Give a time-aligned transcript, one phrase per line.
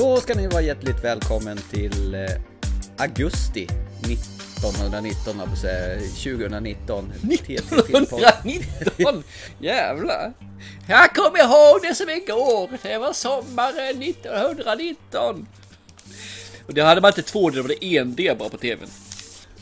[0.00, 2.20] Då ska ni vara hjärtligt välkommen till eh,
[2.96, 7.12] augusti 1919, höll jag säga, 2019.
[7.20, 8.30] TT Filmpodden.
[8.44, 9.22] 1919!
[9.58, 10.32] Jävlar!
[10.88, 12.70] Jag kommer ihåg det som igår.
[12.82, 15.46] Det var sommaren 1919.
[16.66, 18.88] Och det hade man inte 2D, det var det en D bara på tvn.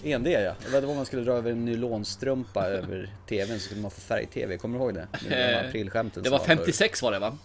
[0.02, 0.54] En det ja.
[0.64, 4.00] Det var då man skulle dra över en nylonstrumpa över tvn så skulle man få
[4.00, 4.58] färg-tv.
[4.58, 5.08] Kommer du ihåg det?
[5.28, 6.46] Det, de aprilskämten Det var förr.
[6.46, 7.38] 56 var det va?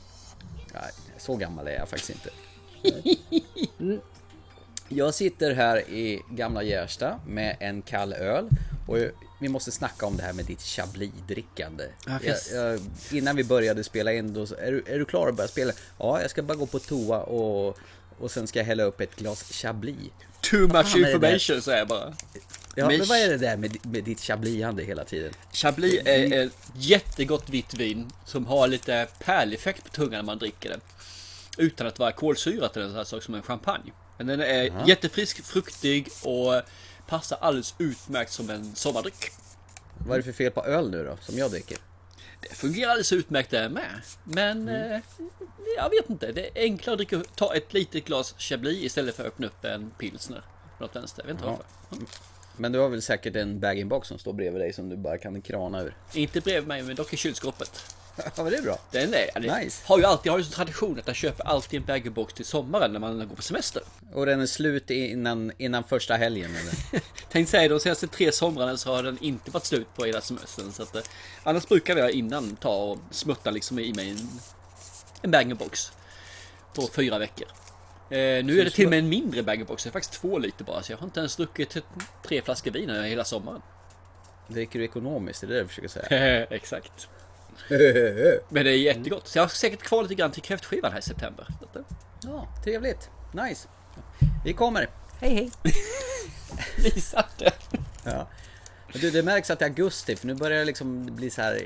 [0.73, 2.29] Nej, så gammal är jag faktiskt inte.
[3.79, 3.99] Mm.
[4.89, 8.49] Jag sitter här i gamla Gärsta med en kall öl
[8.87, 8.97] och
[9.41, 11.83] vi måste snacka om det här med ditt Chablis-drickande.
[12.53, 12.79] Jag,
[13.11, 15.73] innan vi började spela in då, så- är du, är du klar att börja spela?
[15.99, 17.77] Ja, jag ska bara gå på toa och,
[18.19, 19.95] och sen ska jag hälla upp ett glas Chablis.
[20.41, 22.13] Too much information säger jag bara.
[22.75, 25.33] Ja, Men- men vad är det där med, med ditt Chablis-ande hela tiden?
[25.51, 30.69] Chablis är ett jättegott vitt vin som har lite pärleffekt på tungan när man dricker
[30.69, 30.79] det.
[31.57, 33.91] Utan att vara kolsyrat eller här sak som en champagne.
[34.17, 36.61] Men den är jättefrisk, fruktig och
[37.07, 39.31] passar alldeles utmärkt som en sommardryck.
[40.07, 41.77] Vad är det för fel på öl nu då, som jag dricker?
[42.41, 44.01] Det fungerar alldeles utmärkt det med.
[44.23, 44.99] Men eh,
[45.77, 46.31] jag vet inte.
[46.31, 49.65] Det är enklare att dricka, ta ett litet glas Chablis istället för att öppna upp
[49.65, 50.43] en pilsner.
[50.79, 51.23] Något vänster.
[51.27, 51.59] Jag vet inte Ja.
[51.89, 52.05] varför.
[52.57, 55.41] Men du har väl säkert en bag-in-box som står bredvid dig som du bara kan
[55.41, 55.97] krana ur?
[56.13, 57.95] Inte bredvid mig men dock i kylskåpet.
[58.15, 58.79] Ja, men det är bra.
[58.91, 59.83] Den är, det Nice.
[59.85, 62.93] har ju alltid, har ju som tradition att jag köper alltid en baggerbox till sommaren
[62.93, 63.83] när man går på semester.
[64.13, 67.01] Och den är slut innan, innan första helgen eller?
[67.31, 70.71] Tänkte säga de senaste tre somrarna så har den inte varit slut på hela semestern.
[70.71, 71.01] Så att, eh,
[71.43, 74.29] annars brukar jag innan ta och smutta liksom i mig en,
[75.21, 75.91] en baggerbox
[76.75, 77.47] på fyra veckor.
[78.09, 80.63] Eh, nu är det till och med en mindre baggerbox, det är faktiskt två liter
[80.63, 80.83] bara.
[80.83, 81.77] Så jag har inte ens druckit
[82.27, 83.61] tre flaskor vin hela sommaren.
[84.47, 85.41] Dricker du ekonomiskt?
[85.41, 86.45] Det är det du försöker säga.
[86.49, 87.07] Exakt.
[88.49, 89.27] Men det är jättegott.
[89.27, 91.47] Så jag har säkert kvar lite grann till kräftskivan här i september.
[92.23, 93.09] Ja, trevligt.
[93.33, 93.67] Nice.
[94.45, 94.87] Vi kommer.
[95.19, 95.51] Hej hej.
[96.83, 97.51] Visa det.
[98.03, 98.27] Ja.
[98.93, 101.41] Men Du, det märks att det är augusti för nu börjar det liksom bli så
[101.41, 101.61] här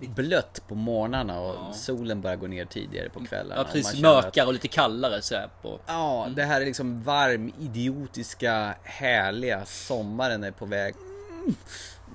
[0.00, 3.60] blött på morgnarna och solen börjar gå ner tidigare på kvällarna.
[3.60, 3.92] Ja, precis.
[3.94, 5.80] känner att- Mörkare och lite kallare så här på.
[5.86, 10.94] Ja, det här är liksom varm, idiotiska, härliga sommaren är på väg.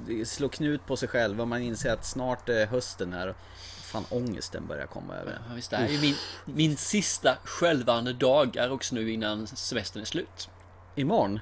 [0.07, 0.25] Mm.
[0.25, 3.35] Slår knut på sig själv och man inser att snart är hösten här.
[3.81, 5.39] Fan, ångesten börjar komma över.
[5.49, 10.01] Ja, visst, det här är min, min sista skälvande dag är också nu innan semestern
[10.01, 10.49] är slut.
[10.95, 11.39] Imorgon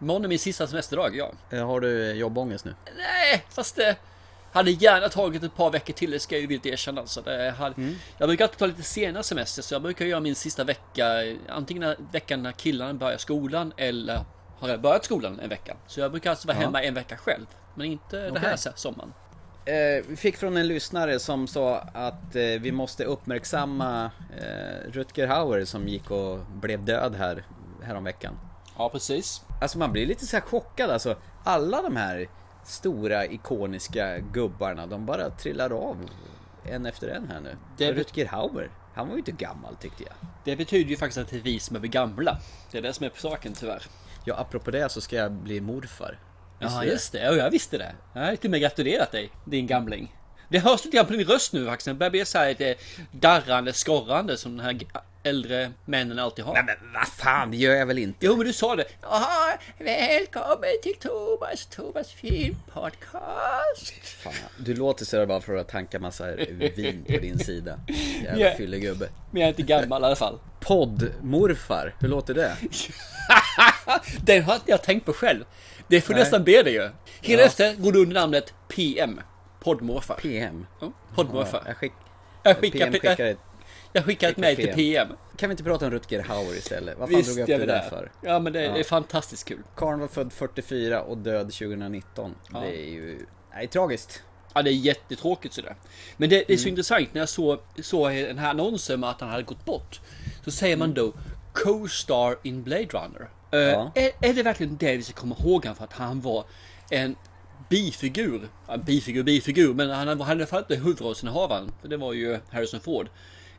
[0.00, 1.32] Imorgon är min sista semesterdag, ja.
[1.50, 2.74] eh, har du jobbångest nu.
[2.96, 3.96] Nej, fast det
[4.52, 7.06] hade gärna tagit ett par veckor till, det ska jag ju villigt erkänna.
[7.06, 10.34] Så det hade, Jag brukar alltid ta lite senare semester, så jag brukar göra min
[10.34, 11.06] sista vecka
[11.48, 14.24] antingen veckan när killarna börjar skolan eller
[14.62, 15.76] har jag börjat skolan en vecka.
[15.86, 16.62] Så jag brukar alltså vara Ja.
[16.62, 17.46] hemma en vecka själv.
[17.74, 18.42] Men inte den Okej.
[18.42, 19.12] här sommaren.
[19.64, 25.26] Eh, vi fick från en lyssnare som sa att eh, vi måste uppmärksamma eh, Rutger
[25.26, 27.44] Hauer som gick och blev död här
[27.82, 28.38] häromveckan.
[28.78, 29.42] Ja, precis.
[29.60, 31.16] Alltså man blir lite så här chockad alltså.
[31.44, 32.28] Alla de här
[32.64, 35.96] stora ikoniska gubbarna, de bara trillar av
[36.64, 37.56] en efter en här nu.
[37.76, 40.12] Det Rutger Hauer, han var ju inte gammal tyckte jag.
[40.44, 42.38] Det betyder ju faktiskt att det är vi som är gamla.
[42.70, 43.82] Det är det som är på saken tyvärr.
[44.24, 46.18] Ja, apropå det så ska jag bli morfar.
[46.58, 47.18] Ja, just det.
[47.18, 47.94] Ja, jag visste det.
[48.14, 50.16] Jag har till och med gratulerat dig, din gamling.
[50.48, 51.86] Det hörs lite grann på din röst nu faktiskt.
[51.86, 52.74] Det börjar bli så här lite
[53.12, 54.80] darrande, skorrande som den här
[55.22, 56.54] äldre männen alltid har.
[56.54, 58.26] Nej men vad fan, det gör jag väl inte?
[58.26, 58.84] Jo, men du sa det.
[59.02, 63.92] Jaha, välkommen till Thomas, Thomas filmpodcast.
[64.22, 66.26] Fan, du låter sådär bara för att tanka massa
[66.76, 67.80] vin på din sida.
[68.24, 68.54] Jävla Ja.
[68.56, 69.08] fyllegubbe.
[69.30, 70.38] Men jag är inte gammal i alla fall.
[70.60, 72.56] Poddmorfar, hur låter det?
[74.24, 75.44] Den har inte jag tänkt på själv.
[75.88, 76.22] Det får Nej.
[76.22, 76.90] nästan be det ju.
[77.20, 77.46] Hela Ja.
[77.46, 79.20] efter går du under namnet PM.
[79.60, 80.14] Poddmorfar.
[80.14, 80.66] PM.
[80.80, 81.62] Ja, Poddmorfar.
[81.66, 81.92] Jag skick,
[82.42, 83.38] Jag skickar, PM skickar ett,
[83.92, 85.08] jag skickar ett mejl till PM.
[85.36, 86.98] Kan vi inte prata om Rutger Hauer istället?
[86.98, 87.88] Vad fan Visst drog jag upp det där det.
[87.88, 88.10] för?
[88.20, 88.76] Ja men det Ja.
[88.76, 89.62] är fantastiskt kul.
[89.76, 92.34] Karln var född 44 och död 2019.
[92.52, 92.60] Ja.
[92.60, 93.26] Det är ju...
[93.54, 94.22] Nej, tragiskt.
[94.54, 95.76] Ja det är jättetråkigt sådär.
[96.16, 96.68] Men det, det är så Mm.
[96.72, 100.00] intressant när jag såg, såg den här annonsen med att han hade gått bort.
[100.44, 101.12] Så säger man då
[101.52, 103.28] Co-star in Blade Runner.
[103.52, 103.92] Eh, Ja.
[103.94, 106.44] är, är det verkligen det vi ska komma ihåg han för att han var
[106.90, 107.16] en
[107.68, 108.48] bifigur?
[108.68, 111.72] Ja, bifigur, bifigur, men han han hade i alla fall inte huvudrollsinnehavaren.
[111.80, 113.08] För det var ju Harrison Ford.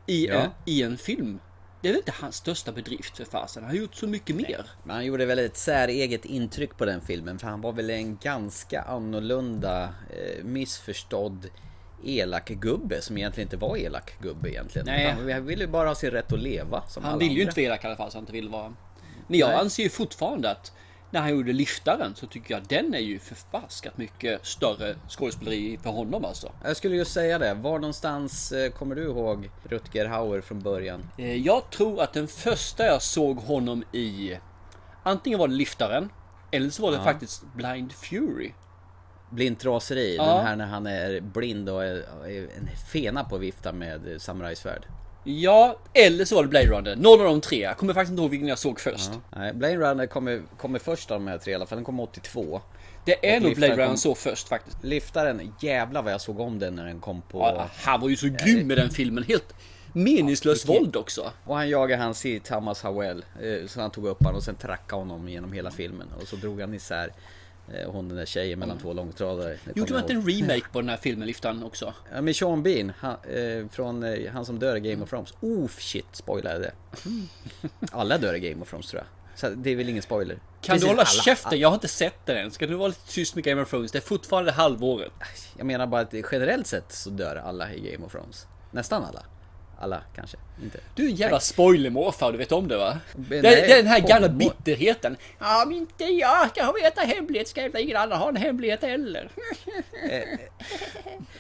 [0.06, 0.34] I, Ja.
[0.34, 1.40] en, I en film.
[1.82, 3.64] Det är väl inte hans största bedrift för fasen.
[3.64, 4.66] Han har gjort så mycket mer.
[4.84, 8.18] Men han gjorde väl ett säreget intryck på den filmen för han var väl en
[8.18, 11.50] ganska annorlunda, eh, missförstådd
[12.06, 14.86] elak gubbe som egentligen inte var elak gubbe egentligen.
[14.86, 15.10] Nej.
[15.12, 17.66] Han, han ville ju bara ha sin rätt att leva Han vill ju inte vara
[17.66, 18.74] elak i alla fall så han inte vill vara.
[19.28, 19.58] Men jag Nej.
[19.60, 20.72] anser ju fortfarande att
[21.14, 25.90] när han gjorde Liftaren så tycker jag den är ju förbaskat mycket större skådespeleri för
[25.90, 26.52] honom alltså.
[26.64, 27.54] Jag skulle just säga det.
[27.54, 31.10] Var någonstans eh, kommer du ihåg Rutger Hauer från början?
[31.18, 34.38] Eh, Jag tror att den första jag såg honom i
[35.04, 36.10] Antingen var det Liftaren
[36.52, 38.52] Eller så var det faktiskt Blind Fury
[39.30, 40.26] Blint raseri, Ja.
[40.38, 41.96] den här när han är blind och är
[42.58, 44.86] en fena på att vifta med samurajsvärd.
[45.24, 48.22] Ja, eller så var det Blade Runner Någon av de tre, jag kommer faktiskt inte
[48.22, 51.52] ihåg vilken jag såg först Nej, Blade Runner kommer, kommer först av de här tre
[51.52, 51.78] i alla fall.
[51.78, 52.62] Den kom 82.
[53.06, 56.60] Det är nog Blade Runner kom- så först faktiskt Liftaren, jävlar vad jag såg om
[56.60, 57.40] den när den kom på...
[57.40, 59.54] ja, Han var ju så grym med den filmen, helt
[59.94, 62.40] meningslös våld också Och han jagade han C.
[62.44, 63.26] Thomas Howell.
[63.42, 66.08] eh, Så han tog upp honom och sen trackade honom genom hela filmen.
[66.22, 67.12] Och så drog han isär
[67.88, 69.58] hon den där tjejen mellan två långtradare.
[69.76, 71.94] Gjorde man inte en remake på den här filmen, Liftaren också?
[72.14, 75.34] Ja, med Sean Bean, han, eh, från eh, han som dör i Game of Thrones.
[75.42, 76.72] Oh shit, spoilade det.
[77.92, 79.08] Alla dör i Game of Thrones tror jag.
[79.40, 80.36] Så det är väl ingen spoiler.
[80.36, 81.60] Kan Precis du hålla alla- käften?
[81.60, 82.52] Jag har inte sett den än.
[82.52, 83.92] Ska du vara lite tyst med Game of Thrones?
[83.92, 85.12] Det är fortfarande halvåret.
[85.58, 88.48] Jag menar bara att generellt sett så dör alla i Game of Thrones.
[88.72, 89.24] Nästan alla.
[89.84, 90.80] Alla kanske, inte.
[90.96, 92.98] Du är en jävla spoilermorfar, du vet om det va?
[93.16, 95.18] Det, nej, det är den här gamla bitterheten.
[95.40, 99.30] Ja, men inte jag ska veta hemlighet ska ingen annan ha en hemlighet heller.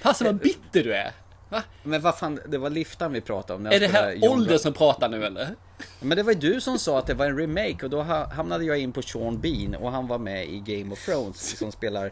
[0.01, 1.11] Passa vad bitter du är.
[1.49, 1.63] Va?
[1.83, 3.63] Men vad fan, det var liftan vi pratade om.
[3.63, 5.55] när Är det här åldern som pratar nu eller?
[5.99, 8.33] Men det var ju du som sa att det var en remake och då ha-
[8.33, 11.71] hamnade jag in på Sean Bean och han var med i Game of Thrones som
[11.71, 12.11] spelar eh,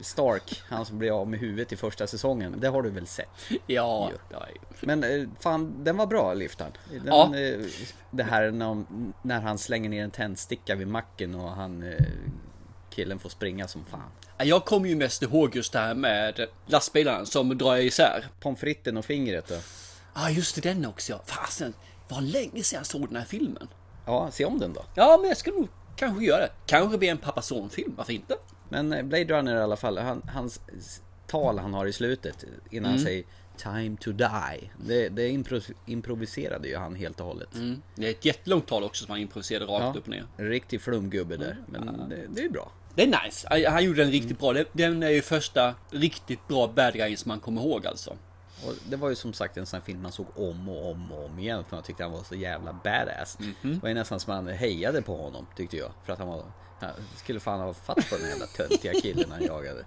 [0.00, 2.54] Stark, han som blir av med huvudet i första säsongen.
[2.60, 3.28] Det har du väl sett?
[3.66, 4.46] Ja, ja.
[4.80, 6.70] Men eh, fan, den var bra Liftan.
[6.90, 7.36] Den, Ja.
[7.36, 7.66] eh,
[8.10, 8.84] det här när,
[9.22, 12.04] när han slänger ner en tändsticka vid macken och han eh,
[12.90, 14.10] killen får springa som fan.
[14.38, 18.26] Jag kommer ju mest ihåg just det här med lastbilarna som drar isär.
[18.40, 19.54] Pommes fritesen och fingret då.
[19.54, 19.60] Ja,
[20.12, 21.20] ah, just det, den också.
[21.26, 21.74] Fasen,
[22.08, 23.68] vad länge sedan jag såg den här filmen.
[24.06, 24.84] Ja, se om den då.
[24.94, 26.50] Ja, men jag ska nog kanske göra det.
[26.66, 28.34] Kanske bli en pappa son-film, varför inte?
[28.72, 30.60] Men eh, Blade Runner i alla fall, han, hans
[31.26, 32.90] tal han har i slutet innan Mm.
[32.90, 33.24] han säger
[33.56, 34.70] Time to die.
[34.86, 37.54] Det, det impro, improviserade ju han helt och hållet.
[37.54, 37.82] Mm.
[37.94, 40.24] Det är ett jättelångt tal också som han improviserade rakt Ja, upp och ner.
[40.36, 41.56] en riktig flumgubbe där.
[41.66, 42.72] Men det, det är bra.
[42.94, 43.68] Det är nice.
[43.70, 44.54] Han- gjorde den riktigt bra.
[44.72, 48.10] Den är ju första riktigt bra bad guyen som man kommer ihåg alltså.
[48.66, 51.12] Och det var ju som sagt en sån här film man såg om och om
[51.12, 53.38] och om igen för man tyckte han var så jävla badass.
[53.62, 55.90] Det var ju nästan som man hejade på honom tyckte jag.
[56.04, 56.44] För att han var...
[56.82, 59.84] Han skulle fan ha fatt på den jävla töntiga killen han jagade.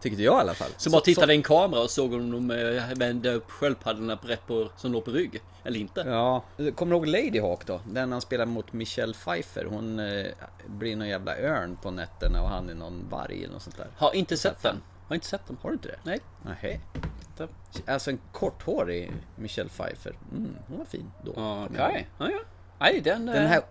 [0.00, 0.70] Tyckte jag i alla fall.
[0.76, 4.26] Så bara tittade i en kamera och såg om de eh, vände upp sköldpaddorna på
[4.26, 5.42] rätt på, som låg på rygg.
[5.64, 6.00] Eller inte.
[6.00, 7.80] Ja, kommer du ihåg Lady Hawk då?
[7.86, 9.64] Den han spelar mot Michelle Pfeiffer.
[9.64, 10.26] Hon eh,
[10.66, 13.86] blir någon jävla örn på nätterna och han är någon varg eller något sånt där.
[13.96, 14.82] Har inte sett den.
[15.08, 15.56] Har inte sett den.
[15.62, 15.98] Har du inte det?
[16.02, 16.20] Nej.
[16.42, 16.80] Nej.
[17.86, 20.18] Alltså en korthårig Michelle Pfeiffer.
[20.32, 21.30] Mm, hon var fin då.
[21.30, 21.76] Okej.
[21.78, 22.06] jag ihåg.
[22.18, 22.38] Ja, ja.
[22.78, 23.62] Nej, den, Den här,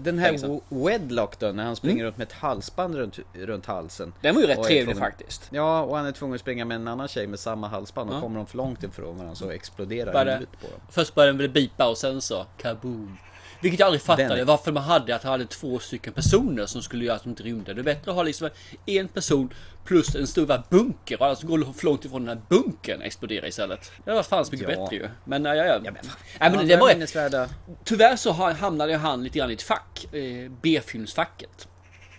[0.00, 4.12] den här Wedlock då, när han springer runt med ett halsband runt, runt halsen.
[4.20, 5.48] Den var ju rätt trevlig tvungen- faktiskt.
[5.50, 8.16] Ja, och han är tvungen att springa med en annan tjej med samma halsband och
[8.16, 8.20] Ja.
[8.20, 10.80] kommer de för långt ifrån varandra så exploderar Bara- huvudet på dem.
[10.90, 13.18] Först började den väl bipa och sen så kaboom.
[13.62, 16.82] Vilket jag aldrig fattade Den- varför man hade att han hade två stycken personer som
[16.82, 17.74] skulle göra att de inte rymde.
[17.74, 18.48] Det är bättre att ha liksom
[18.86, 19.52] en person
[19.84, 23.46] plus en stor bunker och alla som går för långt ifrån den här bunkern exploderar
[23.46, 23.92] istället.
[24.04, 24.82] Det var så mycket Ja.
[24.82, 25.08] bättre ju.
[25.24, 25.80] Men ja, ja, ja.
[25.84, 25.94] men
[26.40, 27.48] Nej, men det var.
[27.84, 30.06] Tyvärr så ha- hamnade han lite grann i ett fack.
[30.14, 31.68] Eh, B-filmsfacket.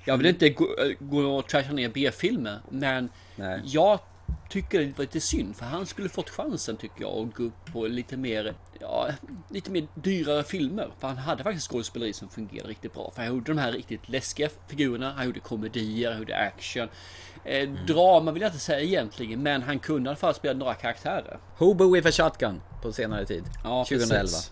[0.05, 2.59] Jag vill inte gå, eh, gå och trasha ner B-filmer.
[2.69, 3.61] Men Nej.
[3.65, 3.99] jag
[4.49, 5.55] tycker det var lite synd.
[5.55, 7.27] För han skulle fått chansen tycker jag.
[7.27, 8.53] Att gå upp på lite mer,
[8.83, 9.09] ja,
[9.49, 10.91] lite mer dyrare filmer.
[10.99, 13.11] För han hade faktiskt skådespeleri som fungerade riktigt bra.
[13.15, 15.13] För han gjorde de här riktigt läskiga figurerna.
[15.13, 16.87] Han gjorde komedier, han gjorde action.
[17.45, 19.43] Eh, Drama vill jag inte säga egentligen.
[19.43, 21.39] Men han kunde i alla fall spela några karaktärer.
[21.57, 23.43] Hobo with a shotgun på senare tid.
[23.63, 24.21] Ja, 2011.
[24.21, 24.51] precis.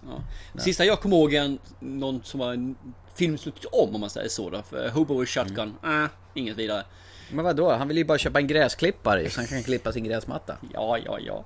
[0.54, 0.60] Ja.
[0.62, 2.76] Sista jag kommer ihåg är någon som var en
[3.16, 4.62] film som tyckte om om man säger så då.
[4.64, 6.04] För Hobo with Shotgun, Mm.
[6.04, 6.84] äh, inget vidare.
[7.34, 7.72] Men vad då?
[7.72, 10.58] Han vill ju bara köpa en gräsklippare så han kan klippa sin gräsmatta.
[10.74, 11.46] Ja, ja, ja.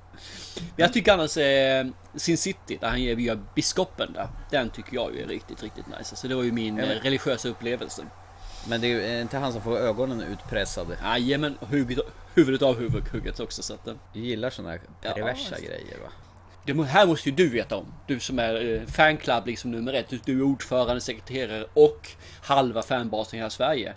[0.55, 4.27] Men jag tycker annars eh, Sin City, där han ger via biskopen där.
[4.51, 6.15] Den tycker jag ju är riktigt, riktigt nice.
[6.15, 8.03] Så det var ju min eh, religiösa upplevelse.
[8.67, 10.97] Men det är ju inte han som får ögonen utpressade.
[11.03, 13.63] Jajamän, huvudet, huvudet av huvudhugget också.
[13.63, 16.09] Så att, eh, Du gillar såna här perversa Ja, grejer va?
[16.65, 17.93] det här måste ju du veta om.
[18.07, 20.09] Du som är eh, fanclub liksom nummer ett.
[20.09, 22.09] Du, du är ordförande, sekreterare och
[22.41, 23.93] halva fanbasen i hela Sverige.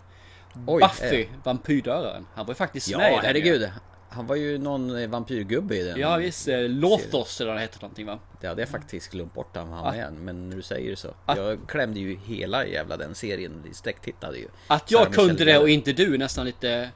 [0.66, 2.26] Oj, Buffy, eh, vampyrdöraren.
[2.34, 3.70] Han var ju faktiskt med i Ja, den herregud.
[4.10, 6.00] Han var ju någon eh, vampyrgubbe i den.
[6.00, 8.18] Ja visst, eh, Lothos eller vad det hette någonting va?
[8.40, 9.90] Det hade jag faktiskt glömt bort han var Ah.
[9.92, 11.08] med Men när du säger så.
[11.26, 11.36] Ah.
[11.36, 13.64] Jag klämde ju hela jävla den serien.
[13.72, 14.48] Sträcktittade ju.
[14.66, 16.90] Att jag Michelle kunde det och inte du nästan lite...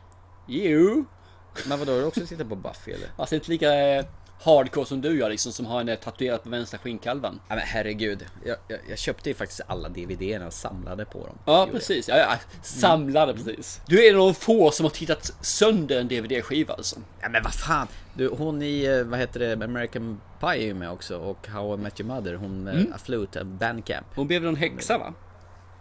[0.47, 1.04] Jo.
[1.69, 3.09] Men vadå, har du också tittat på Buffy eller?
[3.16, 4.04] Alltså inte lika eh,
[4.43, 7.41] hardcore som du gör liksom, som har henne tatuerat på vänstra skinnkalvan.
[7.49, 11.39] Ja, men herregud, jag, jag, jag köpte ju faktiskt alla DVD-erna och samlade på dem.
[11.45, 12.09] Ja, precis.
[12.09, 13.81] Ja, ja, samlade precis.
[13.87, 16.97] Du är en av de få som har tittat sönder en DVD-skiva alltså.
[17.21, 17.87] Ja men vad fan!
[18.15, 21.75] Du, hon i, eh, vad heter det, American Pie är ju med också och How
[21.75, 22.77] I Met Your Mother, hon mm.
[22.77, 22.93] Mm.
[22.93, 24.07] Afloat, Bandcamp.
[24.15, 25.15] Hon blev någon häxa va?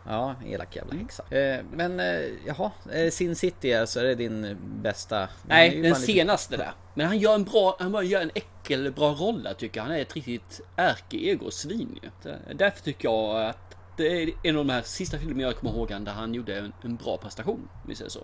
[0.05, 1.24] Ja, elak jävla häxa.
[1.36, 5.27] Eh, men eh, jaha, eh, Sin City alltså, är det din bästa?
[5.48, 6.72] Nej, den bara lite- senaste där.
[6.93, 9.86] Men han gör en bra, han gör en äckelbra roll där tycker jag.
[9.86, 12.10] Han är ett riktigt ärke-ego-svin ju.
[12.24, 15.74] Det- Därför tycker jag att det är en av de här sista filmerna jag kommer
[15.74, 17.70] ihåg där han gjorde en, en bra prestation.
[17.84, 18.20] Om vi säger så.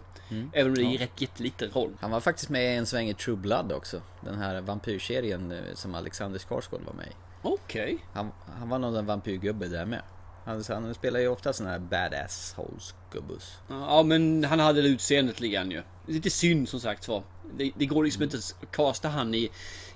[0.53, 1.91] Även om det är en rätt jätteliten roll.
[1.99, 4.01] Han var faktiskt med i en sväng i True Blood också.
[4.21, 7.11] Den här vampyrserien eh, som Alexander Skarsgård var med i.
[7.41, 7.97] Okej.
[8.13, 10.01] Han, han var nog en vampyrgubbe där med.
[10.47, 13.57] Han, han spelar ju ofta såna här badass holes gubbus.
[13.69, 15.83] Ja men han hade det utseendet lite grann ju.
[16.05, 17.23] Lite synd som sagt var.
[17.57, 19.51] Det, det går liksom inte att kasta han i,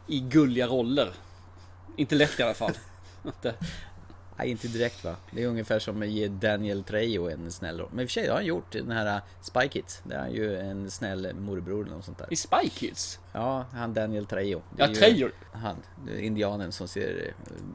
[0.07, 1.13] i gulliga roller.
[1.97, 2.73] Inte lätt i alla fall.
[3.25, 3.55] Inte-
[4.37, 5.15] Nej, inte direkt va.
[5.31, 7.89] Det är ungefär som att ge Daniel Trejo en snäll roll.
[7.91, 10.01] Men i och för sig det har han gjort i den här uh, Spy Kids.
[10.03, 12.27] Det är han ju en snäll morbror eller något sånt där.
[12.33, 13.19] I Spy Kids?
[13.33, 14.61] Ja, han Daniel Trejo.
[14.77, 15.29] Det Ja, Trejo.
[15.53, 15.75] Han,
[16.19, 17.33] indianen som ser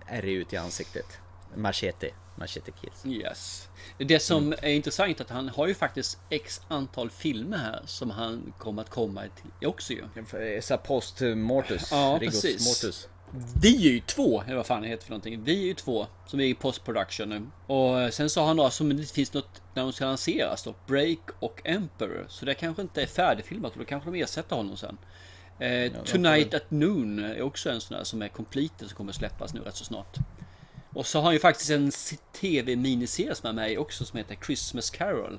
[0.09, 1.19] eh, ärrig ut i ansiktet.
[1.55, 2.11] Machete.
[2.37, 3.07] Machete Kills.
[3.07, 3.69] Yes.
[3.99, 8.11] Det som är intressant är att han har ju faktiskt x antal filmer här som
[8.11, 10.61] han kommer att komma till också ju.
[10.61, 11.89] Så post mortus.
[11.91, 12.67] Ja, Rigos precis.
[12.67, 13.09] mortus.
[13.63, 15.45] Vi är ju två, eller vad fan det heter för någonting.
[15.45, 17.47] Vi är ju två som är i postproduktion nu.
[17.75, 20.75] Och sen så har han några som det finns något när de ska lanseras då.
[20.87, 22.27] Break och Emperor.
[22.29, 24.99] Så det kanske inte är färdigfilmat och då kanske de ersätter honom sen.
[25.59, 29.13] Eh, de Tonight at Noon är också en sån där som är complete som kommer
[29.13, 30.17] släppas nu rätt så snart.
[30.97, 31.91] Och så har han ju faktiskt en
[32.33, 35.39] tv-miniserie som är med i också som heter Christmas Carol.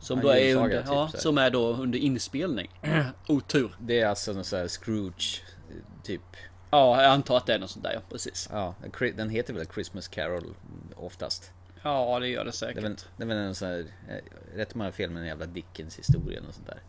[0.00, 2.70] Som Ja, då är under, typ ja, som är då under inspelning.
[3.28, 3.74] Otur.
[3.80, 5.42] Det är alltså någon sån här Scrooge
[6.02, 6.20] typ.
[6.70, 8.48] Ja, jag antar att det är något sånt där ja, precis.
[8.52, 8.74] Ja,
[9.16, 10.54] den heter väl Christmas Carol
[10.96, 11.50] oftast.
[11.82, 12.84] Ja, det gör det Det är säkert.
[12.84, 15.98] väl, det är väl en sån här, eh, rätt många filmer med en jävla Dickens
[15.98, 16.82] historia och sånt där.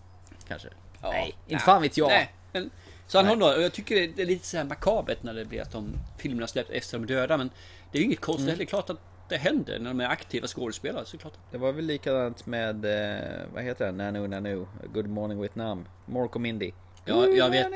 [0.48, 0.68] Kanske.
[1.02, 1.10] Ja.
[1.12, 2.08] Nej, inte fan vet jag.
[2.10, 2.70] Nej, men,
[3.08, 5.46] så han har och jag tycker det är- det lite så här makabert när det
[5.46, 7.38] blir att de filmerna släpps efter de döda.
[7.38, 7.50] Men
[7.92, 8.48] det är ju inget konstigt.
[8.48, 8.58] Mm.
[8.58, 8.98] Det är klart att
[9.30, 11.34] det händer när de är aktiva skådespelare såklart.
[11.52, 13.20] Det var väl likadant med, eh,
[13.54, 13.98] vad heter den?
[13.98, 16.72] Nanu Nanu, Good Morning Vietnam, Mork och Mindy.
[17.06, 17.68] Ja, jag vet.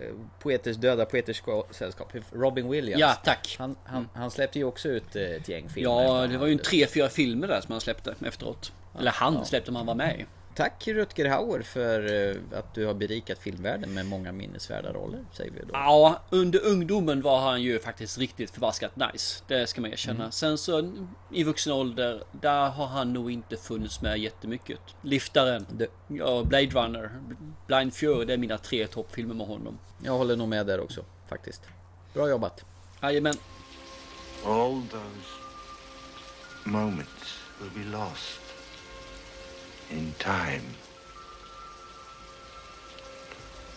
[0.00, 0.06] Eh,
[0.38, 3.00] Poeters döda poeters ska- sällskap, Robin Williams.
[3.00, 3.56] Ja, tack.
[3.58, 6.02] Han, han, han släppte ju också ut eh, ett gäng filmer.
[6.02, 8.72] Ja, det var ju en tre, fyra filmer där som han släppte efteråt.
[8.98, 9.44] Eller han Ja.
[9.44, 10.24] släppte om han var med.
[10.54, 15.50] Tack Rutger Hauer för eh, att du har berikat filmvärlden med många minnesvärda roller, säger
[15.50, 15.68] vi då.
[15.72, 19.42] Ja, under ungdomen var han ju faktiskt riktigt förbaskat nice.
[19.48, 20.18] Det ska man erkänna.
[20.20, 20.32] Mm.
[20.32, 20.92] Sen så
[21.32, 24.80] i vuxen ålder, där har han nog inte funnits med jättemycket.
[25.02, 27.10] Liftaren, Det, ja, Blade Runner,
[27.66, 29.78] Blind Fury, det är mina tre toppfilmer med honom.
[30.04, 31.62] jag håller nog med där också, faktiskt.
[32.14, 32.64] Bra jobbat.
[33.02, 33.34] Jajamän.
[34.46, 35.30] All those
[36.64, 38.39] moments will be lost
[39.90, 40.62] in time.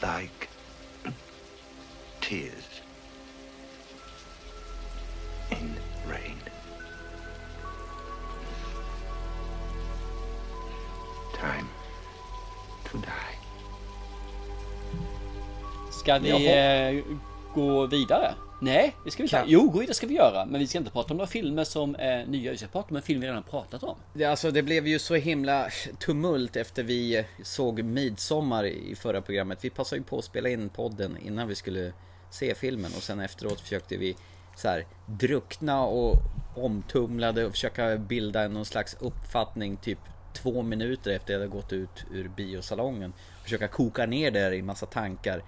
[0.01, 0.50] Like
[2.22, 2.82] tears
[5.51, 5.75] in
[6.08, 6.38] rain.
[11.34, 11.67] Time
[12.86, 13.38] to die.
[15.91, 17.03] Ska vi eh,
[17.53, 18.36] gå vidare?
[18.63, 19.36] Nej, det ska vi inte.
[19.38, 20.46] Kan- Jo, vidare ska vi göra.
[20.46, 22.51] Men vi ska inte prata om några filmer som är nya.
[22.51, 23.96] Vi ska prata om en film vi redan pratat om.
[24.13, 25.67] Det, alltså, det blev ju så himla
[26.00, 29.60] tumult efter vi eh, såg Midsommar i förra programmet.
[29.62, 31.93] Vi passade ju på att spela in podden innan vi skulle
[32.32, 34.15] se filmen och sen efteråt försökte vi
[34.58, 36.15] så här druckna och
[36.55, 40.00] omtumlade och försöka bilda någon slags uppfattning typ
[40.34, 43.13] två minuter efter jag hade gått ut ur biosalongen.
[43.43, 45.43] Försöka koka ner det i massa tankar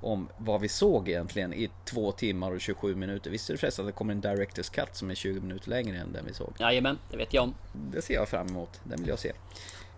[0.00, 3.30] om vad vi såg egentligen i två timmar och 27 minuter.
[3.30, 6.12] Visste du förresten att det kommer en Directors Cut som är 20 minuter längre än
[6.12, 6.52] den vi såg?
[6.58, 7.54] Jajamän, det vet jag om.
[7.72, 8.80] Det ser jag fram emot.
[8.84, 9.32] Den vill jag se.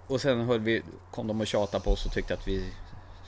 [0.07, 2.73] Och sen höll vi, kom de och tjatade på oss och tyckte att vi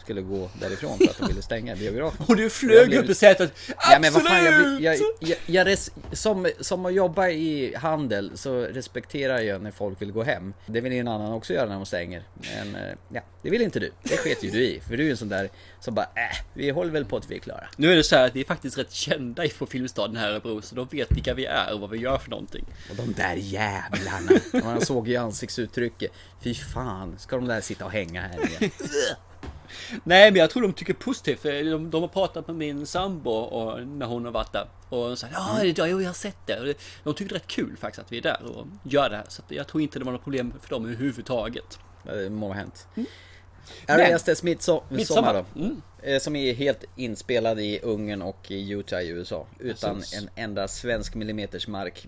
[0.04, 2.26] skulle gå därifrån för att de ville stänga biografen.
[2.28, 3.52] Och du flög blev- upp i sätet.
[3.68, 4.28] Ja men vad Absolut!
[4.28, 9.38] fan, jag, blir- jag, jag, jag res, som, som att jobba i handel så respekterar
[9.40, 10.54] jag när folk vill gå hem.
[10.66, 12.22] Det vill ju en annan också göra när de stänger.
[12.56, 13.92] Men eh, ja, det vill inte du.
[14.02, 14.80] Det sket ju du i.
[14.88, 17.30] För du är ju en sån där som bara, äh, vi håller väl på att
[17.30, 17.68] vi är klara.
[17.76, 20.32] Nu är det så här att vi är faktiskt rätt kända på Filmstaden här i
[20.32, 20.62] Örebro.
[20.62, 22.64] Så de vet vilka vi är och vad vi gör för någonting.
[22.90, 24.40] Och de där jävlarna.
[24.64, 26.10] Man såg ju ansiktsuttrycket.
[26.42, 28.70] Fy fan, ska de där sitta och hänga här igen?
[30.04, 31.40] Nej men jag tror de tycker positivt.
[31.40, 34.66] För de, de har pratat med min sambo och, när hon har varit där.
[34.88, 36.74] Och de sa ja, ja, jo, jag har sett det.
[37.04, 39.24] De tyckte det är rätt kul faktiskt att vi är där och gör det här.
[39.28, 41.78] Så jag tror inte det var något problem för dem överhuvudtaget.
[42.02, 42.86] Det må ha hänt.
[43.86, 45.34] Men- Astes Midsommar Midsommar.
[45.54, 45.60] då.
[45.60, 45.82] Mm.
[46.02, 49.46] Eh, Som är helt inspelad i Ungern och i Utah i USA.
[49.58, 50.18] Utan Precis.
[50.18, 52.06] en enda svensk millimeters mark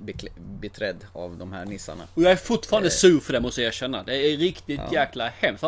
[0.60, 2.04] beträdd av de här nissarna.
[2.14, 4.02] Och jag är fortfarande sur för det måste jag erkänna.
[4.02, 5.64] Det är riktigt jäkla hemskt.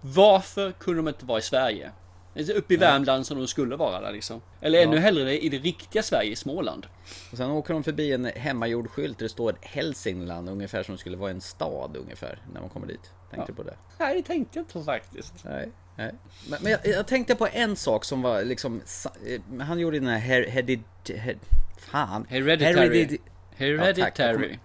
[0.00, 1.90] Va- Varför kunde de inte vara i Sverige?
[2.36, 4.40] Alltså Uppe i Värmland som de skulle vara där liksom.
[4.60, 6.86] Eller ännu hellre i det riktiga Sverige, i Småland.
[7.32, 10.98] Och sen åker de förbi en hemmagjord skylt där det står Hälsingland ungefär som det
[11.00, 13.10] skulle vara en stad ungefär när man kommer dit.
[13.30, 13.76] Tänkte du på det?
[13.98, 15.34] Nej, det tänkte jag inte faktiskt.
[15.44, 15.68] Nej.
[15.96, 16.14] Nej.
[16.50, 18.82] Men, men jag, jag tänkte på en sak som var liksom
[19.26, 20.80] eh, Han gjorde den här her, heredit,
[21.16, 21.36] her,
[21.78, 23.04] Fan Hereditary.
[23.04, 23.20] Heredit-
[23.56, 24.58] Hereditary.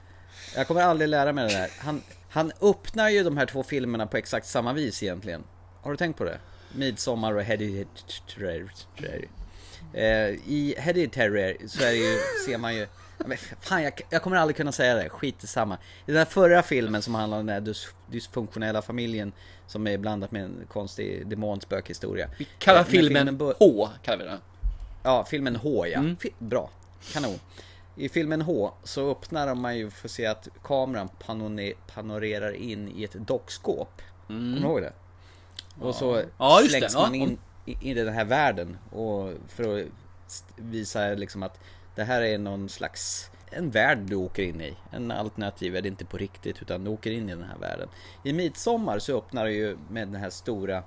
[0.55, 1.69] Jag kommer aldrig lära mig det där.
[1.79, 2.01] Han,
[2.33, 5.43] han öppnar ju de här två filmerna på exakt samma vis egentligen.
[5.81, 6.39] Har du tänkt på det?
[6.75, 8.65] Midsommar och Hereditary.
[9.93, 12.87] Eh, I Hereditary så är det ju, ser man ju...
[13.25, 15.09] Men fan, jag, jag kommer aldrig kunna säga det.
[15.09, 15.75] Skit i samma.
[15.75, 15.77] I
[16.11, 19.31] den här förra filmen som handlar om den här dys, dysfunktionella familjen
[19.67, 22.29] som är blandat med en konstig demonspökhistoria.
[22.37, 24.39] Vi kallar Eh, filmen bör- H, kallar vi den.
[25.03, 25.99] Ja, filmen H ja.
[25.99, 26.15] Mm.
[26.39, 26.69] Bra.
[27.13, 27.39] Kanon.
[27.95, 31.09] I filmen H så öppnar man ju för att se att kameran
[31.87, 34.01] panorerar in i ett dockskåp.
[34.27, 34.93] Kommer du ihåg det?
[35.79, 36.29] Och så Mm.
[36.37, 36.99] Ja, slängs det.
[36.99, 37.01] Ja.
[37.01, 39.87] man in i, i den här världen och för att
[40.55, 41.59] visa liksom att
[41.95, 44.77] det här är någon slags en värld du åker in i.
[44.91, 47.89] En alternativ är det inte på riktigt utan du åker in i den här världen.
[48.23, 50.83] I Midsommar så öppnar det ju med den här stora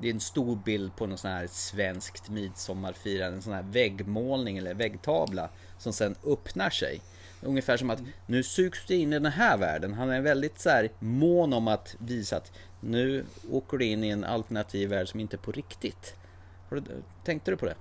[0.00, 4.58] det är en stor bild på någon sån här svenskt midsommarfirande, en sån här väggmålning
[4.58, 5.50] eller väggtavla
[5.84, 7.00] som sen öppnar sig.
[7.42, 9.94] Ungefär som att nu sugs du in i den här världen.
[9.94, 14.08] Han är väldigt så här mån om att visa att nu åker du in i
[14.08, 16.14] en alternativ värld som inte är på riktigt.
[17.24, 17.74] Tänkte du på det?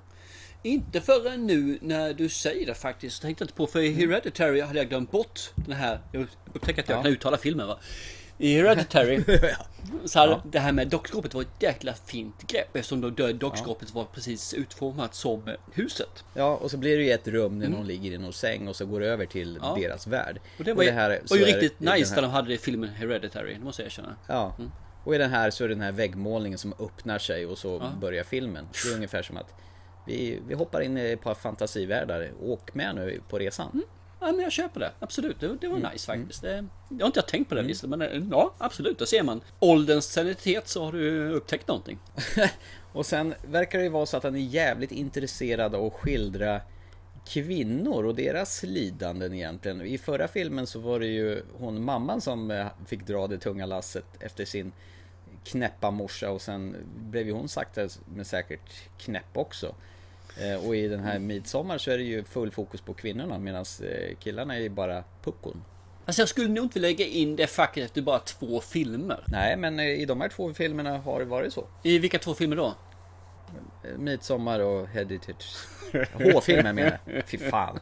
[0.63, 3.21] Inte förrän nu när du säger det faktiskt.
[3.21, 5.99] Tänkte jag inte på för i Hereditary hade jag glömt bort den här.
[6.11, 7.03] Jag upptäckte att jag Ja.
[7.03, 7.79] kan uttala filmen va.
[8.37, 9.23] I Hereditary
[10.05, 14.05] så hade det här med dockskåpet var ett jäkla fint grepp eftersom då dockskåpet var
[14.05, 16.23] precis utformat som huset.
[16.33, 18.75] Ja, och så blir det ju ett rum när någon ligger i någon säng och
[18.75, 19.77] så går det över till Ja.
[19.81, 20.39] deras värld.
[20.57, 22.31] Och det var, ju- här- var ju det- riktigt i den nice här- när de
[22.33, 24.15] hade det i filmen Hereditary, det måste jag erkänna.
[24.27, 24.55] Ja.
[25.03, 27.77] Och i den här så är det den här väggmålningen som öppnar sig och så
[27.81, 27.91] Ja.
[28.01, 28.67] börjar filmen.
[28.83, 29.53] Det är ungefär som att
[30.07, 32.31] vi, vi hoppar in i ett par fantasivärldar.
[32.41, 33.81] Åk med nu på resan.
[34.25, 34.91] Ja, men jag köper det.
[34.99, 35.91] Absolut, det, det var Mm.
[35.91, 36.41] nice faktiskt.
[36.41, 38.99] Det, jag har inte tänkt på det viset, men eh, ja, absolut.
[38.99, 39.41] Då ser man.
[39.59, 41.99] Ålderns sanitet så har du upptäckt någonting.
[42.93, 46.61] Och sen verkar det ju vara så att han är jävligt intresserad av att skildra
[47.27, 49.81] kvinnor och deras lidanden egentligen.
[49.81, 53.65] I förra filmen så var det ju hon mamman som eh, fick dra det tunga
[53.65, 54.71] lasset efter sin
[55.43, 59.75] knäppa morsa och sen blev ju hon sakta men säkert knäpp också.
[60.41, 63.65] Eh, Och i den här midsommar så är det ju full fokus på kvinnorna medan
[64.19, 65.63] killarna är ju bara puckon.
[66.05, 69.23] Alltså jag skulle nog inte lägga in det facket efter bara två filmer.
[69.27, 71.67] Nej men eh, i de här två filmerna har det varit så.
[71.83, 72.75] I vilka två filmer då?
[73.83, 75.45] Eh, Midsommar och Heritage.
[76.13, 77.23] H-filmen menar jag.
[77.27, 77.79] Fy fan.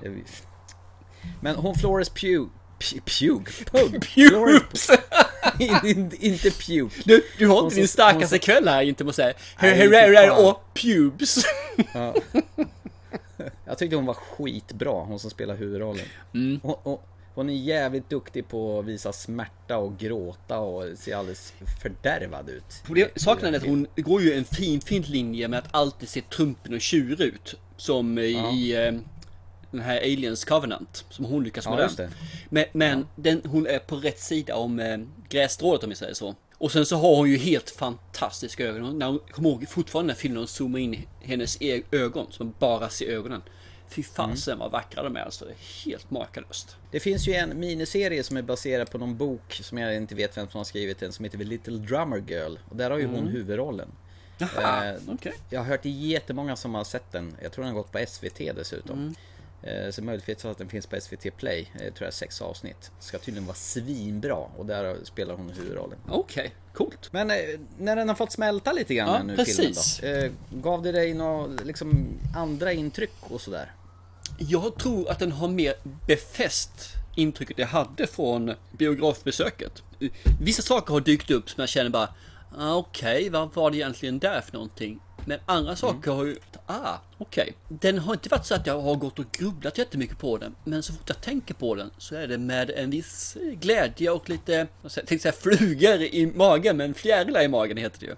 [0.00, 0.22] Det är-
[1.40, 2.48] Men hon Florence Pugh...
[2.78, 3.44] P- Pugh?
[3.64, 3.98] Pugh?
[4.14, 4.88] Pubes!
[5.84, 6.94] In- inte Pugh.
[7.04, 9.74] Du, du har inte din starkaste kväll här inte måste jag säga.
[9.74, 11.44] Herrera och pubes.
[11.94, 12.14] Ja.
[13.64, 16.04] Jag tyckte hon var skitbra, hon som spelar huvudrollen.
[16.34, 16.60] Mm.
[16.62, 16.98] Hon, hon,
[17.34, 22.64] hon är jävligt duktig på att visa smärta och gråta och ser alldeles fördärvad ut.
[22.94, 26.20] Det- Saken är att hon går ju en fin, fin linje med att alltid se
[26.20, 27.54] trumpen och tjur ut.
[27.76, 29.00] Som i eh,
[29.70, 31.04] den här Aliens Covenant.
[31.10, 32.10] Som hon lyckas med Ja, den.
[32.48, 36.34] Men, men den, hon är på rätt sida om eh, grässtrået om vi säger så.
[36.58, 38.98] Och sen så har hon ju helt fantastiska ögon.
[38.98, 42.26] När hon kommer ihåg fortfarande när filmen zoomar in hennes e- ögon.
[42.38, 43.42] Man bara ser ögonen.
[43.88, 45.44] Fy fasen vad vackra de är alltså.
[45.44, 46.76] Det är helt makalöst.
[46.90, 50.36] Det finns ju en miniserie som är baserad på någon bok som jag inte vet
[50.36, 52.56] vem som har skrivit den som heter The Little Drummer Girl.
[52.68, 53.88] Och där har ju hon huvudrollen.
[54.38, 55.32] Jaha, Eh, okej.
[55.50, 57.36] Jag har hört jättemånga som har sett den.
[57.42, 58.98] Jag tror den har gått på SVT dessutom.
[58.98, 59.14] Mm.
[59.66, 61.70] Eh, Så möjligtvis att den finns på SVT Play.
[61.84, 62.90] Jag tror jag sex avsnitt.
[63.00, 65.98] Ska tydligen vara svinbra och där spelar hon huvudrollen.
[66.08, 67.08] Okej, coolt.
[67.12, 67.36] Men eh,
[67.78, 69.98] när den har fått smälta lite grann Ja, nu precis.
[70.00, 70.26] filmen då.
[70.26, 73.72] eh, Gav det dig några liksom andra intryck och sådär?
[74.38, 75.74] Jag tror att den har mer
[76.06, 76.70] befäst
[77.16, 79.82] intrycket jag hade från biografbesöket.
[80.40, 82.08] Vissa saker har dykt upp som jag känner bara,
[82.58, 85.00] ah, okej, vad var det egentligen där för någonting?
[85.26, 87.54] Men andra saker har ju, ah, okej.
[87.68, 90.54] Den har inte varit så att jag har gått och grubblat jättemycket på den.
[90.64, 94.28] Men så fort jag tänker på den så är det med en viss glädje och
[94.28, 98.16] lite, jag tänkte säga flugor i magen, men fjärilar i magen heter det ju.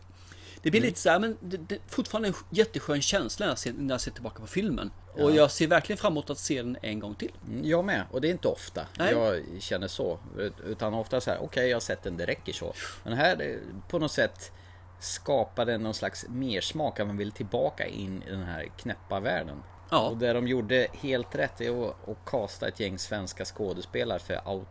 [0.62, 3.72] Det blir lite så här, men det, det, fortfarande en jätteskön känsla när jag, ser,
[3.72, 4.90] när jag ser tillbaka på filmen.
[5.12, 7.32] Och jag ser verkligen fram emot att se den en gång till.
[7.48, 9.12] Mm, Jag med, och det är inte ofta Nej.
[9.12, 10.18] jag känner så.
[10.66, 12.74] Utan ofta så här, okej jag har sett den, det räcker så.
[13.04, 14.52] Men här, på något sätt,
[14.98, 19.62] skapade någon slags mersmak att man vill tillbaka in i den här knäppa världen.
[19.90, 20.08] Ja.
[20.08, 24.48] Och det de gjorde helt rätt är att, att kasta ett gäng svenska skådespelare för,
[24.48, 24.68] out,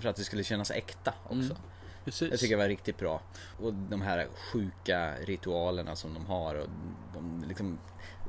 [0.00, 1.56] för att det skulle kännas äkta också.
[2.04, 2.30] Precis.
[2.30, 3.20] Jag tycker det var riktigt bra.
[3.60, 6.54] Och de här sjuka ritualerna som de har.
[6.54, 6.68] Och
[7.14, 7.78] de liksom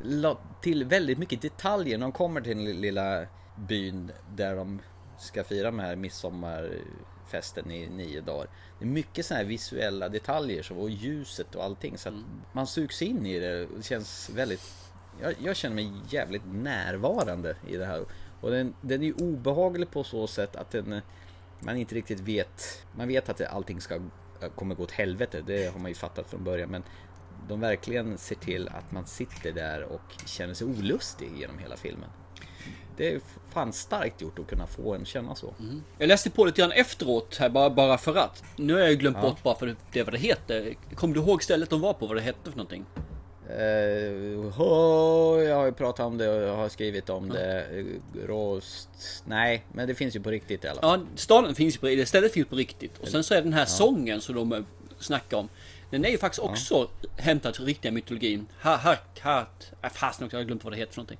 [0.03, 4.81] la till väldigt mycket detaljer när de kommer till den lilla byn där de
[5.17, 5.95] ska fira med här
[7.33, 8.47] midsommarfesten i nio dagar.
[8.79, 11.97] Det är mycket sådana här visuella detaljer och ljuset och allting.
[11.97, 12.15] Så att
[12.53, 14.61] man sugs in i det och det känns väldigt...
[15.21, 18.05] Jag, jag känner mig jävligt närvarande i det här.
[18.41, 21.01] Och den, den är ju obehaglig på så sätt att den
[21.59, 22.85] man inte riktigt vet.
[22.97, 23.99] Man vet att allting ska,
[24.55, 25.43] kommer gå åt helvete.
[25.47, 26.69] Det har man ju fattat från början.
[26.69, 26.83] Men
[27.47, 32.09] de verkligen ser till att man sitter där och känner sig olustig genom hela filmen.
[32.97, 35.53] Det är fan starkt gjort att kunna få en känna så.
[35.97, 38.43] Jag läste på lite grann efteråt här bara, bara för att.
[38.55, 40.75] Nu har jag glömt bort bara för det, vad det heter.
[40.95, 42.07] Kommer du ihåg stället de var på?
[42.07, 42.85] Vad det hette för någonting?
[43.49, 47.63] Eh, hå, jag har ju pratat om det och jag har skrivit om det.
[47.63, 47.85] Eh,
[48.27, 48.89] Rost...
[49.25, 50.99] Nej, men det finns ju på riktigt i alla fall.
[50.99, 52.97] Ja, staden finns ju på det stället finns på riktigt.
[52.97, 54.63] Och sen så är den här sången som de eh,
[54.99, 55.49] snackar om.
[55.89, 58.47] Den är ju faktiskt också hämtad från riktiga mytologin.
[58.61, 59.47] Ha, ha, ha,
[59.81, 61.19] äh, fasen också, jag har glömt vad det heter för någonting.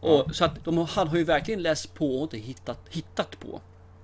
[0.00, 3.60] Och, Så att de, han har ju verkligen läst på och inte hittat, hittat på.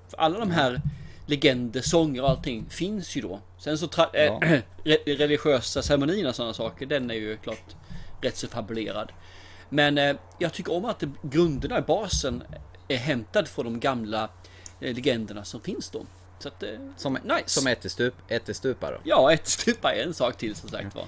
[0.08, 0.80] För alla de här
[1.26, 3.40] legender, sånger och allting finns ju då.
[3.58, 4.40] Sen så tra- Ja.
[4.42, 7.76] äh, re- religiösa ceremonierna och sådana saker, den är ju klart
[8.20, 9.12] rätt så fabulerad.
[9.68, 12.42] Men eh, jag tycker om att grunderna basen
[12.88, 14.28] är hämtad från de gamla
[14.80, 16.06] eh, legenderna som finns då.
[16.38, 17.42] Så att, eh, Som, nice.
[17.46, 18.96] som ättestup, ättestupa då.
[19.04, 21.04] Ja, ett stupa är en sak till som sagt var.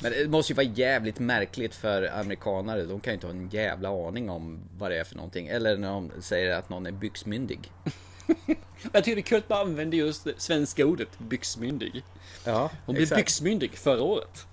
[0.00, 2.82] Men det måste ju vara jävligt märkligt för amerikanare.
[2.82, 5.48] De kan ju inte ha en jävla aning om vad det är för någonting.
[5.48, 7.72] Eller när de säger att någon är byxmyndig.
[8.92, 12.02] Jag tycker det är kul att man använder just det svenska ordet byxmyndig.
[12.44, 14.46] Ja, Hon blev byxmyndig förra året.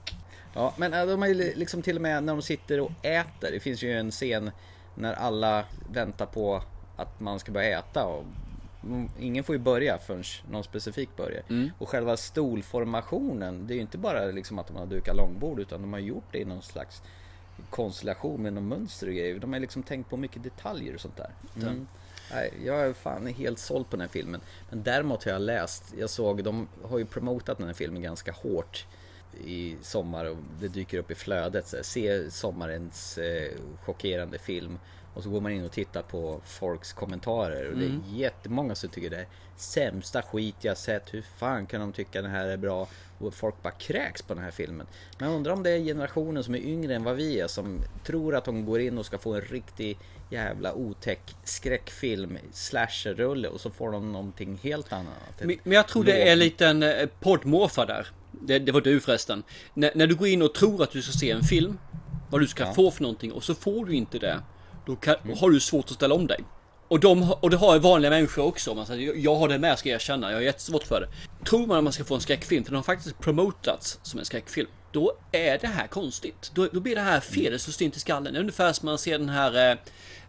[0.54, 3.52] Ja, men äh, de ju liksom till och med när de sitter och äter.
[3.52, 4.52] Det finns ju en scen
[4.96, 6.64] när alla väntar på
[6.98, 8.06] att man ska börja äta.
[8.06, 8.26] Och
[9.20, 11.44] ingen får ju börja förrän någon specifik börjar.
[11.78, 15.82] Och själva stolformationen, det är ju inte bara liksom att de har dukat långbord utan
[15.82, 17.02] de har gjort det i någon slags
[17.70, 19.40] konstellation med någon mönster och grejer.
[19.40, 21.30] De har liksom tänkt på mycket detaljer och sånt där.
[21.56, 21.88] Mm.
[22.32, 24.42] Nej, jag är fan helt såld på den här filmen.
[24.70, 28.32] Men däremot har jag läst, jag såg, de har ju promotat den här filmen ganska
[28.32, 28.86] hårt
[29.46, 31.68] i sommar och det dyker upp i flödet.
[31.68, 33.52] Så här, se sommarens eh,
[33.86, 34.80] chockerande film.
[35.16, 38.90] Och så går man in och tittar på folks kommentarer och det är jättemånga som
[38.90, 41.14] tycker det är sämsta skit jag sett.
[41.14, 42.88] Hur fan kan de tycka den här är bra?
[43.20, 44.88] Och folk bara kräks på den här filmen.
[45.18, 47.80] Men jag undrar om det är generationen som är yngre än vad vi är som
[48.06, 49.98] tror att de går in och ska få en riktig
[50.30, 55.40] jävla otäck skräckfilm, slasherrulle och så får de någonting helt annat.
[55.40, 58.08] Men men jag tror det är en liten eh, poddmorfar där.
[58.32, 59.44] Det, det var du förresten.
[59.74, 61.78] När, när du går in och tror att du ska se en film.
[62.30, 64.42] Vad du ska få för någonting och så får du inte det.
[64.86, 66.40] Då kan, har du svårt att ställa om dig.
[66.88, 68.76] Och, de, och det har vanliga människor också.
[68.76, 70.30] Man säger, jag- jag har det med ska jag erkänna.
[70.32, 71.08] Jag har jättesvårt för det.
[71.50, 74.26] Tror man att man ska få en skräckfilm, för den har faktiskt promotats som en
[74.26, 74.68] skräckfilm.
[74.96, 76.52] Då är det här konstigt.
[76.54, 78.34] Då, då blir det här fel, det står stint i skallen.
[78.34, 79.78] Det är ungefär som man ser den här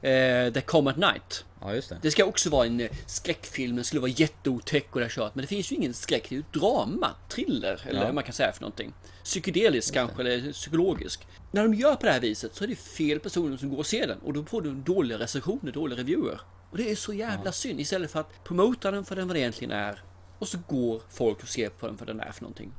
[0.02, 1.44] eh, eh, The at Night.
[1.60, 1.98] Ja, just det.
[2.02, 5.34] Det ska också vara en eh, skräckfilm, den skulle vara jätteotäck och det kört.
[5.34, 8.04] Men det finns ju ingen skräck, det är ju drama, thriller eller Ja.
[8.04, 8.92] vad man kan säga för någonting.
[9.24, 11.26] Psykedelisk kanske, eller psykologisk.
[11.50, 13.86] När de gör på det här viset så är det fel personer som går och
[13.86, 16.40] ser den och då får du dåliga recensioner, dåliga reviewer.
[16.70, 19.40] Och det är så jävla synd istället för att promota den för den vad det
[19.40, 20.02] egentligen är.
[20.38, 22.72] Och så går folk och ser på den för den är för någonting.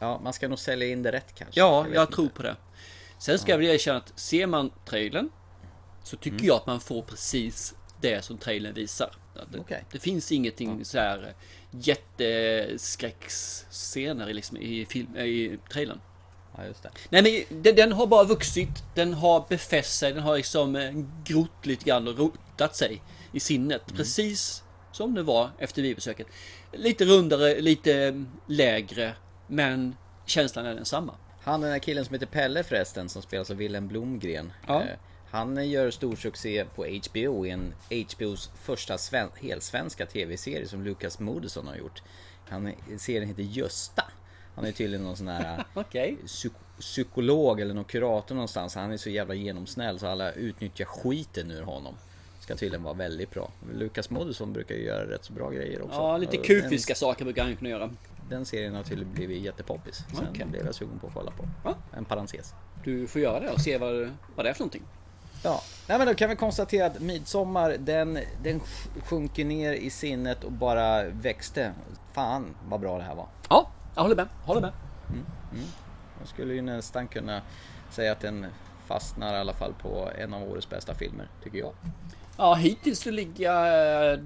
[0.00, 1.60] Ja, man ska nog sälja in det rätt kanske.
[1.60, 2.14] Ja, jag inte.
[2.14, 2.56] tror på det.
[3.18, 5.30] Sen ska jag väl erkänna att ser man trailern
[6.02, 6.46] så tycker Mm.
[6.46, 9.10] jag att man får precis det som trailern visar.
[9.52, 9.84] Det, Okej.
[9.92, 11.34] det finns ingenting så här
[11.70, 16.00] jätteskräckscener i, liksom, i, film, i trailern.
[16.56, 16.90] Ja, just det.
[17.10, 20.92] Nej men den, den har bara vuxit, den har befäst sig, den har liksom eh,
[21.24, 23.82] grott lite grann och rotat sig i sinnet.
[23.88, 23.96] Mm.
[23.96, 26.26] Precis som det var efter biobesöket.
[26.72, 28.14] Lite rundare, lite eh,
[28.46, 29.14] lägre,
[29.50, 31.14] men känslan är densamma.
[31.42, 34.52] Han den här killen som heter Pelle förresten, som spelas av Willem Blomgren.
[34.66, 34.80] Ja.
[34.82, 34.86] eh,
[35.30, 41.18] Han gör stor succé på HBO i en HBOs första sven- helsvenska tv-serie som Lucas
[41.18, 42.02] Moodysson har gjort.
[42.48, 44.04] Han, serien heter Gösta.
[44.54, 46.16] Han är tydligen någon sån här Okej.
[46.26, 48.74] psyk- psykolog eller någon kurator någonstans.
[48.74, 51.94] Han är så jävla genomsnäll så alla utnyttjar skiten ur honom.
[52.40, 53.50] Ska tydligen vara väldigt bra.
[53.74, 55.96] Lucas Moodysson brukar ju göra rätt så bra grejer också.
[55.96, 57.90] Ja, lite kufiska saker brukar han kunna göra.
[58.30, 60.04] Den, serien har tydligen blivit jättepoppis.
[60.14, 60.46] Sen Okej.
[60.46, 61.48] blev jag sugen på att kolla på.
[61.64, 61.74] Ja.
[61.96, 62.54] En parentes.
[62.84, 64.82] Du får göra det och se vad, vad det är för någonting.
[65.44, 69.90] Ja, nej men då kan vi konstatera att Midsommar den, den sj- sjunker ner i
[69.90, 71.72] sinnet och bara växte.
[72.12, 73.26] Fan vad bra det här var.
[73.48, 74.26] Ja, jag håller med.
[74.44, 74.72] Håller med.
[76.18, 77.42] Jag skulle ju nästan kunna
[77.90, 78.46] säga att den
[78.86, 81.72] fastnar i alla fall på en av årets bästa filmer, tycker jag.
[82.36, 84.20] Ja, hittills så ligger jag eh,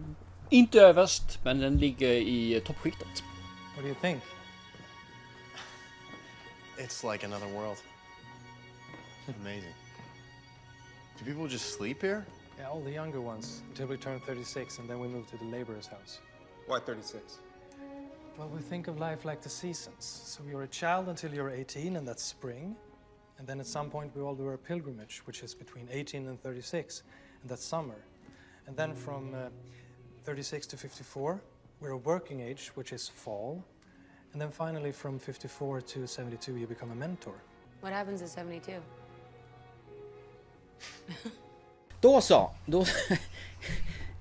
[0.51, 3.09] inte överst, men den ligger i toppskiktet.
[3.75, 4.23] What do you think?
[6.79, 7.83] It's like another world.
[9.41, 9.75] Amazing.
[11.19, 12.27] Do people just sleep here?
[12.59, 15.45] Yeah, all the younger ones until we turn 36 and then we move to the
[15.45, 16.21] laborer's house.
[16.67, 17.39] Why 36?
[18.39, 20.05] Well, we think of life like the seasons.
[20.05, 22.75] So you're a child until you're 18, and that's spring.
[23.39, 26.41] And then at some point, we all do our pilgrimage, which is between 18 and
[26.43, 27.03] 36,
[27.43, 28.05] and that's summer.
[28.67, 29.51] And then from uh,
[30.25, 31.41] 36 to 54,
[31.85, 33.62] we're a working age, which is fall.
[34.33, 37.35] And then finally, from 54 to 72, you become a mentor.
[37.81, 38.73] What happens at 72?
[42.01, 42.85] Då så, då...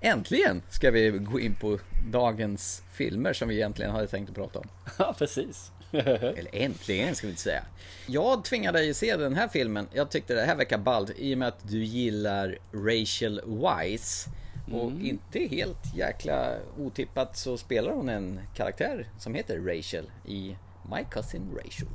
[0.01, 4.59] Äntligen ska vi gå in på dagens filmer som vi egentligen hade tänkt att prata
[4.59, 4.67] om.
[4.99, 5.71] Ja, precis.
[5.91, 7.63] Eller äntligen ska vi inte säga.
[8.07, 9.87] Jag tvingade dig att se den här filmen.
[9.93, 14.27] Jag tyckte det här verkar ballt i och med att du gillar Rachel Weisz.
[14.71, 20.57] Och inte helt jäkla otippat så spelar hon en karaktär som heter Rachel i
[20.89, 21.87] My Cousin Rachel.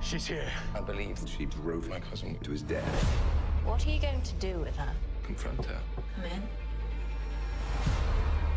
[0.00, 0.50] She's here.
[0.74, 3.06] I believe she drove my cousin to his death.
[3.66, 4.94] What are you going to do with her?
[5.26, 5.80] Confront her.
[6.14, 6.42] Come in.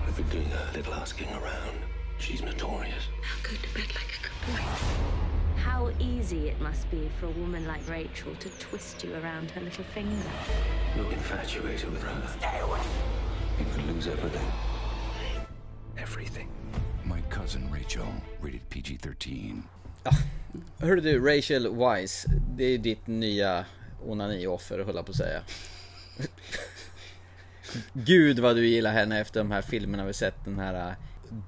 [0.08, 1.78] I've been doing a little asking around.
[2.20, 3.08] She's notorious.
[3.24, 5.41] I'll go to bed like a good boy.
[5.64, 9.62] How easy it must be for a woman like Rachel to twist you around her
[9.62, 10.32] little finger.
[10.96, 12.28] You're infatuated with her.
[12.40, 12.80] Stay away.
[13.60, 14.48] You could lose everything.
[15.98, 16.50] Everything.
[17.06, 18.08] My cousin Rachel,
[18.42, 19.64] rated PG 13.
[20.80, 22.26] Hörru du, Rachel Weisz.
[22.58, 23.66] Det är ditt nya
[24.06, 25.42] onanioffer höll jag på att säga.
[27.94, 30.46] Gud vad du gillar henne efter de här filmerna vi sett.
[30.46, 30.96] Den här uh,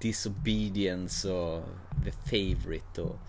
[0.01, 1.63] Disobedience och
[2.03, 3.19] The Favourite och...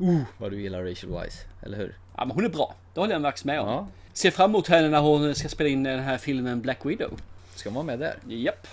[0.00, 1.98] Uh, vad du gillar Rachel Weisz, eller hur?
[2.16, 2.74] Ja, men hon är bra.
[2.94, 3.68] Det håller jag Max med om.
[3.68, 3.86] Ja.
[4.12, 7.20] Ser fram emot henne när hon ska spela in den här filmen Black Widow.
[7.54, 8.18] Ska hon vara med där?
[8.26, 8.66] Japp.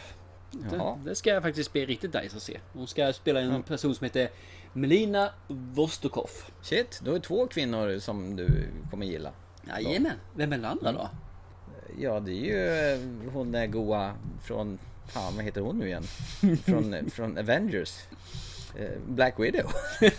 [0.51, 2.59] Det, det ska faktiskt bli riktigt nice att se.
[2.73, 4.29] Hon ska spela en person som heter
[4.73, 6.29] Melina Vostokov.
[6.61, 8.47] Shit, då är två kvinnor som du
[8.91, 9.31] kommer gilla.
[9.67, 10.11] Jajamän.
[10.35, 11.09] Vem är den andra då?
[11.99, 14.13] Ja, det är ju eh, hon där goa
[14.43, 14.79] från...
[15.07, 16.03] Fan, vad heter hon nu igen?
[16.65, 17.97] Från, eh, från Avengers.
[18.75, 19.71] Eh, Black Widow.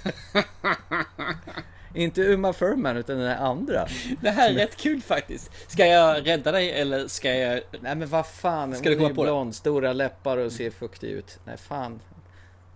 [1.95, 3.87] Inte Uma Thurman, utan den andra.
[4.21, 5.51] Det här är rätt kul faktiskt.
[5.71, 7.61] Ska jag rädda dig eller ska jag...
[7.81, 9.31] Nej men vad fan, Ska du är komma på det?
[9.31, 11.39] blond, stora läppar och ser fuktig ut.
[11.45, 12.01] Nej fan.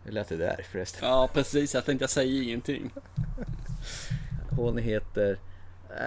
[0.05, 1.09] Hur lät det där förresten?
[1.09, 2.91] Ja precis, jag tänkte säga ingenting.
[4.57, 5.39] Hon heter...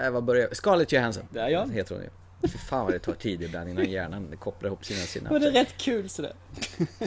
[0.04, 1.24] Äh, vad börjar Scarlett Johansson.
[1.30, 1.66] Där, ja.
[1.72, 2.10] Heter hon ju.
[2.42, 5.40] Fy fan vad det tar tid ibland innan hjärnan kopplar ihop sina Men det är
[5.40, 5.60] synapser.
[5.60, 6.32] rätt kul sådär.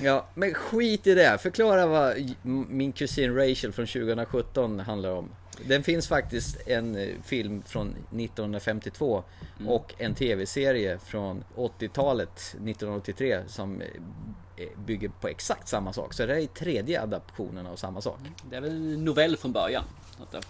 [0.04, 1.38] Ja, men skit i det.
[1.42, 2.36] Förklara vad
[2.70, 5.30] min kusin Rachel från 2017 handlar om.
[5.68, 9.24] Den finns faktiskt en eh, film från 1952
[9.60, 9.72] Mm.
[9.72, 13.88] och en tv-serie från 80-talet, 1983, som eh,
[14.86, 16.14] bygger på exakt samma sak.
[16.14, 18.20] Så det här är tredje adaptionen av samma sak.
[18.50, 19.84] Det är väl en novell från början.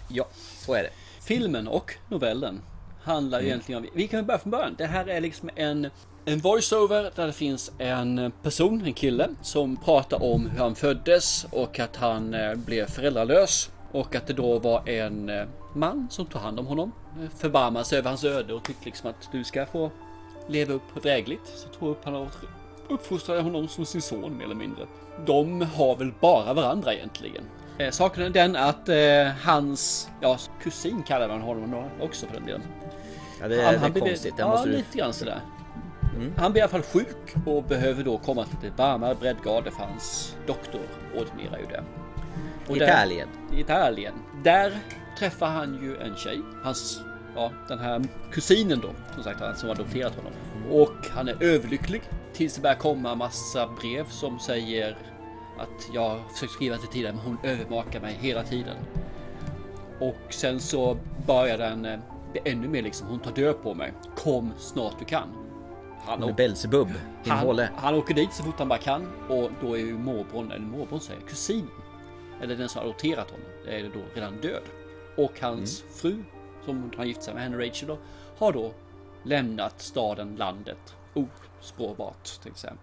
[0.10, 0.90] Ja, så är det.
[1.22, 2.62] Filmen och novellen
[3.04, 3.90] handlar ju egentligen om...
[3.94, 4.76] Vi kan börja från början.
[4.78, 5.90] Det här är liksom en,
[6.26, 11.46] en voiceover där det finns en person, en kille, som pratar om hur han föddes
[11.52, 13.72] och att han eh, blev föräldralös.
[13.92, 16.92] Och att det då var en eh, man som tog hand om honom.
[17.24, 19.92] eh, Förbarmade sig över hans öde och tyckte liksom att du ska få
[20.48, 21.48] leva upp drägligt.
[21.56, 22.28] Så tog upp han och
[22.90, 24.86] uppfostrade honom som sin son mer eller mindre.
[25.26, 27.44] De har väl bara varandra egentligen.
[27.78, 32.46] Eh, saken är den att eh, hans, ja kusin kallar man honom också för den
[32.46, 32.62] delen.
[33.42, 34.38] Ja, det, är- det är konstigt.
[34.38, 34.72] Det ja, du...
[34.72, 35.40] lite grann sådär.
[36.38, 39.84] Han blir i alla fall sjuk och behöver då komma till ett varmare breddgrader för
[39.84, 40.82] hans doktor
[41.16, 41.84] ordinerar ju det.
[42.68, 43.28] Och där- Italien.
[43.54, 44.14] i Italien.
[44.44, 44.78] Där
[45.20, 46.42] träffar han ju en tjej.
[46.64, 47.02] Hans,
[47.36, 50.32] ja, den här kusinen då, som sagt, han som har adopterat honom.
[50.72, 52.02] Och han är överlycklig
[52.34, 54.98] tills det börjar komma massa brev som säger
[55.60, 58.76] att jag försökt skriva till tidigare men hon övervakar mig hela tiden.
[60.00, 60.98] Och sen så
[61.28, 62.02] börjar den
[62.36, 63.94] eh, bli ännu mer liksom, hon tar död på mig.
[64.16, 65.30] Kom snart du kan.
[66.06, 66.36] Han, Hon är
[67.24, 70.52] din han, han åker dit så fort han bara kan och då är ju morbrorn,
[70.52, 71.70] eller morbrorn säger jag, kusinen.
[72.42, 74.64] Eller den som har adopterat honom, är då redan död.
[75.18, 76.24] Och hans fru,
[76.66, 77.98] som han gift sig med, henne Rachel då,
[78.38, 78.74] har då
[79.24, 82.74] lämnat staden, landet, ospårbart jag säga.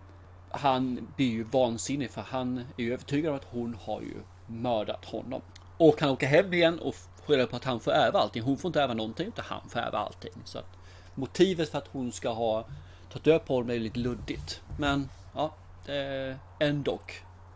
[0.50, 4.14] Han blir ju vansinnig för han är ju övertygad om att hon har ju
[4.46, 5.40] mördat honom.
[5.76, 6.94] Och han åker hem igen och
[7.26, 8.42] på reda på att han får ärva allting.
[8.42, 10.32] Hon får inte ärva någonting utan han får ärva allting.
[10.44, 10.76] Så att
[11.14, 12.66] motivet för att hon ska ha
[13.12, 14.62] tagit död på honom är lite luddigt.
[14.78, 15.54] Men ja,
[15.86, 17.00] eh, ändå.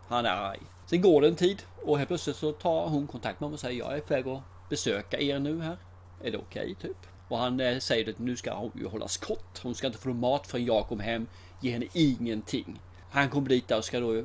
[0.07, 0.59] Han är arg.
[0.85, 3.59] Sen går det en tid Och helt plötsligt så tar hon kontakt med honom och
[3.59, 5.77] säger jag är på väg att besöka er nu här.
[6.23, 6.97] Är det okej typ?
[7.27, 9.59] Och han eh, säger att nu ska hon ju hållas kort.
[9.63, 11.27] Hon ska inte få mat förrän jag kommer hem.
[11.61, 12.81] Ge henne ingenting.
[13.11, 14.23] Han kommer dit där och ska då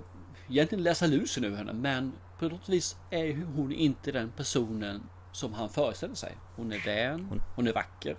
[0.49, 1.73] egentligen läsa lusen ur henne.
[1.73, 5.03] Men på något vis är hon inte den personen
[5.37, 6.37] som han föreställer sig.
[6.57, 8.17] Hon är vän, hon är vacker.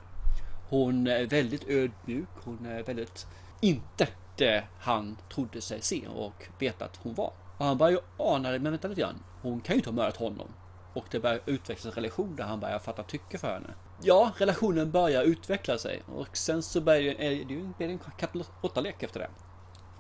[0.70, 2.30] Hon är väldigt ödmjuk.
[2.44, 3.28] Hon är väldigt
[3.62, 7.34] inte det han trodde sig se och veta att hon var.
[7.58, 9.24] Och han börjar ju ana det, men vänta lite grann.
[9.42, 10.48] Hon kan ju inte ha mördat honom.
[10.94, 13.74] Och det börjar utvecklas en relation där han börjar fatta tycke för henne.
[14.02, 18.44] Ja, relationen börjar utveckla sig och sen så börjar det, det blir det en kapitel
[18.62, 19.30] 8-lek efter det.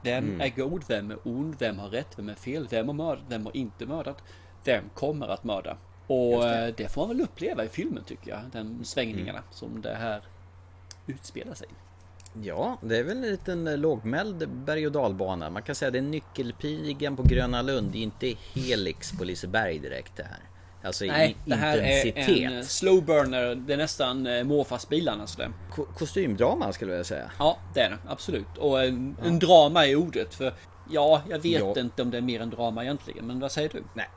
[0.03, 0.83] Vem är god?
[0.87, 1.55] Vem är ond?
[1.59, 2.19] Vem har rätt?
[2.19, 2.67] Vem är fel?
[2.69, 3.23] Vem har mördat?
[3.27, 4.23] Vem har inte mördat?
[4.63, 5.77] Vem kommer att mörda?
[6.07, 6.73] Och det.
[6.77, 8.39] det får man väl uppleva i filmen tycker jag.
[8.51, 10.21] Den svängningarna som det här
[11.07, 11.67] utspelar sig.
[12.43, 15.49] Ja, det är väl en liten eh, lågmäld berg och dalbana.
[15.49, 19.79] Man kan säga det är nyckelpigan på Gröna Lund, det är inte Helix på Liseberg
[19.79, 20.39] direkt det här.
[20.83, 22.29] Alltså Nej, det här intensitet.
[22.51, 23.55] är en slow burner.
[23.55, 25.41] Det är nästan eh, morfarsbilarna alltså.
[25.71, 27.31] Ko- kostymdrama skulle jag säga.
[27.39, 27.97] Ja, det är det.
[28.07, 28.57] Absolut.
[28.57, 30.33] Och en, en drama i ordet.
[30.35, 30.53] För
[30.89, 31.79] ja, jag vet Ja.
[31.79, 33.27] inte om det är mer än drama egentligen.
[33.27, 33.83] Men vad säger du?
[33.93, 34.07] Nej.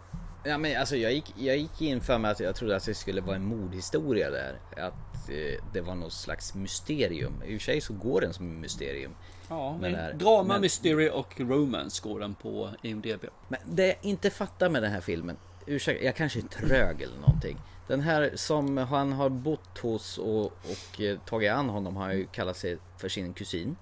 [0.45, 2.95] Ja, men alltså jag gick, jag gick in för mig att jag trodde att det
[2.95, 4.59] skulle vara en mordhistoria där.
[4.77, 7.43] Att eh, det var något slags mysterium.
[7.47, 9.15] I och för sig så går den som ett mysterium.
[9.49, 13.25] Ja, Men där- drama, men- mystery och romance går den på IMDB.
[13.49, 17.17] Men det jag inte fattar med den här filmen, ursäkta, jag kanske är trög eller
[17.19, 17.59] någonting.
[17.87, 22.27] Den här som han har bott hos och, och eh, tagit an honom har ju
[22.27, 23.77] kallat sig för sin kusin.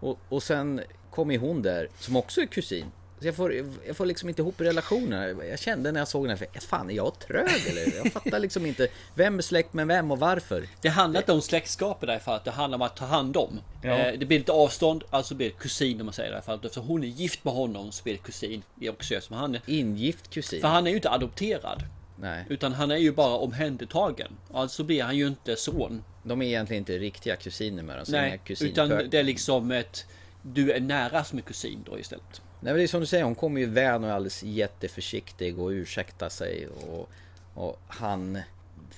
[0.00, 2.86] Och, och sen kom ju hon där som också är kusin.
[3.20, 3.54] Så jag får,
[3.86, 5.44] jag får liksom inte ihop relationerna.
[5.44, 7.96] Jag kände när jag såg den här, för, fan är jag trög eller?
[7.96, 10.68] Jag fattar liksom inte vem är släkt med vem och varför.
[10.80, 12.44] Det handlar inte om släktskap i det här fallet.
[12.44, 13.60] Det handlar om att ta hand om.
[13.82, 13.98] Ja.
[13.98, 16.64] Eh, det blir lite avstånd, alltså blir det kusin om man säger det här fallet.
[16.64, 18.62] Eftersom hon är gift med honom så blir det kusin.
[18.80, 19.60] i också som han är.
[19.66, 20.60] Ingift kusin.
[20.60, 21.82] För han är ju inte adopterad.
[22.20, 24.32] Nej, Utan han är ju bara omhändertagen.
[24.52, 26.04] Alltså blir han ju inte son.
[26.22, 28.04] de är egentligen inte riktiga kusiner med dem.
[28.08, 30.06] Nej, kusin- utan det är liksom ett...
[30.42, 32.42] Du är nära som en kusin då istället.
[32.60, 35.58] Nej men det är som du säger, hon kommer ju vän och är alldeles jätteförsiktig
[35.58, 37.10] och ursäktar sig och,
[37.54, 38.38] och han,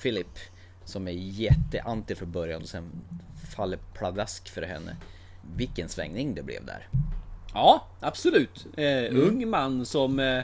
[0.02, 0.38] Philip,
[0.84, 2.90] som är jätteanti från början och sen
[3.56, 4.96] faller pladask för henne.
[5.56, 6.88] Vilken svängning det blev där.
[7.54, 8.66] Ja, absolut.
[8.76, 9.20] Eh, Mm.
[9.28, 10.42] Ung man som eh,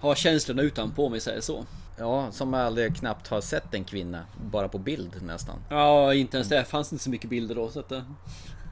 [0.00, 1.64] har känslorna utanpå om vi säger så.
[1.98, 5.56] Ja, som aldrig knappt har sett en kvinna, bara på bild nästan.
[5.70, 7.68] Ja, inte ens det fanns inte så mycket bilder då.
[7.70, 8.02] Så att, eh,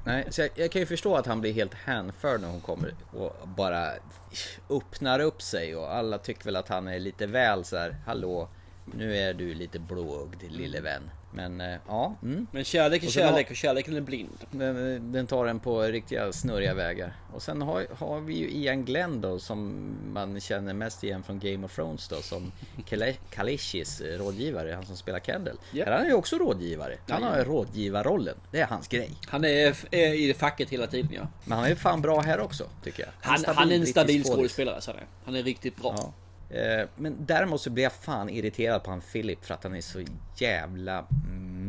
[0.06, 2.94] Nej, så jag, jag kan ju förstå att han blir helt hänförd när hon kommer
[3.12, 3.90] och bara
[4.70, 7.96] öppnar upp sig och alla tycker väl att han är lite väl så här.
[8.06, 8.48] hallå,
[8.94, 11.10] nu är du lite blåögd lille vän.
[11.37, 12.46] Men eh, ja, mm.
[12.51, 14.44] men kärlek är Och kärlek och kärleken är blind.
[14.51, 17.16] Den, den tar en på riktiga snurriga vägar.
[17.33, 21.38] Och sen har, har vi ju Ian Glenn då som man känner mest igen från
[21.38, 22.53] Game of Thrones då som
[23.31, 25.59] Kalishis eh, rådgivare, han som spelar Kendall.
[25.70, 25.85] Ja.
[25.85, 26.99] Här är han ju också rådgivare.
[27.09, 28.37] Han har rådgivarrollen.
[28.51, 29.11] Det är hans grej.
[29.27, 31.29] Han är, är i facket hela tiden ja.
[31.44, 33.11] Men han är fan bra här också tycker jag.
[33.20, 35.01] Han, stabil han är en stabil skådespelare så han.
[35.25, 35.94] Han är riktigt bra.
[35.96, 36.12] Ja.
[36.50, 39.80] Eh, Men däremot så blir jag fan irriterad på han Philip för att han är
[39.80, 40.02] så
[40.37, 41.06] jävla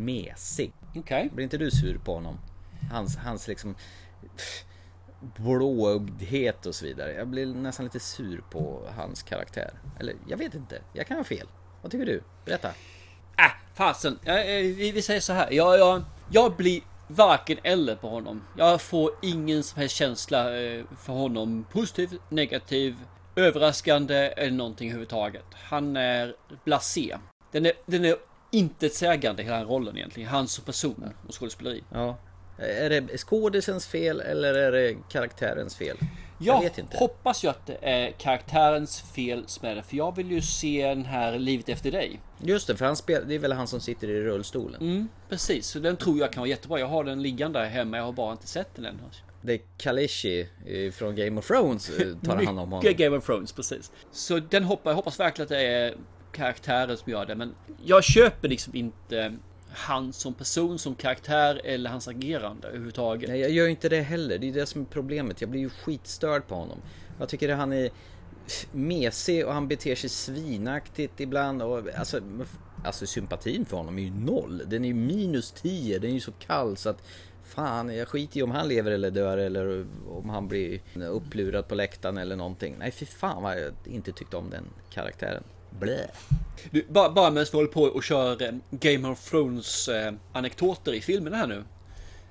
[0.05, 0.73] mesig.
[0.95, 1.29] Okej.
[1.33, 2.39] Blir inte du sur på honom?
[2.91, 3.75] Hans, hans liksom
[5.19, 7.13] blåögdhet och så vidare.
[7.13, 9.71] Jag blir nästan lite sur på hans karaktär.
[9.99, 11.47] Eller jag vet inte, jag kan ha fel.
[11.81, 12.23] Vad tycker du?
[12.45, 12.67] Berätta.
[13.37, 14.19] Äh, fasen.
[14.23, 15.51] Eh, vi, vi säger så här.
[15.51, 18.43] Jag, jag, jag blir varken eller på honom.
[18.57, 21.65] Jag får ingen som helst känsla eh, för honom.
[21.71, 22.95] Positiv, negativ,
[23.37, 25.45] överraskande eller någonting överhuvudtaget.
[25.53, 27.17] Han är blasé.
[27.51, 28.15] Den är, den är
[28.51, 30.29] intetsägande hela rollen egentligen.
[30.29, 31.83] Han som person och skådespeleri.
[31.93, 32.17] Ja.
[32.59, 35.97] Är det skådisens fel eller är det karaktärens fel?
[36.39, 36.97] Jag, Jag vet inte.
[36.97, 39.83] hoppas ju att det är karaktärens fel som är det.
[39.83, 42.19] För jag vill ju se den här Livet efter dig.
[42.41, 44.81] Just det, för han spel, det är väl han som sitter i rullstolen.
[44.81, 46.79] Mm, precis, så den tror jag kan vara jättebra.
[46.79, 47.97] Jag har den liggande hemma.
[47.97, 48.99] Jag har bara inte sett den än.
[49.41, 50.47] Det är Kalishi
[50.93, 52.79] från Game of Thrones eh, tar hand om honom.
[52.83, 53.91] Mycket Game of Thrones, precis.
[54.11, 55.95] Så den hoppar, jag hoppas verkligen att det är
[56.31, 57.35] karaktären som gör det.
[57.35, 59.33] Men jag köper liksom inte
[59.69, 63.29] han som person, som karaktär eller hans agerande överhuvudtaget.
[63.29, 64.37] Nej, jag gör inte det heller.
[64.37, 65.41] Det är det som är problemet.
[65.41, 66.77] Jag blir ju skitstörd på honom.
[67.19, 67.89] Jag tycker att han är
[68.71, 71.61] mesig och han beter sig svinaktigt ibland.
[71.61, 72.19] Och, alltså,
[72.85, 74.61] alltså sympatin för honom är ju noll.
[74.67, 75.99] Den är ju minus 10.
[75.99, 77.03] Den är ju så kall så att
[77.47, 81.75] Fan, jag skiter i om han lever eller dör eller om han blir upplurad på
[81.75, 82.75] läktaren eller någonting.
[82.79, 85.43] Nej, fy fan vad jag inte tyckte om den karaktären.
[85.79, 86.07] Blä.
[86.71, 90.93] Du, bara, bara medan vi håller på och kör eh, Game of Thrones eh, anekdoter
[90.93, 91.63] i filmen här nu.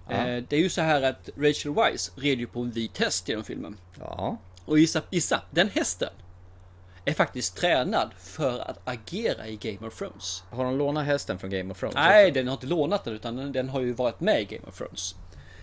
[0.08, 3.28] Eh, det är ju så här att Rachel Weisz red ju på en vit häst
[3.28, 3.76] genom filmen.
[3.98, 4.36] Ja.
[4.64, 6.10] Och gissa, gissa, den hästen
[7.10, 10.42] är faktiskt tränad för att agera i Game of Thrones.
[10.50, 11.94] Har de lånat hästen från Game of Thrones?
[11.94, 12.34] Nej, också?
[12.34, 14.78] den har inte lånat den utan den, den har ju varit med i Game of
[14.78, 15.14] Thrones.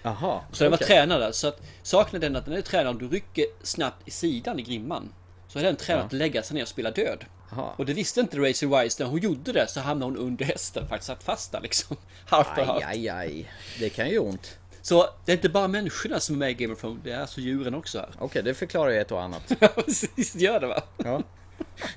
[0.03, 0.41] Jaha.
[0.51, 1.31] Så den var tränad där.
[1.31, 5.13] Så att den att den är tränad om du rycker snabbt i sidan i grimman.
[5.47, 7.25] Så är den tränad att lägga sig ner och spela död.
[7.51, 7.69] Jaha.
[7.77, 9.03] Och det visste inte Rachel Wise.
[9.03, 10.87] När hon gjorde det så hamnade hon under hästen.
[10.87, 11.97] Faktiskt satt fast där liksom.
[12.25, 12.85] Halvt på Aj, halvt.
[12.85, 13.51] aj, aj.
[13.79, 14.57] Det kan ju ont.
[14.83, 16.99] Så det är inte bara människorna som är med i Game of Thrones.
[17.03, 18.09] Det är alltså djuren också här.
[18.19, 19.51] Okej, det förklarar ju ett och annat.
[19.59, 20.33] Ja, precis.
[20.33, 20.83] Det gör det va?
[20.97, 21.23] Ja.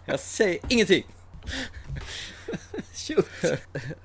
[0.04, 1.06] Jag säger ingenting.
[2.94, 3.26] Shoot.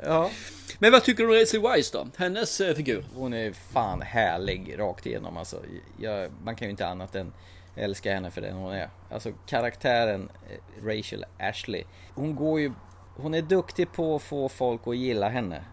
[0.04, 0.32] Ja.
[0.80, 2.08] Men vad tycker du om Rachel Wise då?
[2.18, 3.06] Hennes eh, figur?
[3.16, 5.64] Hon är fan härlig rakt igenom alltså.
[6.00, 7.34] Jag, man kan ju inte annat än
[7.76, 8.90] älska henne för den hon är.
[9.10, 11.84] Alltså karaktären eh, Rachel Ashley.
[12.14, 12.72] Hon går ju...
[13.16, 15.64] Hon är duktig på att få folk att gilla henne.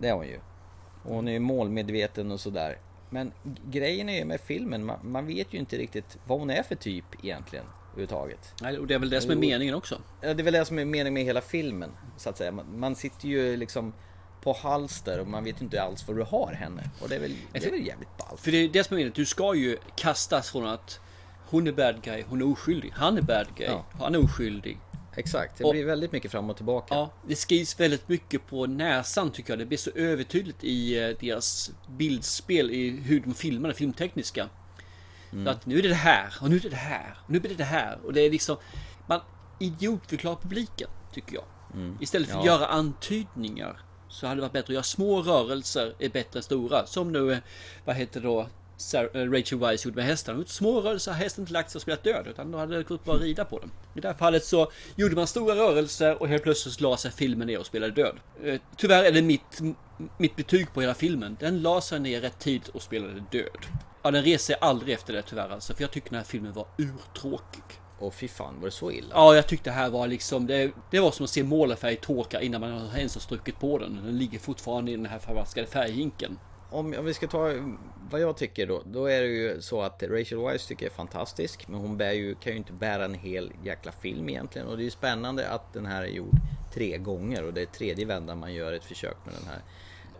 [0.00, 0.40] Det är hon ju.
[1.02, 2.78] Och Hon är ju målmedveten och sådär.
[3.10, 3.32] Men
[3.64, 6.74] grejen är ju med filmen, man, man vet ju inte riktigt vad hon är för
[6.74, 7.64] typ egentligen.
[7.92, 8.54] Överhuvudtaget.
[8.62, 10.00] Nej, och det är väl det som är meningen också.
[10.20, 12.52] Ja, det är väl det som är meningen med hela filmen, så att säga.
[12.52, 13.92] Man, man sitter ju liksom
[14.42, 16.90] på halster och man vet inte alls vad du har henne.
[17.02, 18.40] Och det är väl, det är väl jävligt ballt.
[18.40, 19.12] För det är det som är meningen.
[19.16, 21.00] Du ska ju kastas från att
[21.50, 22.92] hon är bad guy, hon är oskyldig.
[22.94, 23.84] Han är bad guy, Ja.
[24.00, 24.78] han är oskyldig.
[25.18, 26.94] Exakt, det Och- blir väldigt mycket fram och tillbaka.
[26.94, 29.58] Ja, det skrivs väldigt mycket på näsan tycker jag.
[29.58, 34.48] Det blir så övertydligt i eh, deras bildspel, i hur de filmar det filmtekniska.
[35.44, 37.40] Så att nu är det det här, och nu är det det här, och nu
[37.40, 37.98] blir det det här.
[38.04, 38.56] Och det är liksom,
[39.06, 39.20] man
[39.60, 41.44] idiotförklarar publiken, tycker jag.
[42.00, 42.52] Istället för att Ja.
[42.52, 43.80] göra antydningar.
[44.08, 46.86] Så hade det varit bättre att göra små rörelser är bättre än stora.
[46.86, 47.38] Som nu, eh,
[47.84, 48.67] vad heter då, Sarah, eh,
[49.14, 50.36] Rachel Weisz gjorde med hästarna.
[50.36, 52.26] Hon gjorde Små rörelser hästen inte lagt sig och spelat död.
[52.26, 53.70] Utan då hade det gått bara att rida på den.
[53.94, 57.46] I det här fallet så gjorde man stora rörelser och helt plötsligt la sig filmen
[57.46, 58.16] ner och spelade död.
[58.44, 59.60] Eh, Tyvärr är det mitt,
[60.18, 61.36] mitt betyg på hela filmen.
[61.40, 63.66] Den la sig ner rätt tid och spelade död.
[64.02, 65.74] Ja, den reser aldrig efter det tyvärr alltså.
[65.74, 67.62] För jag tycker den här filmen var urtråkig.
[67.98, 69.08] Och fy fan, var det så illa?
[69.14, 72.40] Ja, jag tyckte det här var liksom, det, det var som att se målarfärg torka
[72.40, 74.00] innan man ens har strukit på den.
[74.04, 76.38] Den ligger fortfarande i den här förvaskade färghinken.
[76.70, 77.52] Om, om vi ska ta
[78.10, 78.82] vad jag tycker då.
[78.86, 81.68] Då är det ju så att Rachel Wise tycker jag är fantastisk.
[81.68, 84.68] Men hon bär ju, kan ju inte bära en hel jäkla film egentligen.
[84.68, 86.36] Och det är ju spännande att den här är gjord
[86.74, 87.44] tre gånger.
[87.44, 89.62] Och det är tredje vändan man gör ett försök med den här.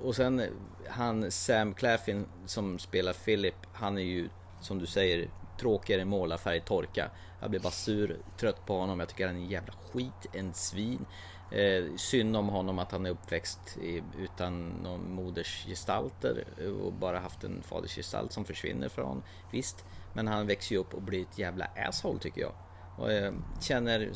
[0.02, 0.42] Och sen
[0.88, 3.54] han Sam Claflin som spelar Philip.
[3.72, 4.28] Han är ju
[4.60, 5.28] som du säger
[5.60, 7.10] tråkigare än målarfärg torka.
[7.40, 9.00] Jag blir bara sur, trött på honom.
[9.00, 11.06] Jag tycker han är en jävla skit, en svin.
[11.50, 16.44] Eh, synd om honom att han är uppväxt i, utan någon modersgestalter
[16.82, 19.22] och bara haft en fadersgestalt som försvinner från.
[19.52, 19.84] Visst,
[20.14, 22.52] men han växer ju upp och blir ett jävla asshole tycker jag.
[22.98, 24.10] Och jag känner,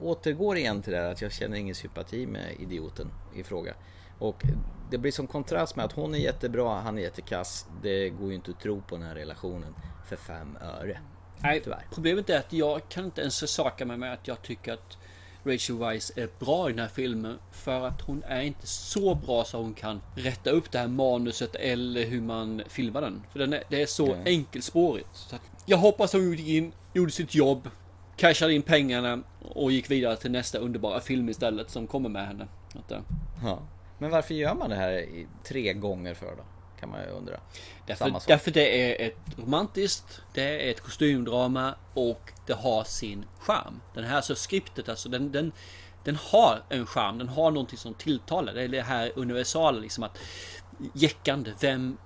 [0.00, 3.74] återgår igen till det här att jag känner ingen sympati med idioten i fråga.
[4.18, 4.42] Och
[4.90, 7.66] det blir som kontrast med att hon är jättebra, han är jättekass.
[7.82, 9.74] Det går ju inte att tro på den här relationen
[10.06, 11.00] för fem öre.
[11.38, 11.86] Nej, Tyvärr.
[11.94, 14.98] problemet är att jag kan inte ens försaka mig med att jag tycker att
[15.46, 17.38] Rachel Weisz är bra i den här filmen.
[17.52, 21.54] För att hon är inte så bra så hon kan rätta upp det här manuset
[21.54, 23.22] eller hur man filmar den.
[23.32, 24.22] För den är, det är så Nej.
[24.26, 25.08] enkelspårigt.
[25.12, 25.36] Så
[25.66, 27.68] jag hoppas hon gick in, gjorde sitt jobb,
[28.16, 32.46] cashade in pengarna och gick vidare till nästa underbara film istället som kommer med henne.
[32.90, 32.98] Eh,
[33.44, 33.58] Ja.
[33.98, 35.06] Men varför gör man det här
[35.44, 36.42] tre gånger för då?
[36.84, 37.40] Kan man ju undra.
[37.86, 43.80] Därför, därför det är ett romantiskt, det är ett kostymdrama och det har sin charm.
[43.94, 45.52] Den här så skriptet alltså, den, den,
[46.04, 48.54] den har en charm, den har någonting som tilltalar.
[48.54, 50.18] Det är det här universala liksom att
[50.94, 51.96] jäckande, vem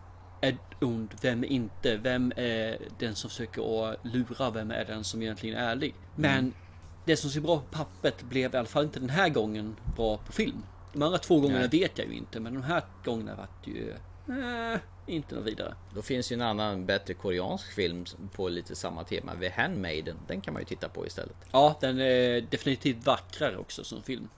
[0.40, 5.04] är ond, vem är inte, vem är den som försöker att lura, vem är den
[5.04, 5.94] som egentligen är ärlig.
[6.16, 6.54] Men
[7.04, 10.16] det som ser bra på pappret blev i alla fall inte den här gången bra
[10.16, 10.62] på film.
[10.92, 11.80] De andra två gångerna Nej.
[11.80, 13.94] vet jag ju inte, men de här gångerna vart ju
[14.28, 15.74] eh, inte något vidare.
[15.94, 19.32] Då finns ju en annan bättre koreansk film på lite samma tema.
[19.40, 20.16] The Handmaiden.
[20.26, 21.36] Den kan man ju titta på istället.
[21.52, 24.28] Ja, den är definitivt vackrare också som film.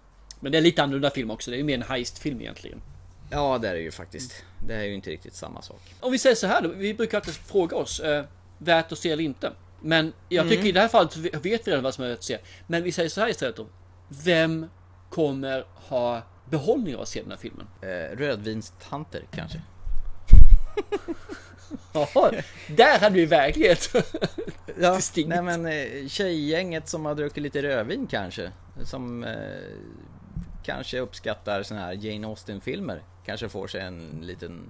[0.40, 1.50] Men det är lite annorlunda film också.
[1.50, 2.82] Det är ju mer en heistfilm egentligen.
[3.30, 4.44] Ja, det är det ju faktiskt.
[4.66, 5.94] Det är ju inte riktigt samma sak.
[6.00, 6.68] Om vi säger så här då.
[6.68, 8.00] Vi brukar alltid fråga oss.
[8.00, 8.24] Eh,
[8.58, 9.52] värt att se eller inte.
[9.80, 12.18] Men jag tycker i det här fallet så vet vi redan vad som är värt
[12.18, 12.38] att se.
[12.66, 13.66] Men vi säger så här istället då.
[14.08, 14.66] Vem
[15.10, 17.66] kommer ha behållning av att se den här filmen?
[17.82, 19.62] Eh, rödvinstanter kanske?
[21.92, 22.32] Jaha,
[22.68, 23.90] där hade vi verkligen ett
[24.80, 25.28] Ja, distinkt.
[25.28, 28.52] nej men eh, tjejgänget som har druckit lite rödvin kanske.
[28.84, 29.34] Som eh,
[30.64, 33.02] kanske uppskattar såna här Jane Austen-filmer.
[33.26, 34.66] Kanske får sig en liten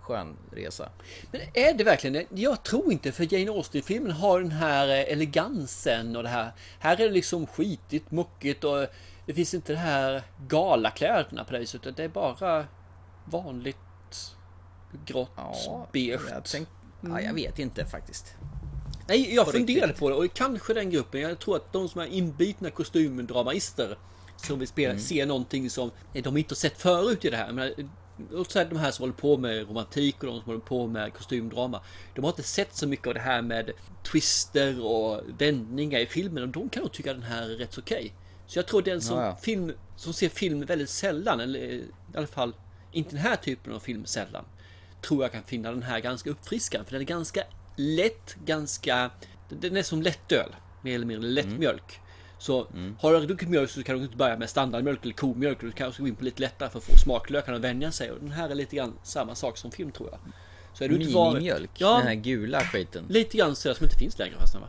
[0.00, 0.88] skön resa.
[1.30, 2.40] Men är det verkligen det?
[2.42, 6.52] Jag tror inte för Jane Austen-filmen har den här eh, elegansen och det här.
[6.78, 8.86] Här är det liksom skitigt, muckigt och
[9.26, 11.80] det finns inte det här galakläderna på det viset.
[11.80, 12.66] utan Det är bara
[13.24, 13.76] vanligt
[15.06, 15.30] grått,
[15.92, 16.20] beige.
[16.30, 16.68] jag, tänk,
[17.00, 18.34] ja, jag vet inte faktiskt.
[19.08, 20.00] Nej, jag På funderade riktigt.
[20.00, 21.20] på det och kanske den gruppen.
[21.20, 23.98] Jag tror att de som är inbitna kostymdramaister
[24.36, 27.52] som vill spela, se någonting som de inte har sett förut i det här.
[27.52, 27.90] Men,
[28.48, 31.80] säga de här som håller på med romantik och de som håller på med kostymdrama.
[32.14, 33.70] De har inte sett så mycket av det här med
[34.12, 37.80] twister och vändningar i filmen och de kan nog tycka den här är rätt så
[37.80, 38.12] okej.
[38.46, 39.36] Så jag tror den som, Ja, ja.
[39.36, 41.84] film, som ser film väldigt sällan, eller i
[42.14, 42.54] alla fall
[42.92, 44.44] inte den här typen av film sällan,
[45.08, 46.84] tror jag kan finna den här ganska uppfriskande.
[46.84, 47.42] För den är ganska
[47.76, 49.10] lätt, ganska...
[49.48, 50.54] Den är som lättöl.
[50.82, 52.00] Mer eller mindre lättmjölk.
[52.38, 52.66] Så
[53.00, 55.60] har du druckit mjölk så kan du inte börja med standardmjölk eller komjölk.
[55.60, 58.10] Du kan gå in på lite lättare för att få smaklökarna att vänja sig.
[58.10, 60.18] Och den här är lite grann samma sak som film tror jag.
[60.74, 63.04] Så är du inte van- Minimjölk, Ja, den här gula skiten.
[63.08, 64.68] lite grann sådär som inte finns längre förresten va?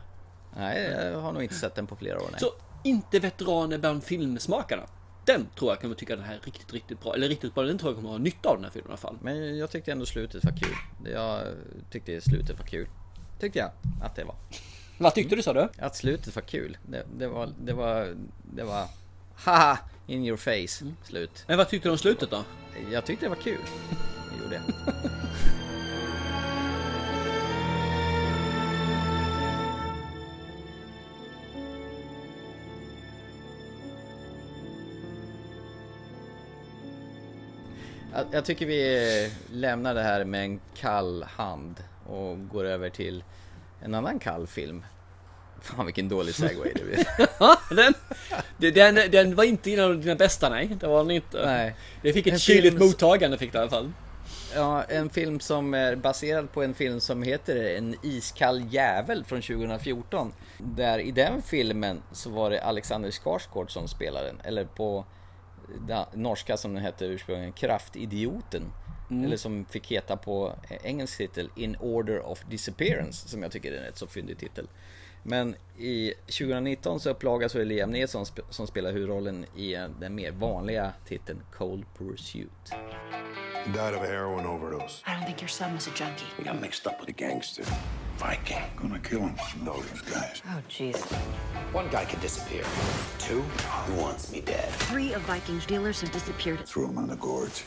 [0.58, 2.28] Nej, jag har nog inte sett den på flera år.
[2.32, 2.40] Nej.
[2.40, 2.52] Så
[2.84, 4.84] inte veteraner bland filmsmakarna.
[5.28, 7.14] Den tror jag kommer tycka den här är riktigt, riktigt bra.
[7.14, 8.98] Eller riktigt bra, den tror jag kommer ha nytta av den här filmen i alla
[8.98, 9.18] fall.
[9.22, 10.76] Men jag tyckte ändå slutet var kul.
[11.14, 11.42] Jag
[11.92, 12.88] tyckte slutet var kul.
[13.40, 13.72] Tyckte jag
[14.02, 14.36] att det var.
[14.98, 15.70] Vad tyckte du sa du?
[15.78, 16.78] Att slutet var kul.
[16.88, 18.16] Det, det var, det var,
[18.56, 18.88] det var
[19.36, 21.44] haha in your face slut.
[21.48, 22.44] Men vad tyckte du om slutet då?
[22.92, 23.62] Jag tyckte det var kul.
[24.32, 24.56] Det gjorde
[25.04, 25.12] jag.
[38.32, 43.24] Jag- tycker vi lämnar det här med en kall hand och går över till
[43.82, 44.86] en annan kall film.
[45.62, 47.06] Fan vilken dålig segway det blev.
[48.58, 50.68] den, den, den var inte en av dina bästa nej.
[50.80, 51.46] Det var den inte.
[51.46, 51.76] Nej.
[52.02, 53.92] Det fick ett En kyligt film- mottagande fick det i alla fall.
[54.56, 59.42] Ja, en film som är baserad på en film som heter En iskall jävel från
[59.42, 60.34] 2014.
[60.58, 64.42] Där i den filmen så var det Alexander Skarsgård som spelade den.
[64.44, 65.06] Eller på
[66.14, 68.72] norska som den hette ursprungligen, Kraftidioten.
[69.10, 70.54] Eller som fick heta på
[70.84, 73.30] engelsk titel In Order of Disappearance.
[73.30, 74.68] Som jag tycker är en rätt så fyndig titel.
[75.24, 80.16] Men i 2019 så upplagas så är Liam Neeson som spelar huvudrollen i eh, den
[80.16, 82.74] mer vanliga titeln Cold Pursuit.
[83.68, 85.02] He died of a heroin overdose.
[85.06, 86.26] I don't think your son was a junkie.
[86.38, 87.64] He got mixed up with a gangster.
[88.16, 88.62] Viking.
[88.78, 89.36] Gonna kill him.
[89.62, 90.42] Know these guys.
[90.48, 90.96] Oh, jeez.
[91.74, 92.64] One guy can disappear.
[93.20, 94.70] Two, who wants me dead?
[94.70, 96.66] Three of Viking's dealers have disappeared.
[96.66, 97.66] Threw him on the gorge.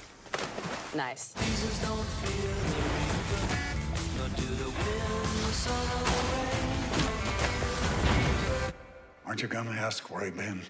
[0.95, 1.35] Nice.
[9.27, 10.63] Aren't you gonna ask where he been?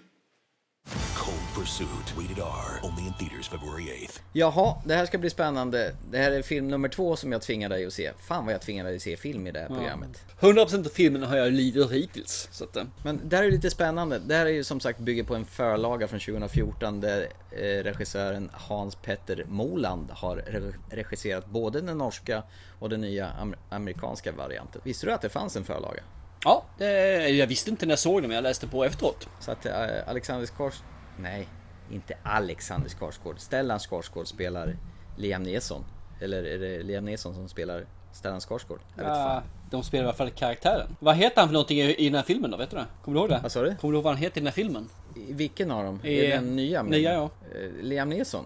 [1.15, 2.13] Cold Pursuit.
[2.17, 2.79] Rated R.
[2.83, 4.19] Only in theaters February 8th.
[4.33, 5.95] Jaha, det här ska bli spännande.
[6.11, 8.11] Det här är film nummer två som jag tvingar dig att se.
[8.19, 10.23] Fan vad jag tvingar dig att se film i det här programmet.
[10.39, 12.47] 100% av filmen har jag lidit hittills.
[12.51, 14.19] Så att, eh, Men det här är lite spännande.
[14.19, 17.21] Det här är ju som sagt bygger på en förlaga från 2014 där
[17.51, 22.43] eh, regissören Hans Petter Moland har re- regisserat både den norska
[22.79, 24.81] och den nya am- amerikanska varianten.
[24.83, 26.03] Visste du att det fanns en förlaga?
[26.43, 29.27] Ja, det, jag visste inte när jag såg den men jag läste på efteråt.
[29.39, 29.73] Så att eh,
[30.07, 30.81] Alexander Skars...
[31.17, 31.47] Nej,
[31.91, 33.39] inte Alexander Skarsgård.
[33.39, 34.77] Stellan Skarsgård spelar
[35.17, 35.85] Liam Neeson.
[36.21, 38.79] Eller är det Liam Neeson som spelar Stellan Skarsgård?
[38.95, 39.43] Jag vet Ja, fan.
[39.71, 40.95] de spelar i alla fall karaktären.
[40.99, 42.57] Vad heter han för någonting i, i den här filmen då?
[42.57, 42.85] Vet du det?
[43.03, 43.39] Kommer du ihåg det?
[43.43, 43.75] Vad sa du?
[43.75, 44.89] Kommer du ihåg vad han heter i den här filmen?
[45.15, 45.99] I Vilken av dem?
[46.03, 46.83] I- är den nya?
[46.83, 47.29] nya, ja.
[47.55, 48.45] Eh, Liam Neeson.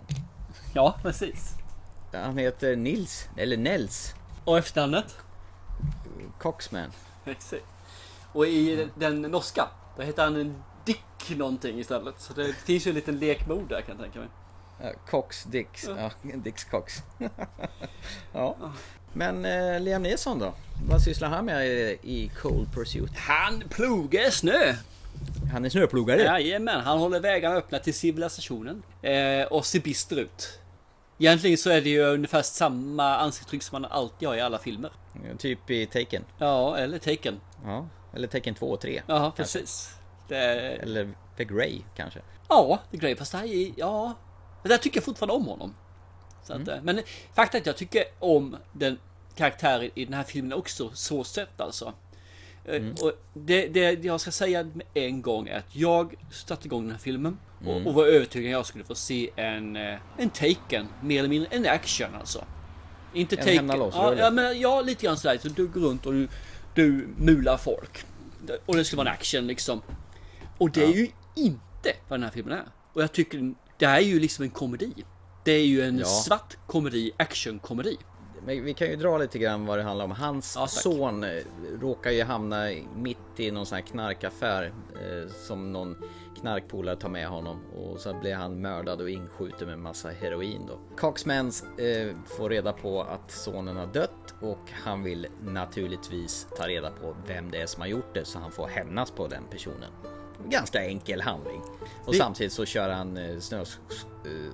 [0.73, 1.53] Ja, precis.
[2.13, 4.15] Han heter Nils, eller Nels
[4.45, 5.15] Och efternamnet?
[6.39, 6.91] Coxman.
[7.23, 7.59] Precis.
[8.35, 9.67] Och i den, norska,
[9.97, 12.19] då heter han Dick någonting istället.
[12.21, 14.27] Så det finns ju en liten lek med ord där kan jag tänka mig.
[14.81, 15.89] Ja, Cox Dix.
[15.97, 16.93] Ja, Dix Cox.
[18.33, 18.57] ja.
[19.13, 20.53] Men eh, Liam Neeson då?
[20.89, 23.17] Vad sysslar han med i, i Cold Pursuit?
[23.17, 24.75] Han plogar snö!
[25.53, 26.21] Han är snöplogare.
[26.21, 28.83] Jajamän, han håller vägarna öppna till civilisationen.
[29.01, 30.59] Eh, och ser bister ut.
[31.19, 34.91] Egentligen så är det ju ungefär samma ansiktsuttryck som man alltid har i alla filmer.
[35.37, 36.23] Typ i Taken.
[36.37, 37.39] Ja, eller Taken.
[37.65, 37.87] Ja.
[38.15, 39.01] Eller Taken 2 och 3.
[39.07, 39.95] Ja, precis.
[40.27, 40.37] Det,
[40.81, 42.19] Eller The Grey kanske.
[42.49, 43.15] ja, det är grejer.
[43.15, 44.13] Fast här är, ja.
[44.63, 45.73] Det där tycker jag fortfarande om honom.
[46.43, 47.01] Så att, eh, Men
[47.33, 48.99] faktum är att jag tycker om den
[49.35, 51.93] karaktären i den här filmen också, så sett alltså.
[52.65, 56.81] Eh, Och det, det jag ska säga med en gång är att jag satte igång
[56.83, 60.29] den här filmen och, och var övertygad att jag skulle få se en, eh, en
[60.29, 62.43] Taken, mer eller mindre en action alltså.
[63.13, 63.67] Inte En Taken.
[63.93, 65.37] ja, ja, men ja, lite grann sådär.
[65.41, 66.27] Så du går runt och du,
[66.75, 68.05] du mular folk.
[68.65, 69.81] Och det ska vara en action liksom.
[70.57, 72.65] Och det är ju inte vad den här filmen är.
[72.93, 74.93] Och jag tycker det här är ju liksom en komedi.
[75.43, 76.05] Det är ju en Ja.
[76.05, 77.97] svart komedi, actionkomedi.
[78.45, 80.11] Vi kan ju dra lite grann vad det handlar om.
[80.11, 81.29] Hans Ja, son eh,
[81.81, 85.97] råkar ju hamna mitt i någon sån här knarkaffär eh, som någon
[86.41, 90.79] knarkpolare tar med honom och så blir han mördad och inskjuten med massa heroin då.
[90.97, 96.91] Coxman eh, får reda på att sonen har dött och han vill naturligtvis ta reda
[96.91, 99.91] på vem det är som har gjort det så han får hämnas på den personen.
[100.49, 101.61] Ganska enkel handling.
[102.05, 103.65] Och Det- samtidigt så kör han eh, snö, eh,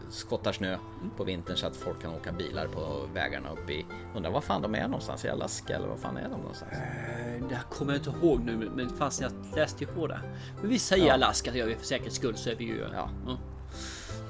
[0.09, 0.77] skottar snö
[1.17, 3.85] på vintern så att folk kan åka bilar på vägarna uppe i...
[4.15, 5.25] Undrar var fan de är någonstans?
[5.25, 6.71] I Alaska eller var fan är de någonstans?
[6.71, 10.19] Eh, Det kommer jag inte ihåg nu, men fast jag läste ju på det.
[10.61, 11.13] Men vi säger Ja.
[11.13, 12.79] Alaska, gör vi för säkerhets skull så är vi ju...
[12.93, 13.09] Ja.
[13.27, 13.37] Ja.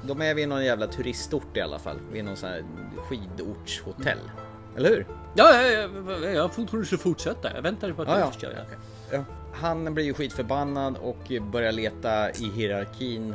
[0.04, 1.98] De är vid någon jävla turistort i alla fall.
[2.12, 2.64] Vid någon sån här
[3.08, 4.18] skidortshotell.
[4.76, 5.06] Eller hur?
[5.34, 5.88] Ja, ja, ja,
[6.22, 7.54] ja, jag trodde du skulle fortsätta.
[7.54, 9.16] Jag väntade på att Ja, du skulle göra det.
[9.16, 9.24] Ja.
[9.52, 13.34] Han blir ju skitförbannad och börjar leta i hierarkin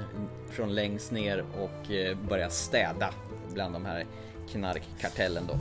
[0.52, 3.10] från längst ner och eh, börjar städa
[3.54, 4.06] bland de här
[4.52, 5.54] knarkkartellen då.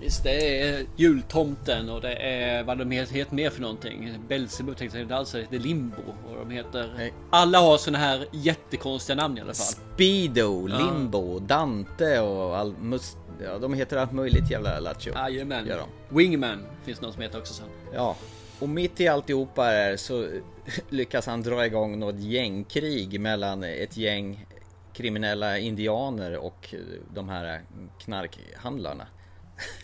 [0.00, 4.14] Visst, det är jultomten och det är vad de heter, mer för någonting.
[4.28, 6.02] Belzebub tänkte jag inte alls, det är Limbo.
[6.30, 6.94] Och de heter...
[6.96, 7.12] Nej.
[7.30, 9.66] Alla har såna här jättekonstiga namn i alla fall.
[9.94, 10.78] Speedo, Ja.
[10.78, 15.12] Limbo, Dante och all mus- ja, de heter allt möjligt jävla lattjo.
[15.14, 15.68] Jajamän.
[16.08, 17.66] Wingman finns någon som heter också sen.
[17.94, 18.16] Ja,
[18.62, 20.28] och mitt i alltihopa här så
[20.88, 24.46] lyckas han dra igång något gängkrig mellan ett gäng
[24.92, 26.74] kriminella indianer och
[27.14, 27.62] de här
[27.98, 29.06] knarkhandlarna.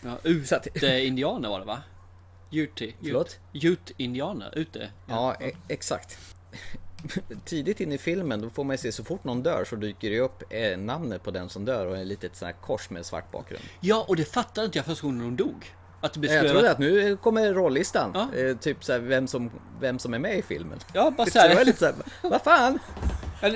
[0.02, 1.82] Ja, ute-indianer var det va?
[2.52, 2.92] Ute.
[3.02, 3.38] Förlåt?
[3.52, 4.90] Ute-indianer, ute.
[5.06, 6.18] Ja, e- exakt.
[7.44, 10.10] Tidigt in i filmen då får man ju se så fort någon dör så dyker
[10.10, 13.06] det upp eh, namnet på den som dör och ett litet sånt här kors med
[13.06, 13.64] svart bakgrund.
[13.80, 15.74] Ja, och det fattade inte jag första gången hon dog.
[16.00, 18.10] Att det Jag trodde att nu kommer rollistan.
[18.14, 18.38] Ja.
[18.38, 20.78] Eh, typ så här, vem, som, vem som är med i filmen.
[20.92, 21.64] Ja, bara så här.
[21.64, 22.78] lite så här, vad fan?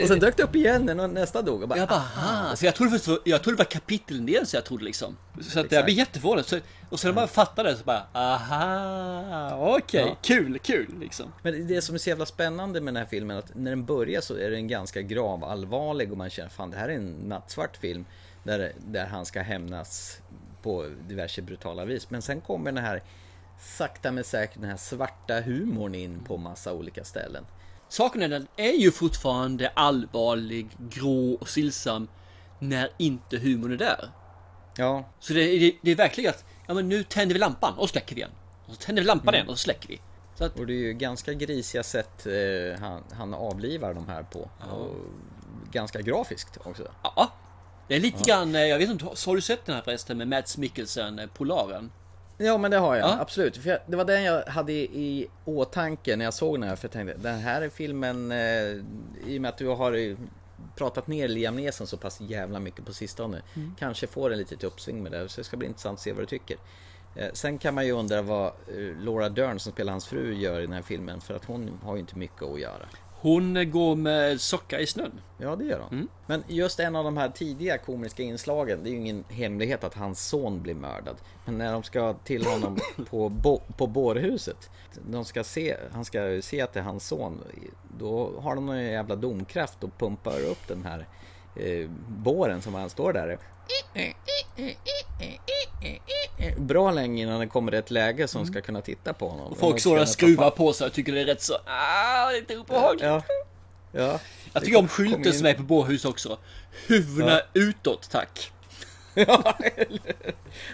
[0.03, 1.62] Och sen dök det upp igen när nästa dog.
[1.62, 2.57] Och bara, Jag bara, aha.
[2.57, 5.16] Så jag trodde först, jag trodde det var kapiteldel så jag trodde liksom.
[5.40, 6.47] Så att jag blev jätteförvånad.
[6.47, 6.59] Så,
[6.90, 10.16] och sen när man fattade det så bara, aha, okej, Ja.
[10.22, 11.32] kul, kul liksom.
[11.43, 14.20] Men det som är så jävla spännande med den här filmen att när den börjar
[14.20, 18.05] så är den ganska gravallvarlig och man känner fan det här är en nattsvart film
[18.45, 20.18] där, där han ska hämnas
[20.63, 22.11] på diverse brutala vis.
[22.11, 23.03] Men sen kommer den här
[23.63, 27.47] sakta men säkert den här svarta humorn in på massa olika ställen.
[27.89, 32.09] Saken är den är ju fortfarande allvarlig, grå och stillsam
[32.59, 34.11] när inte humorn är där.
[34.77, 37.91] Ja, Så det, det, det är verkligen att, ja men nu tänder vi lampan och
[37.91, 38.31] släcker vi igen.
[38.67, 40.01] Och så tänder vi lampan igen och så släcker vi.
[40.35, 44.23] Så att, och det är ju ganska grisiga sätt eh, han, han avlivar de här
[44.23, 44.51] på.
[44.71, 44.97] Och
[45.71, 46.89] ganska grafiskt också.
[47.03, 47.33] ja.
[47.93, 50.28] Det är lite grann, eh, jag vet inte, har du sett den här förresten med
[50.28, 51.90] Mads Mikkelsen, eh, Polaren?
[52.38, 53.18] Ja men det har jag, Ja.
[53.20, 53.57] absolut.
[53.57, 56.76] För jag, det var den jag hade i, i åtanke när jag såg den här.
[56.76, 58.38] För jag tänkte, den här filmen, eh,
[59.26, 60.16] i och med att du har
[60.76, 63.43] pratat ner Liam Neeson så pass jävla mycket på sistone.
[63.55, 63.74] Mm.
[63.78, 65.28] Kanske får en litet uppsving med det.
[65.28, 66.57] Så det ska bli intressant att se vad du tycker.
[67.16, 68.53] Eh, sen kan man ju undra vad
[69.01, 71.20] Laura Dern som spelar hans fru gör i den här filmen.
[71.20, 72.88] För att hon har ju inte mycket att göra.
[73.23, 75.20] Hon går med socka i snön.
[75.39, 75.93] Ja, det gör hon.
[75.93, 76.09] Mm.
[76.27, 79.95] Men just en av de här tidiga komiska inslagen, det är ju ingen hemlighet att
[79.95, 81.16] hans son blir mördad.
[81.45, 82.79] Men när de ska till honom
[83.11, 84.70] på, bo, på bårhuset,
[85.11, 87.41] de ska se, han ska se att det är hans son,
[87.99, 91.07] då har de någon jävla domkraft och pumpar upp den här
[91.57, 93.39] eh, båren som han står där.
[96.57, 99.53] Bra länge innan det kommer ett läge som ska kunna titta på honom.
[99.53, 102.59] Och folk står och skruvar på sig och tycker det är rätt så, ah, lite
[102.59, 103.05] obehagligt.
[103.05, 103.23] Ja.
[103.93, 104.20] Ja.
[104.53, 106.39] Jag tycker om skylten som är på bårhus också.
[106.87, 108.53] Huvudena utåt, tack.
[109.14, 109.59] Ja?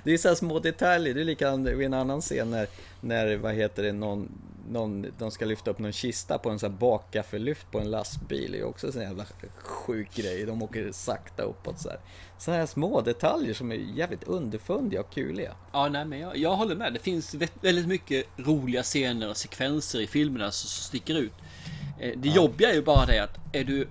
[0.04, 1.14] Det är så här små detaljer.
[1.14, 2.66] Det är likadant vid en annan scen när,
[3.00, 4.28] när vad heter det, någon,
[4.70, 8.52] någon, de ska lyfta upp någon kista på en sån här bakgaffelyft på en lastbil.
[8.52, 9.24] Det är också en sån jävla
[9.56, 10.46] sjuk grej.
[10.46, 11.98] De åker sakta uppåt så här.
[12.38, 15.54] Sådana här små detaljer som är jävligt underfundiga och kuliga.
[15.72, 16.92] Ja, nej, men jag, jag håller med.
[16.92, 21.32] Det finns vä- väldigt mycket roliga scener och sekvenser i filmerna som, som sticker ut.
[22.00, 23.88] Eh, Det jobbiga är ju bara det att är du,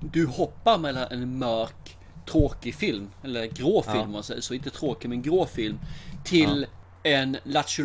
[0.00, 1.96] du hoppar mellan en mörk,
[2.30, 4.22] tråkig film, eller grå film Ja.
[4.22, 5.78] säger så, inte tråkig men grå film,
[6.24, 6.66] till
[7.06, 7.84] en Lattjo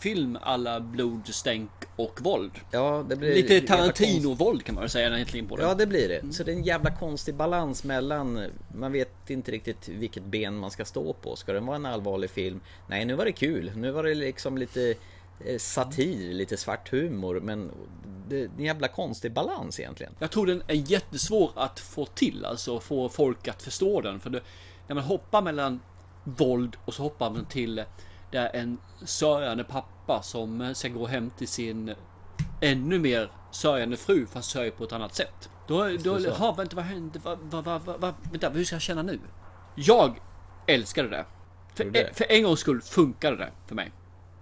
[0.00, 2.52] film alla blod, stänk och våld.
[2.70, 5.62] Ja, det blir Lite Tarantino-våld kan man väl säga egentligen på det.
[5.62, 6.32] Ja, det blir det.
[6.32, 8.50] Så det är en jävla konstig balans mellan...
[8.74, 11.36] Man vet inte riktigt vilket ben man ska stå på.
[11.36, 12.60] Ska den vara en allvarlig film?
[12.86, 13.72] Nej, nu var det kul.
[13.76, 14.94] Nu var det liksom lite
[15.44, 17.40] eh, satir, lite svart humor.
[17.40, 17.70] Men
[18.28, 20.12] det är en jävla konstig balans egentligen.
[20.18, 24.20] Jag tror den är jättesvår att få till, alltså få folk att förstå den.
[24.20, 24.40] För det,
[24.86, 25.80] när man hoppar mellan
[26.24, 27.84] våld och så hoppar man till
[28.34, 31.94] där en sörjande pappa som ska gå hem till sin
[32.60, 35.50] ännu mer sörjande fru fast sörjer på ett annat sätt.
[35.68, 37.20] Då, då, ha, vänta vad hände?
[37.22, 39.20] Vad, vad, vad, vad, vänta, hur ska jag känna nu?
[39.74, 40.20] Jag
[40.66, 41.24] älskade det.
[41.74, 42.16] För, det?
[42.16, 43.92] för en gångs skull funkade det för mig.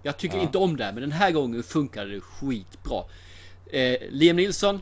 [0.03, 0.43] Jag tycker Ja.
[0.43, 3.03] inte om det, men den här gången funkade det skitbra.
[3.65, 4.81] Eh, Liam Nilsson,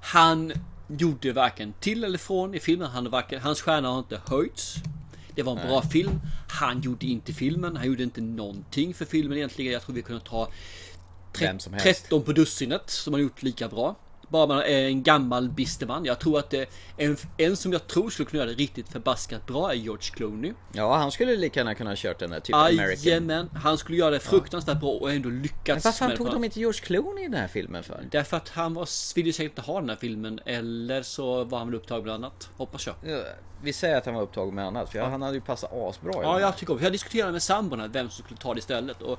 [0.00, 0.52] han
[0.88, 2.90] gjorde varken till eller från i filmen.
[2.90, 4.74] Han varken, hans stjärna har inte höjts.
[5.34, 6.20] Det var en bra film.
[6.48, 7.76] Han gjorde inte filmen.
[7.76, 9.72] Han gjorde inte någonting för filmen egentligen.
[9.72, 10.48] Jag tror vi kunde ta
[11.40, 12.02] Vem som helst.
[12.02, 13.96] 13 på dussinet som har gjort lika bra.
[14.34, 16.04] Bara man är en gammal bister man.
[16.04, 16.54] Jag tror att
[16.96, 20.52] en, en som jag tror skulle kunna göra det riktigt förbaskat bra är George Clooney.
[20.72, 23.04] Ja, han skulle lika gärna kunna ha kört den där typ American.
[23.04, 25.98] Jajamän, han skulle göra det fruktansvärt bra och ändå Men lyckats.
[25.98, 28.04] fan med tog de inte George Clooney i den här filmen för?
[28.10, 31.66] Därför att han var, ville säkert inte ha den här filmen eller så var han
[31.66, 32.48] väl upptagen med annat.
[32.56, 32.94] Hoppas jag.
[33.06, 33.22] Ja,
[33.62, 36.40] Vi säger att han var upptagen med annat, för han hade ju passat asbra Ja,
[36.40, 36.80] jag tycker om.
[36.82, 39.02] Jag diskuterade med sambon vem som skulle ta det istället.
[39.02, 39.18] Och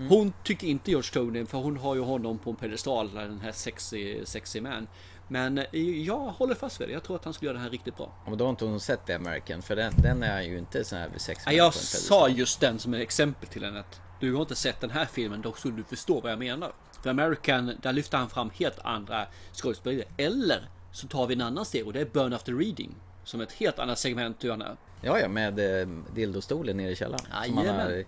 [0.00, 0.10] Mm.
[0.10, 3.52] Hon tycker inte George Clooney för hon har ju honom på en pedestal, den här
[3.52, 4.86] sexy, sexy man.
[5.28, 6.92] Men eh, jag håller fast vid det.
[6.92, 8.12] Jag tror att han skulle göra det här riktigt bra.
[8.26, 10.98] Men då har inte hon sett The American, för den, den är ju inte sån
[10.98, 14.40] här sex Ja, jag sa just den som ett exempel till henne att du har
[14.40, 16.72] inte sett den här filmen, då skulle du förstå vad jag menar.
[17.02, 20.04] För American, där lyfter han fram helt andra skådespelare.
[20.16, 22.94] Eller så tar vi en annan steg och det är Burn After Reading.
[23.24, 24.76] Som ett helt annat segment hur han är.
[25.00, 27.24] Ja, ja, med eh, dildostolen nere i källaren.
[27.32, 28.04] Jajamän.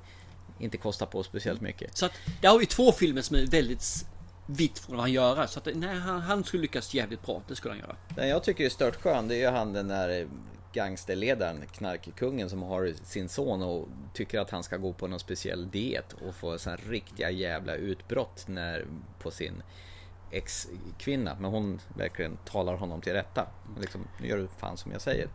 [0.62, 1.96] Inte kostat på speciellt mycket.
[1.96, 4.06] Så att där har vi två filmer som är väldigt
[4.46, 5.46] vitt från vad han gör.
[5.46, 7.42] Så att nej, han, han skulle lyckas jävligt bra.
[7.48, 7.96] Det skulle han göra.
[8.16, 10.26] Den jag tycker är stört skön, det är ju han den där eh,
[10.72, 15.70] gangsterledaren, knarkkungen som har sin son och tycker att han ska gå på någon speciell
[15.70, 18.86] diet och få sån här riktiga jävla utbrott när,
[19.18, 19.62] på sin
[20.30, 21.36] ex-kvinna.
[21.40, 23.46] Men hon verkligen talar honom till rätta.
[23.80, 25.28] Liksom, nu gör du fan som jag säger.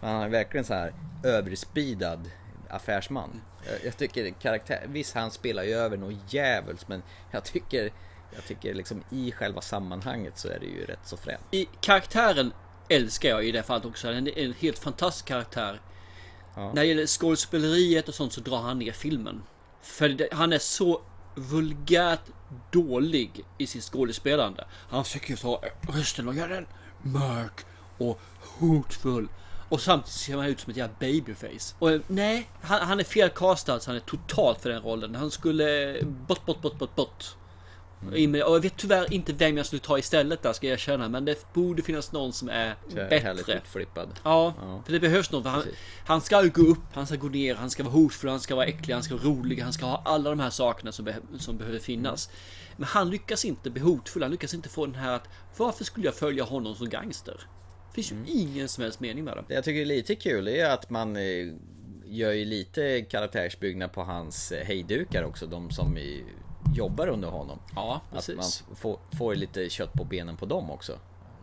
[0.00, 2.30] Men han är verkligen så här överspidad
[2.70, 3.40] affärsman.
[3.66, 7.92] Jag, jag tycker karaktär, visst han spelar ju över något djävulskt men jag tycker
[8.34, 11.42] jag tycker liksom i själva sammanhanget så är det ju rätt så fränt.
[11.50, 12.52] I karaktären
[12.88, 14.06] älskar jag i det fallet också.
[14.12, 15.80] Han är en helt fantastisk karaktär.
[16.56, 19.42] När det gäller skådespeleriet och sånt så drar han ner filmen.
[19.82, 21.02] För det, han är så
[21.34, 22.20] vulgärt
[22.70, 24.66] dålig i sitt skådespelande.
[24.70, 26.66] Han försöker ta rösten och göra den
[27.02, 27.60] mörk
[27.98, 29.28] och hotfull.
[29.68, 31.74] Och samtidigt ser han ut som ett jävla babyface.
[31.78, 35.14] Och nej, han, han är fel castad så han är totalt för den rollen.
[35.14, 35.96] Han skulle
[36.26, 37.24] bort, bort, bort, bort, bort.
[38.10, 41.08] Med- Och jag vet tyvärr inte vem jag skulle ta istället där ska jag erkänna.
[41.08, 43.10] Men det borde finnas någon som är Härligt
[43.46, 43.54] bättre.
[43.64, 44.08] utflippad.
[44.22, 44.82] Ja, Ja.
[44.84, 45.42] för det behövs något.
[45.42, 45.62] För han,
[46.06, 48.54] han ska ju gå upp, han ska gå ner, han ska vara hotfull, han ska
[48.54, 51.38] vara äcklig, han ska vara rolig, han ska ha alla de här sakerna som, beh-
[51.38, 52.30] som behöver finnas.
[52.76, 56.06] Men han lyckas inte bli hotfull, han lyckas inte få den här att varför skulle
[56.06, 57.40] jag följa honom som gangster?
[57.94, 58.28] Det finns ju Mm.
[58.48, 59.44] ingen som helst mening med det.
[59.48, 61.48] Det jag tycker är lite kul är att man eh,
[62.04, 65.98] gör ju lite karaktärsbyggnad på hans eh, hejdukar också, de som
[66.74, 67.58] jobbar under honom.
[67.74, 68.36] Ja, Att precis.
[68.68, 70.98] man får, får lite kött på benen på dem också.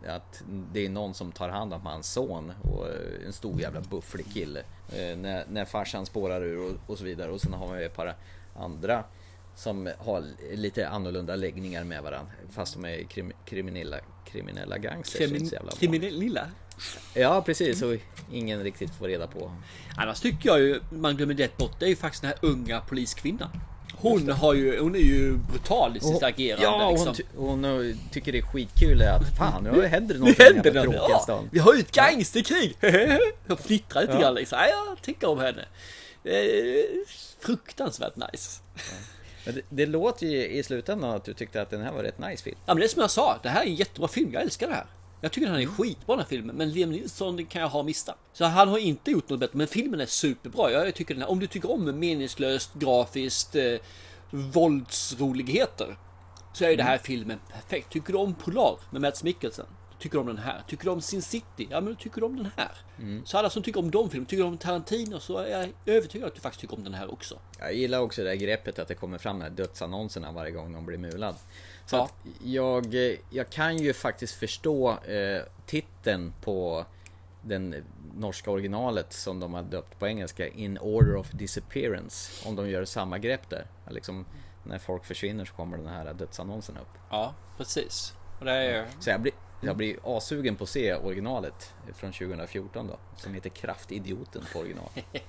[0.08, 0.44] Att
[0.74, 4.26] det är någon som tar hand om hans son och eh, en stor jävla bufflig
[4.34, 4.60] kille.
[4.96, 7.32] Eh, När, när farsan spårar ur och, och så vidare.
[7.32, 8.16] Och sen har ju ett par
[8.56, 9.04] andra
[9.56, 10.24] som har
[10.54, 12.32] lite annorlunda läggningar med varandra.
[12.50, 13.98] Fast de är krim, kriminella,
[14.32, 15.32] kriminella gangsters.
[15.32, 15.80] vanligt.
[15.80, 16.48] Kriminella?
[17.14, 17.96] Ja precis, och
[18.32, 19.52] ingen riktigt får reda på.
[19.98, 21.80] Annars tycker jag ju man glömmer det bort.
[21.80, 23.50] Det är ju faktiskt den här unga poliskvinnan.
[23.96, 26.64] Hon har ju, hon är ju brutal i sitt agerande.
[26.64, 27.16] Ja, hon, liksom.
[27.16, 30.72] ty- hon tycker det är skitkul att fan nu händer det Nu någonting här händer
[30.72, 30.84] på det!
[30.84, 31.50] tråkiga Ja, stan.
[31.52, 32.78] vi har ju ett gangsterkrig!
[33.48, 34.20] Jag fnittrar lite Ja.
[34.20, 34.58] grann liksom.
[34.62, 35.66] Ja, jag tycker om henne.
[37.40, 38.62] Fruktansvärt nice.
[38.74, 38.84] Men
[39.46, 42.44] det, det låter ju i slutändan att du tyckte att den här var rätt nice
[42.44, 42.58] film.
[42.66, 44.34] Ja men det är som jag sa, det här är en jättebra film.
[44.34, 44.86] Jag älskar det här.
[45.22, 46.56] Jag tycker den här är skitbra den här filmen.
[46.56, 48.18] Men Liam Neeson kan jag ha missat.
[48.34, 49.58] Så han har inte gjort något bättre.
[49.58, 50.72] Men filmen är superbra.
[50.72, 53.76] Jag tycker den här, om du tycker om meningslöst, grafiskt, eh,
[54.32, 55.98] våldsroligheter.
[56.54, 57.92] Så är ju det här filmen perfekt.
[57.92, 59.66] Tycker du om Polar med Mads Mikkelsen?
[60.02, 60.64] Tycker du om den här?
[60.68, 61.68] Tycker du om Sin City?
[61.70, 62.72] Ja men tycker du om den här.
[63.00, 63.26] Mm.
[63.26, 66.36] Så alla som tycker om de filmerna, tycker om Tarantino så är jag övertygad att
[66.36, 67.40] du faktiskt tycker om den här också.
[67.60, 70.72] Jag gillar också det här greppet att det kommer fram de här dödsannonserna varje gång
[70.72, 71.36] någon blir mulad.
[71.86, 72.10] Så Ja.
[72.44, 72.96] jag,
[73.30, 76.86] jag kan ju faktiskt förstå eh, titeln på
[77.42, 77.76] den
[78.18, 82.48] norska originalet som de har döpt på engelska, In Order of Disappearance.
[82.50, 83.66] Om de gör samma grepp där.
[83.90, 84.26] Liksom,
[84.64, 86.98] när folk försvinner så kommer den här dödsannonsen upp.
[87.10, 88.14] Ja, precis.
[88.40, 88.88] Och det är...
[89.00, 92.98] Så jag blir, jag blir asugen på att se originalet från 2014 då.
[93.18, 94.90] Som heter Kraftidioten på original.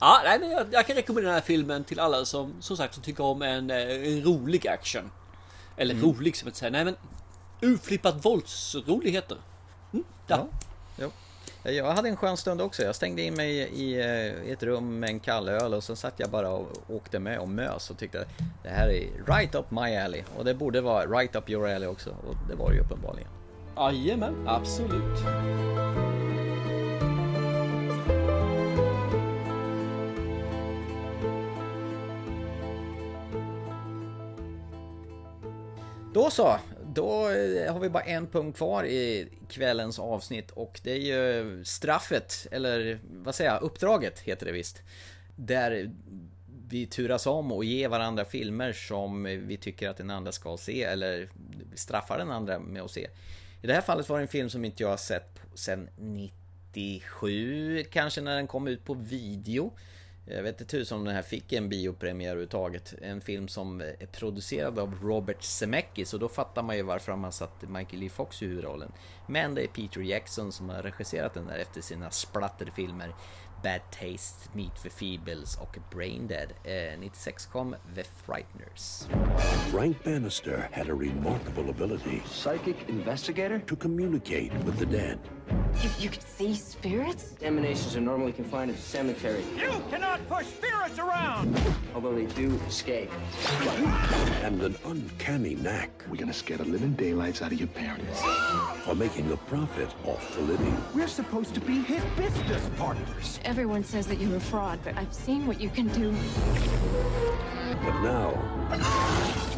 [0.00, 2.94] Ja, nej, men jag, jag kan rekommendera den här filmen till alla som som sagt
[2.94, 5.10] som tycker om en, eh, en rolig action.
[5.76, 6.06] Eller Mm.
[6.06, 6.70] rolig som jag inte säger.
[6.70, 6.96] Nej men
[7.60, 9.36] urflippat våldsroligheter.
[9.92, 10.46] Mm, ja.
[10.98, 11.10] Jo.
[11.72, 12.82] Jag hade en skön stund också.
[12.82, 16.14] Jag stängde in mig i eh, ett rum med en kall öl och sen satt
[16.16, 18.28] jag bara och åkte med och mös och tyckte att
[18.62, 20.22] det här är right up my alley.
[20.36, 22.10] Och det borde vara right up your alley också.
[22.10, 23.28] Och det var det ju uppenbarligen.
[23.76, 25.18] Jajamän, absolut.
[36.14, 36.56] Då så,
[36.96, 41.64] då eh, har vi bara en punkt kvar i kvällens avsnitt och det är ju
[41.64, 44.82] straffet, eller vad säger jag, uppdraget heter det visst.
[45.36, 45.90] Där
[46.68, 50.82] vi turas om och ger varandra filmer som vi tycker att den andra ska se
[50.82, 51.28] eller
[51.74, 53.08] straffar den andra med att se.
[53.62, 57.84] I det här fallet var det en film som inte jag har sett sedan 97
[57.90, 59.72] kanske när den kom ut på video.
[60.28, 62.94] Jag vet inte tusan om den här fick en biopremiär överhuvudtaget.
[63.02, 67.24] En film som är producerad av Robert Zemeckis och då fattar man ju varför de
[67.24, 68.92] har satt Michael Lee Fox i huvudrollen.
[69.26, 73.14] Men det är Peter Jackson som har regisserat den där efter sina splatterfilmer
[73.62, 76.52] Bad Taste, Meet the Feebles och Brain Dead.
[76.64, 79.06] Eh, 96 kom The Frighteners.
[79.70, 82.22] Frank Bannister had a remarkable ability.
[82.26, 83.58] Psychic investigator?
[83.66, 85.18] To communicate with the dead.
[85.82, 87.34] You, you could see spirits?
[87.42, 91.56] Emanations are normally confined to the cemetery, You cannot push spirits around!
[91.94, 93.10] although they do escape.
[94.42, 98.20] And an uncanny knack We're gonna scare the living daylights out of your parents.
[98.84, 100.76] for making a profit off the living.
[100.94, 103.40] We're supposed to be his business partners.
[103.44, 106.12] Everyone says that you're a fraud, but I've seen what you can do.
[107.84, 108.32] But now,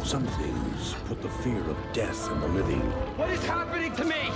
[0.03, 2.81] some things put the fear of death in the living.
[3.17, 4.29] What is happening to me?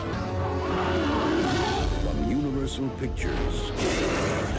[2.63, 3.71] Universal Pictures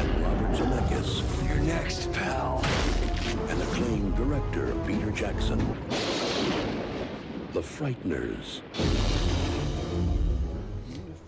[0.01, 2.63] and Robert Zemeckis You're next, pal.
[3.51, 5.59] and acclaimed director Peter Jackson.
[7.55, 8.61] The Frighteners.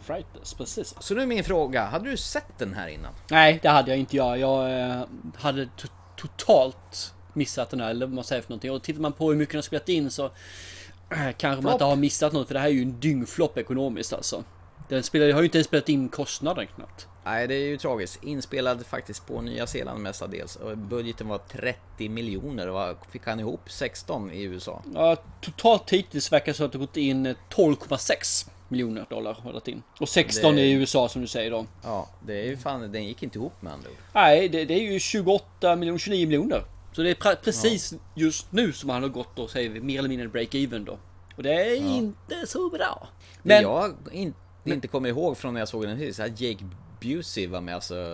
[0.03, 0.95] Frighters, precis.
[1.01, 3.13] Så nu är min fråga, hade du sett den här innan?
[3.31, 4.39] Nej, det hade jag inte jag.
[4.39, 5.05] Jag eh,
[5.37, 8.71] hade to- totalt missat den här, eller vad man säger för någonting.
[8.73, 11.85] Och tittar man på hur mycket den har spelat in så eh, kanske man inte
[11.85, 12.47] har missat något.
[12.47, 14.45] För det här är ju en dyngflopp ekonomiskt alltså.
[14.89, 17.07] Den spelar, har ju inte ens spelat in kostnaden knappt.
[17.25, 18.25] Nej, det är ju tragiskt.
[18.25, 20.59] Inspelad faktiskt på Nya Zeeland mestadels.
[20.77, 22.67] Budgeten var 30 miljoner.
[22.67, 23.61] Vad fick han ihop?
[23.71, 24.83] 16 i USA.
[24.95, 29.53] Ja, totalt hittills verkar det som att det gått in eh, 12,6 miljoner dollar har
[29.65, 29.83] det in.
[30.01, 31.67] Och 16 Det- i USA som du säger då.
[31.83, 33.89] Ja, det är ju fan, den gick inte ihop med andra.
[34.13, 36.65] Nej, det, det är ju 28 miljoner, 29 miljoner.
[36.93, 39.99] Så det är pre- precis just nu som han har gått och säger vi mer
[39.99, 40.99] eller mindre break-even då.
[41.37, 43.09] Och det är inte så bra.
[43.43, 44.35] Men jag in,
[44.75, 46.65] inte kommer ihåg från när jag såg den sist, att Jake
[47.01, 48.13] Busey var med, alltså,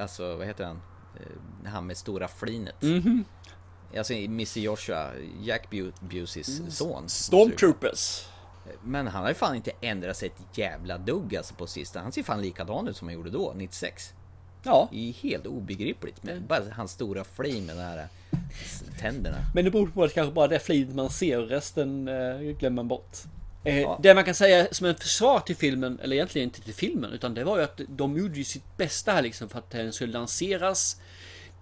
[0.00, 0.80] alltså vad heter han?
[1.20, 2.82] Eh, Han med stora flinet.
[2.82, 3.24] Mhm.
[3.96, 5.10] Alltså Missy Joshua,
[5.42, 6.70] Jack Bu- Buseys Mm.
[6.70, 7.08] son.
[7.08, 8.26] Stormtroopers.
[8.82, 12.00] Men han har ju fan inte ändrat sig ett jävla dugg alltså på sista.
[12.00, 14.14] Han ser fan likadan ut som han gjorde då, 96.
[14.62, 14.88] Ja.
[14.92, 18.38] Det är helt obegripligt med bara hans stora flin med de här eh,
[19.00, 19.36] tänderna.
[19.54, 22.88] Men det beror på att kanske bara det flinet man ser resten eh, glömmer man
[22.88, 23.16] bort.
[23.64, 23.98] Eh, Ja.
[24.02, 27.34] Det man kan säga som en försvar till filmen, eller egentligen inte till filmen, utan
[27.34, 30.12] det var ju att de gjorde ju sitt bästa här liksom för att den skulle
[30.12, 31.00] lanseras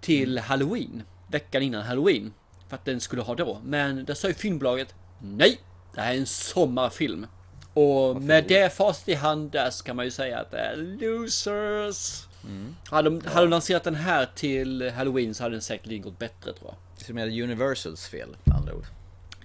[0.01, 1.03] till Halloween.
[1.27, 2.33] Veckan innan Halloween.
[2.69, 3.59] För att den skulle ha då.
[3.63, 5.59] Men där sa ju filmbolaget nej,
[5.95, 7.27] det här är en sommarfilm.
[7.73, 10.75] Och med det facit i hand där så kan man ju säga att det är
[10.77, 12.27] losers.
[12.85, 16.53] Hade, de, hade de lanserat den här till Halloween så hade den säkerligen gått bättre
[16.53, 17.05] tror jag.
[17.05, 18.85] Som är Universals fel, med andra ord.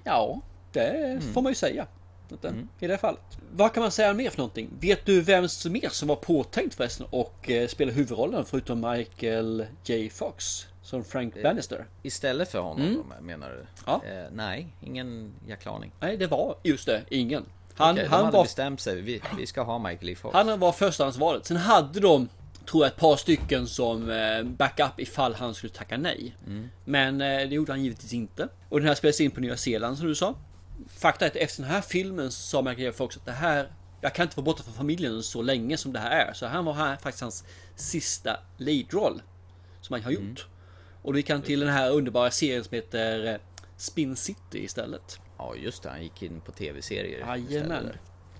[0.04, 0.40] Ja,
[0.72, 1.86] det får man ju säga.
[2.32, 3.20] Att den- I det här fallet.
[3.52, 4.70] Vad kan man säga mer för någonting?
[4.80, 9.66] Vet du vem som mer som var påtänkt förresten och eh, spela huvudrollen förutom Michael
[9.84, 11.86] J Fox som Frank Bannister?
[12.02, 12.94] Istället för honom Mm.
[13.18, 13.66] då, menar du?
[13.86, 14.02] Ja.
[14.06, 15.92] Eh, nej, ingen jäkla aning.
[16.00, 17.44] Nej, det var just det, ingen.
[17.74, 20.34] Han, Okej, de han, hade var, bestämt sig, vi, vi ska ha Michael Lee Fox.
[20.34, 21.46] han var förstahandsvalet.
[21.46, 22.28] Sen hade de,
[22.70, 26.36] tror jag, ett par stycken som eh, backup ifall han skulle tacka nej.
[26.46, 26.68] Mm.
[26.84, 28.48] Men eh, det gjorde han givetvis inte.
[28.68, 30.34] Och den här spelades in på Nya Zeeland som du sa.
[30.86, 32.92] Fakta är att efter den här filmen så sa Michael J.
[32.92, 35.98] Fox att det här jag kan inte vara borta från familjen så länge som det
[35.98, 36.32] här är.
[36.32, 37.44] Så han var här faktiskt hans
[37.76, 39.22] sista lead-roll.
[39.80, 40.22] Som han har gjort.
[40.22, 40.36] Mm.
[41.02, 43.36] Och då gick han till den här underbara serien som heter eh,
[43.76, 45.20] Spin City istället.
[45.38, 45.88] Ja, just det.
[45.90, 47.18] Han gick in på tv-serier.
[47.18, 47.92] Jajamän.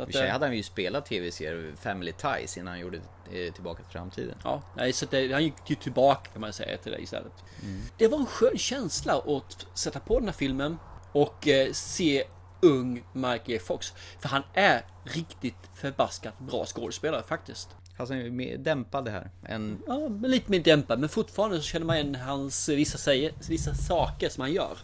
[0.09, 3.01] I sig eh, hade han ju spelat tv-serier, Family Ties, innan han gjorde
[3.33, 4.35] eh, Tillbaka till framtiden.
[4.45, 7.33] Ja, nej, så det, han gick ju tillbaka kan man säga till det istället.
[7.63, 7.81] Mm.
[7.99, 10.77] Det var en skön känsla att sätta på den här filmen
[11.13, 12.25] och eh, se
[12.61, 13.59] ung Michael J.
[13.59, 13.93] Fox.
[14.21, 17.69] För han är riktigt förbaskat bra skådespelare faktiskt.
[17.97, 19.31] Fast han är mer dämpad här.
[19.43, 20.99] En, Ja, lite mer dämpad.
[20.99, 24.79] Men fortfarande så känner man igen hans vissa, säger, vissa saker som han gör.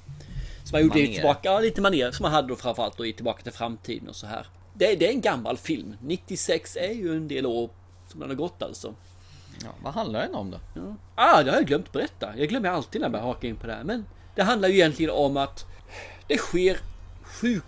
[0.64, 1.14] Som han gjorde i Manér.
[1.14, 4.16] tillbaka, ja lite manér som han hade då framförallt då i Tillbaka till framtiden och
[4.16, 4.46] så här.
[4.74, 5.96] Det, det är en gammal film.
[6.02, 7.70] 96 är ju en del år
[8.08, 8.94] som den har gått alltså.
[9.62, 10.58] ja, vad handlar den om då?
[10.74, 10.96] Ja.
[11.14, 12.32] Ah, det har jag glömt berätta.
[12.36, 13.84] Jag glömmer alltid när jag börjar haka in på det här.
[13.84, 15.66] Men det handlar ju egentligen om att
[16.28, 16.78] det sker
[17.22, 17.64] sjuk...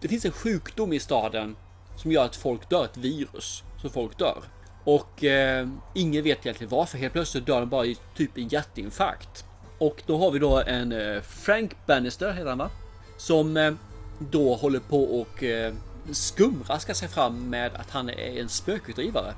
[0.00, 1.56] Det finns en sjukdom i staden
[1.96, 2.84] som gör att folk dör.
[2.84, 3.62] Ett virus.
[3.82, 4.42] Så folk dör.
[4.84, 6.98] Och eh, ingen vet egentligen varför.
[6.98, 9.44] Helt plötsligt dör de bara i typ en hjärtinfarkt.
[9.78, 12.70] Och då har vi då en eh, Frank Bannister heter han va?
[13.16, 13.74] Som eh,
[14.18, 15.74] då håller på och eh,
[16.12, 19.34] skumraskar sig fram med att han är en spökutdrivare.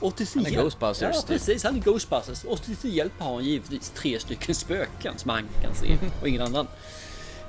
[0.00, 1.28] Och till sin Han är hjälp- Ghostbusters, Ja, typ.
[1.28, 1.64] precis.
[1.64, 2.44] Han är Ghostbusters.
[2.44, 6.28] Och till sin hjälp har han givetvis tre stycken spöken som han kan se och
[6.28, 6.66] ingen annan.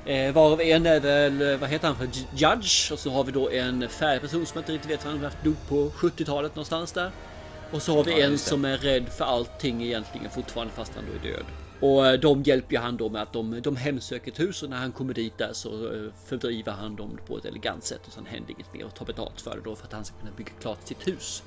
[0.06, 2.92] Eh, varav en är väl, eh, vad heter han för Judge?
[2.92, 5.24] Och så har vi då en färdig person som jag inte riktigt vet vad han
[5.24, 7.12] har dog på 70-talet någonstans där.
[7.72, 11.04] Och så har vi Ja, en som är rädd för allting egentligen fortfarande fast han
[11.06, 11.46] då är död.
[11.80, 14.70] Och eh, de hjälper ju han då med att de, de hemsöker ett hus och
[14.70, 18.14] när han kommer dit där så eh, fördriver han dem på ett elegant sätt och
[18.14, 20.32] sen händer inget mer och tar betalt för det då för att han ska kunna
[20.38, 21.44] bygga klart sitt hus.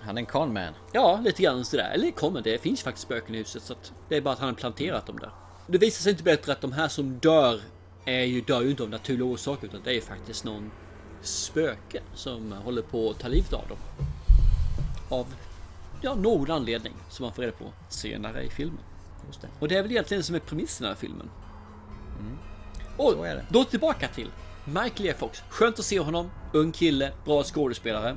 [0.00, 0.72] Han är en conman.
[0.92, 1.90] Ja, lite grann sådär.
[1.94, 4.48] Eller kommer, det finns faktiskt spöken i huset så att det är bara att han
[4.48, 5.30] har planterat dem där.
[5.66, 7.60] Det visar sig inte bättre att de här som dör
[8.06, 10.70] är ju, dör ju inte av naturliga orsaker utan det är faktiskt någon
[11.22, 13.78] spöke som håller på att ta livet av dem.
[15.08, 15.26] Av
[16.00, 18.80] ja, någon anledning som man får reda på senare i filmen.
[19.40, 19.48] Det.
[19.58, 21.30] Och det är väl egentligen som är premissen i filmen.
[22.96, 23.46] Och är det.
[23.50, 24.30] då tillbaka till
[24.64, 25.14] Michael J.
[25.18, 25.42] Fox.
[25.48, 26.30] Skönt att se honom.
[26.52, 28.16] Ung kille, bra skådespelare.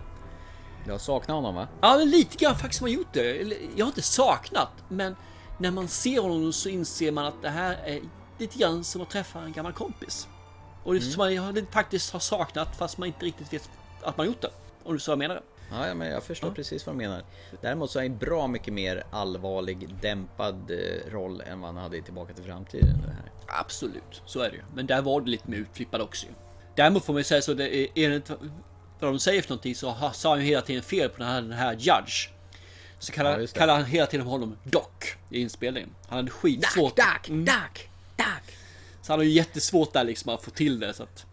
[0.87, 1.67] Jag saknar honom va?
[1.81, 3.53] Ja, men lite grann faktiskt har man gjort det.
[3.75, 5.15] Jag har inte saknat, men
[5.57, 8.01] när man ser honom så inser man att det här är
[8.39, 10.27] lite grann som att träffa en gammal kompis.
[10.83, 13.69] Och det är som man jag faktiskt har saknat fast man inte riktigt vet
[14.01, 14.49] att man gjort det.
[14.83, 15.41] Om du så menar det.
[15.71, 17.23] Ja, ja, men jag förstår precis vad du menar.
[17.61, 21.97] Däremot så är han bra mycket mer allvarlig, dämpad eh, roll än vad han hade
[21.97, 23.01] i Tillbaka till framtiden.
[23.05, 23.31] Det här.
[23.59, 24.63] Absolut, så är det ju.
[24.75, 26.31] Men där var det lite mer utflippad också ju.
[26.75, 28.29] Däremot får man ju säga så, det är, enligt
[28.99, 31.41] vad de säger för någonting så sa han ju hela tiden fel på den här,
[31.41, 32.29] den här Judge.
[32.99, 34.83] Så kallar, Ja, kallar han hela tiden honom Doc
[35.29, 35.89] i inspelningen.
[36.07, 36.95] Han hade skitsvårt.
[36.95, 37.45] Doc, Mm.
[37.45, 37.88] Doc, Doc.
[39.01, 41.25] Så han har ju jättesvårt där liksom att få till det så att...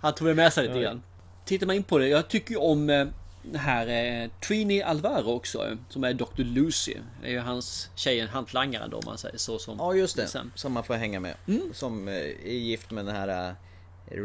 [0.00, 1.02] Han tog det med sig lite grann.
[1.44, 3.06] Tittar man in på det, jag tycker ju om eh,
[3.42, 3.86] den här
[4.22, 6.42] eh, Trini Alvaro också, eh, som är Dr.
[6.42, 6.96] Lucy.
[7.22, 9.76] Det är ju hans tjejen, hantlangaren då om man säger så som...
[9.78, 10.26] Ja, just det.
[10.26, 10.52] Sen.
[10.54, 11.34] Som man får hänga med.
[11.72, 13.54] Som eh, är gift med den här eh,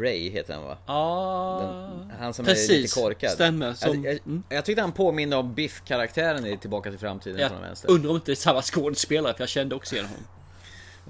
[0.00, 0.78] Ray heter han va?
[0.86, 1.60] Ja,
[2.08, 2.70] Den, han som är precis.
[2.70, 3.30] lite korkad.
[3.30, 3.74] Stämmer.
[3.74, 7.60] Som, Jag, jag, jag tyckte han påminner om Biff-karaktären i Tillbaka till framtiden jag från
[7.62, 7.90] vänster.
[7.90, 10.24] undrar om inte det är samma skådespelare för jag kände också igen honom.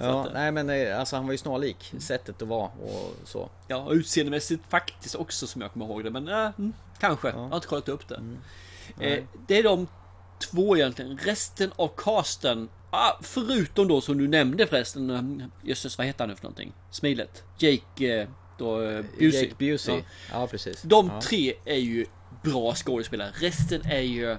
[0.03, 3.51] Ja, att, nej men eh, alltså han var ju snarlik sättet att vara och så.
[3.69, 6.11] Ja, utseendemässigt faktiskt också som jag kommer ihåg det.
[6.11, 7.29] Men äh, mm, kanske.
[7.29, 8.21] Jag har inte kollat upp det.
[9.01, 9.87] Eh, det är de
[10.39, 11.19] två egentligen.
[11.19, 12.69] Resten av casten.
[12.91, 15.11] Ah, förutom då som du nämnde förresten.
[15.11, 16.73] eh, Jösses, vad heter han nu för någonting?
[16.91, 17.43] Smilet.
[17.59, 18.29] Jake eh,
[18.59, 19.43] då, eh, Busey.
[19.43, 19.95] Jake Busey.
[19.95, 20.03] Ja.
[20.33, 20.83] Ja, precis.
[20.83, 21.21] De ja.
[21.21, 22.07] tre är ju
[22.43, 23.31] bra skådespelare.
[23.35, 24.37] Resten är ju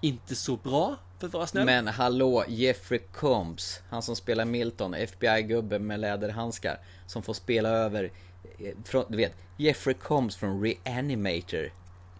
[0.00, 1.66] inte så bra för att vara snäll.
[1.66, 8.12] Men hallå, Jeffrey Combs, han som spelar Milton, FBI-gubbe med läderhandskar, som får spela över,
[8.58, 11.72] eh, från, du vet, Jeffrey Combs från Reanimator.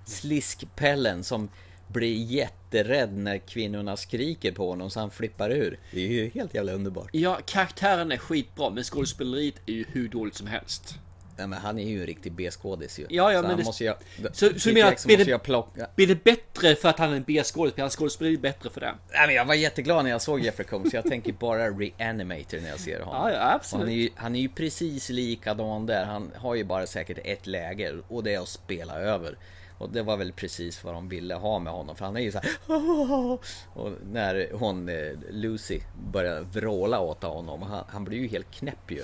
[0.05, 1.49] Sliskpellen som
[1.89, 5.79] blir jätterädd när kvinnorna skriker på honom så han flippar ur.
[5.93, 7.09] Det är ju helt jävla underbart.
[7.12, 10.99] Ja, karaktären är skitbra, men skådespeleriet är ju hur dåligt som helst.
[11.39, 13.07] Nej, men han är ju en riktig B-skådis ju.
[13.09, 13.97] Ja, ja, så men det- måste jag...
[14.32, 15.87] Så, så du menar att blir det, plocka...
[15.97, 17.84] blir det bättre för att han är en B-skådespelare?
[17.84, 18.95] Hans skådespeleri bättre för det?
[19.12, 20.95] Nej, men jag var jätteglad när jag såg Jeffrey Combs.
[20.95, 23.30] Jag tänker bara Reanimator när jag ser honom.
[23.30, 23.84] Ja, ja, absolut.
[23.87, 26.05] Han är, ju, han är ju precis likadan där.
[26.05, 29.39] Han har ju bara säkert ett läge och det är att spela över.
[29.78, 31.97] Och det var väl precis vad de ville ha med honom.
[31.97, 32.51] För han är ju så här.
[33.74, 35.80] Och när hon eh, Lucy
[36.12, 37.62] börjar vråla åt honom.
[37.62, 39.03] Han, han blir ju helt knäpp ju.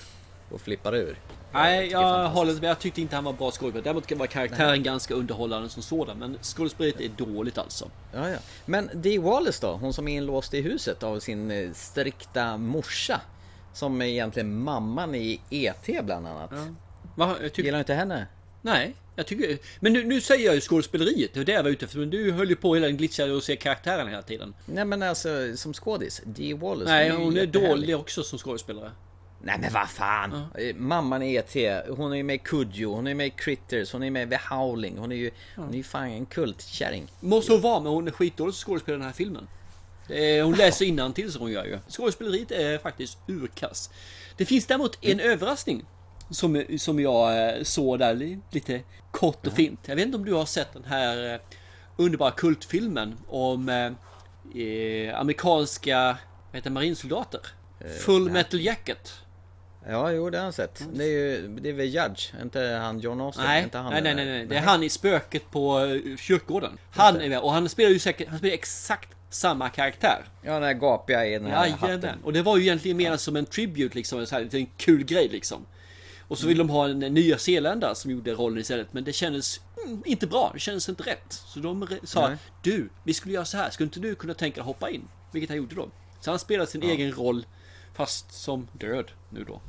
[0.51, 1.17] Och flippar ur.
[1.53, 2.65] Nej, är jag håller med.
[2.65, 3.85] Jag tyckte inte han var bra skådespelare.
[3.85, 6.19] Däremot var karaktären ganska underhållande som sådan.
[6.19, 7.91] Men skådespeleriet är dåligt alltså.
[8.13, 8.39] Ja, ja.
[8.67, 9.73] Men Dee Wallace då?
[9.73, 13.21] Hon som är inlåst i huset av sin eh, strikta morsa.
[13.75, 16.01] Som är egentligen mamman i E.T.
[16.03, 16.51] bland annat.
[17.15, 17.63] Va, jag tycker...
[17.63, 18.27] Gillar du inte henne?
[18.63, 19.59] Nej, jag tycker...
[19.81, 21.35] Men nu, nu säger jag ju skådespeleriet.
[21.35, 21.99] Det är det jag var ute efter.
[21.99, 24.55] Men du höll ju på hela den glitchade och se karaktären hela tiden.
[24.67, 26.91] Nej men alltså som skådis, Dee Wallace.
[26.91, 27.71] Nej, hon är jättehärlig.
[27.71, 28.91] dålig också som skådespelare.
[29.45, 30.33] Nej men vad fan!
[30.59, 31.81] Eh, Mamman i E.T.
[31.97, 34.31] Hon är ju med i Kujo, hon är med i Critters, hon är med i
[34.37, 34.99] The Howling.
[34.99, 37.07] Hon är ju, hon är ju fan en kultkärring.
[37.21, 39.49] Måste hon vara, men hon är skitdålig som skådespelare i den här filmen.
[40.09, 41.79] Eh, Hon läser innantill som hon gör ju.
[41.89, 43.91] Skådespeleriet är faktiskt urkass.
[44.37, 45.85] Det finns däremot en överraskning.
[46.31, 48.81] Som, som jag eh, såg där li- lite
[49.11, 49.81] kort och fint.
[49.87, 51.41] Jag vet inte om du har sett den här
[51.97, 56.17] underbara kultfilmen om eh, amerikanska
[56.51, 57.41] vad heter, marinsoldater.
[58.01, 58.33] Full nej.
[58.33, 59.13] Metal Jacket.
[59.89, 60.85] Ja, jo det har jag sett.
[60.93, 63.45] Det är ju, det är väl Judge, inte han John Austin?
[63.45, 64.47] Nej, inte han nej, nej, den nej, nej.
[64.47, 66.79] Det är han i spöket på eh, kyrkogården.
[66.91, 70.25] Han är med och han spelar ju säkert, han spelar exakt samma karaktär.
[70.43, 71.91] Ja, den där gapiga i den här Jajamän.
[71.91, 72.19] hatten.
[72.25, 75.05] Och det var ju egentligen mer som en tribute liksom, en sån här liten kul
[75.05, 75.67] grej liksom.
[76.29, 79.61] Och så vill de ha en nya zeeländare som gjorde rollen istället, men det kändes
[79.87, 80.51] mm, inte bra.
[80.55, 81.33] Det kändes inte rätt.
[81.33, 82.39] Så de sa, Nej.
[82.63, 85.09] du, vi skulle göra så här, skulle inte du kunna tänka dig hoppa in?
[85.33, 85.89] Vilket han gjorde då.
[86.21, 87.47] Så han spelade sin egen roll,
[87.95, 89.61] fast som död nu då.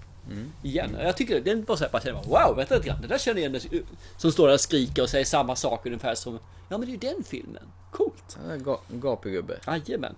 [0.64, 0.98] Igen.
[1.00, 3.02] Jag tycker den var så här, bara wow, vänta lite grann.
[3.02, 3.86] Det där känner jag igen.
[4.18, 6.92] Som står där och skriker och säger samma sak ungefär som, ja men det är
[6.92, 7.64] ju den filmen.
[7.92, 8.38] Coolt.
[8.50, 9.60] Ja, Ga gapigubbe.
[9.68, 10.16] Jajamän.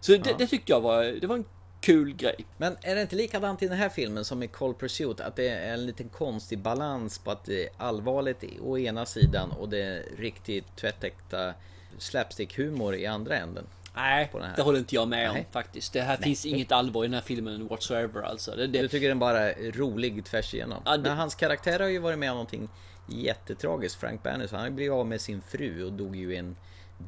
[0.00, 1.44] Så det, det tyckte jag var, det var en
[1.80, 2.46] kul grej.
[2.56, 5.20] Men är det inte likadant i den här filmen som i Cold Pursuit?
[5.20, 9.50] Att det är en liten konstig balans på att det är allvarligt å ena sidan
[9.50, 11.54] och det är riktigt tvättäkta
[11.98, 13.64] slapstick-humor i andra änden.
[13.96, 15.46] Nej, det håller inte jag med om Nej.
[15.50, 15.92] faktiskt.
[15.92, 16.24] Det här Nej.
[16.24, 18.50] finns inget allvar i den här filmen whatsoever alltså.
[18.56, 20.82] Det, Du det, tycker den bara är rolig tvärs igenom?
[20.84, 22.68] Ja, det- Men hans karaktär har ju varit med om någonting
[23.08, 24.00] jättetragiskt.
[24.00, 26.56] Frank Bannis, han har ju blivit av med sin fru och dog ju i en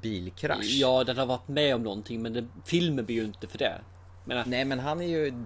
[0.02, 0.64] bilkrasch.
[0.80, 3.80] ja, den har varit med om någonting men det, filmen blir ju inte för det.
[4.24, 5.44] Men, Nej men han är ju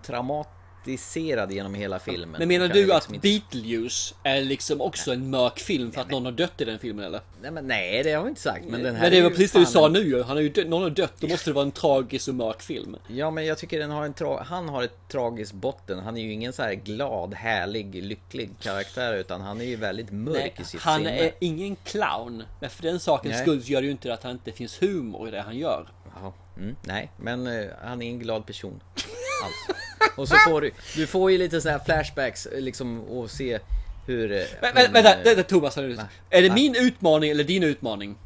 [0.84, 2.36] traumatiserad genom hela filmen.
[2.38, 6.10] men menar du att liksom inte- Beetlejuice är liksom också en mörk film för att
[6.10, 7.20] någon har dött i den filmen eller?
[7.42, 8.64] Nej, men, nej det har vi inte sagt.
[8.68, 10.22] Men den här Men det var precis det du sa en- nu.
[10.22, 12.62] Han har ju dött, någon har dött, då måste det vara en tragisk och mörk
[12.62, 12.96] film.
[13.08, 15.98] Ja men jag tycker den har en tra- han har ett tragiskt botten.
[15.98, 20.10] Han är ju ingen så här glad, härlig, lycklig karaktär utan han är ju väldigt
[20.10, 21.18] mörk Nej, i sitt han sinne.
[21.18, 22.42] är ingen clown.
[22.60, 23.42] Men för den sakens Nej.
[23.42, 25.88] skull gör det ju inte att han inte finns humor i det han gör.
[26.20, 28.82] Jaha, mm, nej, men eh, han är en glad person.
[29.44, 29.78] Alls.
[30.16, 33.58] Och så får du, du får ju lite så här flashbacks eh, liksom och se
[34.06, 34.32] hur...
[34.32, 36.08] eh, Men, hon, men, vänta, eh, vänta Thomas, är det, va?
[36.30, 36.54] är det Va?
[36.54, 38.16] min utmaning eller din utmaning?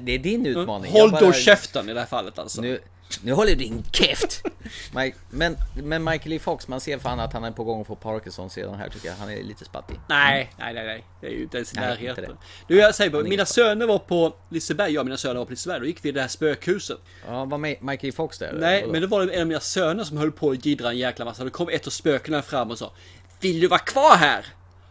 [0.00, 0.92] Det är din utmaning.
[0.92, 2.60] Håll bara- då käften i det här fallet alltså.
[2.60, 2.80] Nu,
[3.22, 4.42] nu håller din käft!
[4.94, 6.38] Mike, men, men Michael E.
[6.38, 9.08] Fox, man ser fan att han är på gång att få Parkinson sedan här tycker
[9.08, 9.14] jag.
[9.14, 10.00] Han är lite spattig.
[10.08, 11.04] Nej, nej, nej, nej.
[11.20, 12.24] Det är ju inte ens i närheten.
[12.24, 12.36] det.
[12.68, 15.50] Du, jag säger bara, mina söner var på Liseberg, jag och mina söner var på
[15.50, 16.98] Liseberg, då gick vi i det här spökhuset.
[17.26, 18.12] Ja, var Michael E.
[18.12, 18.52] Fox där?
[18.52, 21.24] Nej, men det var en av mina söner som höll på att jiddra en jäkla
[21.24, 21.44] massa.
[21.44, 22.92] Då kom ett av spökena fram och sa
[23.40, 24.46] Vill du vara kvar här?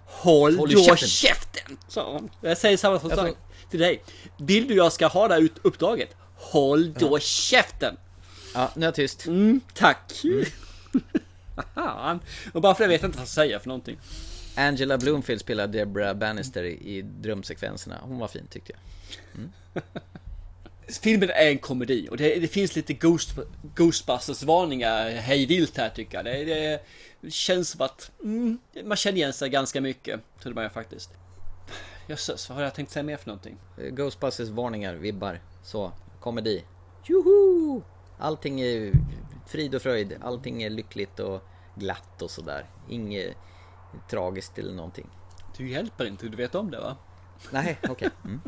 [0.06, 1.78] Håll, Håll då käften." käften!
[1.96, 2.30] Han.
[2.42, 3.36] Jag säger samma sak
[3.70, 4.04] till dig.
[4.38, 6.16] Vill du jag ska ha det här ut- uppdraget?
[6.52, 7.98] Håll då käften!
[8.54, 9.28] Ja, nu är jag tyst.
[9.28, 10.22] Mm, tack!
[11.76, 12.20] Fan.
[12.54, 13.98] Och bara för det vet jag inte vad jag ska säga för någonting.
[14.56, 18.00] Angela Bloomfield spelar Deborah Bannister i, i drömsekvenserna.
[18.02, 18.82] Hon var fin tyckte jag.
[21.02, 23.30] Filmen är en komedi och det, det finns lite Ghost,
[23.76, 26.26] Ghostbusters-varningar hej vilt här tycker jag.
[26.26, 26.80] Det,
[27.22, 30.20] det känns som att mm, man känner igen sig ganska mycket.
[30.42, 31.10] Tror man faktiskt.
[32.08, 33.58] Jösses, vad har jag tänkt säga mer för någonting?
[33.78, 35.40] Eh, Ghostbusters varningar, vibbar.
[35.64, 35.92] Så,
[36.24, 36.64] komedi.
[37.04, 37.82] Joho!
[38.18, 38.92] Allting är
[39.48, 40.18] frid och fröjd.
[40.24, 41.44] Allting är lyckligt och
[41.76, 42.66] glatt och sådär.
[42.90, 43.38] Inget
[44.10, 45.08] tragiskt eller någonting.
[45.58, 46.96] Du hjälper inte, du vet om det va?
[47.52, 48.10] Nej, okej.
[48.24, 48.42] Mm.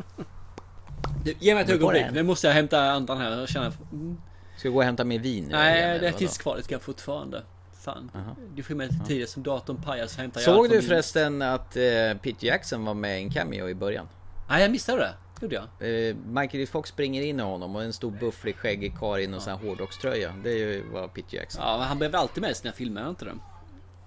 [1.24, 3.72] Du, Ge mig ett ögonblick, nu måste jag hämta andan här och känna...
[3.92, 4.16] Mm.
[4.56, 5.44] Ska vi gå och hämta mer vin?
[5.44, 6.20] igen, Nej, det
[6.56, 7.42] lite grann fortfarande.
[7.80, 8.10] Fan.
[8.54, 11.42] Du får med lite tid som datorn pajar så hämtar jag Såg du min- förresten
[11.42, 11.82] att eh,
[12.22, 14.08] Pete Jackson var med i en cameo i början?
[14.48, 15.14] Nej, jag missade det.
[15.40, 15.64] Gjorde jag?
[16.08, 16.66] Eh, Michael E.
[16.66, 19.66] Fox springer in i honom och en stor bufflig skäggig karl i någon sån här
[19.68, 20.34] hårdrockströja.
[20.44, 21.62] Det är ju vad Pete Jackson.
[21.66, 23.34] Ja, men han blev väl alltid med i sina filmer, han inte det?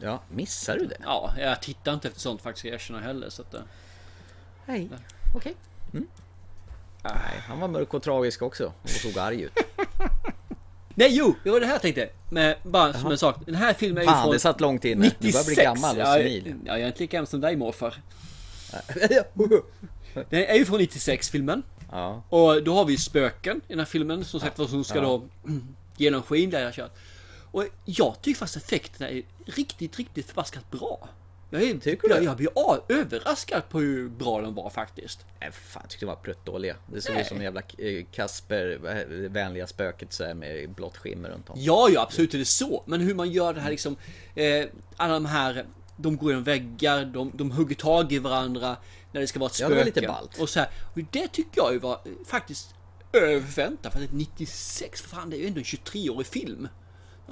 [0.02, 0.98] Ja, missar du det?
[1.04, 3.54] Ja, jag tittar inte efter sånt faktiskt, jag erkänner heller så att...
[3.54, 3.62] eh,
[4.66, 4.90] Nej,
[5.36, 5.56] okej.
[5.94, 6.08] Mm.
[7.04, 7.14] Nej,
[7.48, 9.52] han var mörk och tragisk också och såg arg ut.
[10.96, 11.36] Nej, jo!
[11.44, 12.10] Det var det här jag tänkte.
[12.30, 13.36] Men bara som en sak.
[13.46, 15.12] Den här filmen är ju Fan, från det satt långt inne.
[15.20, 15.64] Du börjar bli 96.
[15.64, 16.56] gammal och Ja, senil.
[16.66, 17.94] Ja, jag är inte lika gammal som dig morfar.
[20.14, 21.64] Den är ju från 96 filmen.
[21.92, 22.24] Ja.
[22.30, 25.02] Och då har vi spöken i den här filmen som sagt vad som ska Ja.
[25.04, 25.24] då
[25.98, 26.98] genomskinliga jag kört.
[27.52, 31.10] Och jag tycker faktiskt effekterna är riktigt, riktigt förbaskat bra.
[31.52, 32.50] Jag, är, Tycker jag, jag blir
[32.90, 35.26] överraskad på hur bra de var faktiskt.
[35.40, 36.76] Nej, fan, jag tyckte de var pruttdåliga.
[36.94, 38.66] Det såg ut som jävla eh, Kasper,
[39.22, 41.56] det vänliga spöket så med blått skimmer runt om.
[41.60, 42.84] Ja, ja, absolut är det så.
[42.86, 43.96] Men hur man gör det här liksom.
[44.36, 44.66] Eh,
[44.98, 45.66] alla de här,
[45.98, 48.78] de går genom väggar, de, de hugger tag i varandra
[49.12, 49.74] när det ska vara ett Ja, spöke.
[49.74, 50.40] det var lite ballt.
[50.40, 52.76] Och så här, och det tycker jag ju var eh, faktiskt
[53.14, 53.92] över förväntan.
[53.92, 56.68] För att 96, för fan det är ju ändå en 23-årig film.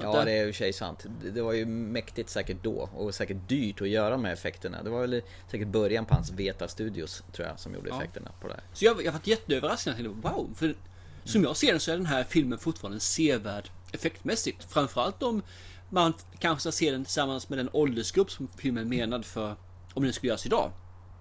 [0.01, 1.05] Ja, det är för sig sant.
[1.21, 4.83] Det- Det var ju mäktigt säkert då och säkert dyrt att göra här effekterna.
[4.83, 5.21] Det var väl
[5.51, 7.97] säkert början på hans Veta Studios, tror jag, som gjorde Ja.
[7.97, 8.63] effekterna på det här.
[8.73, 9.91] Så jag, jag varit jätteöverraskad.
[9.91, 10.49] Jag tänkte, wow.
[10.55, 10.75] För
[11.23, 14.63] som jag ser den så är den här filmen fortfarande sevärd effektmässigt.
[14.71, 15.41] Framförallt om
[15.89, 19.55] man kanske ska se den tillsammans med den åldersgrupp som filmen är menad för
[19.93, 20.71] om den skulle göras idag.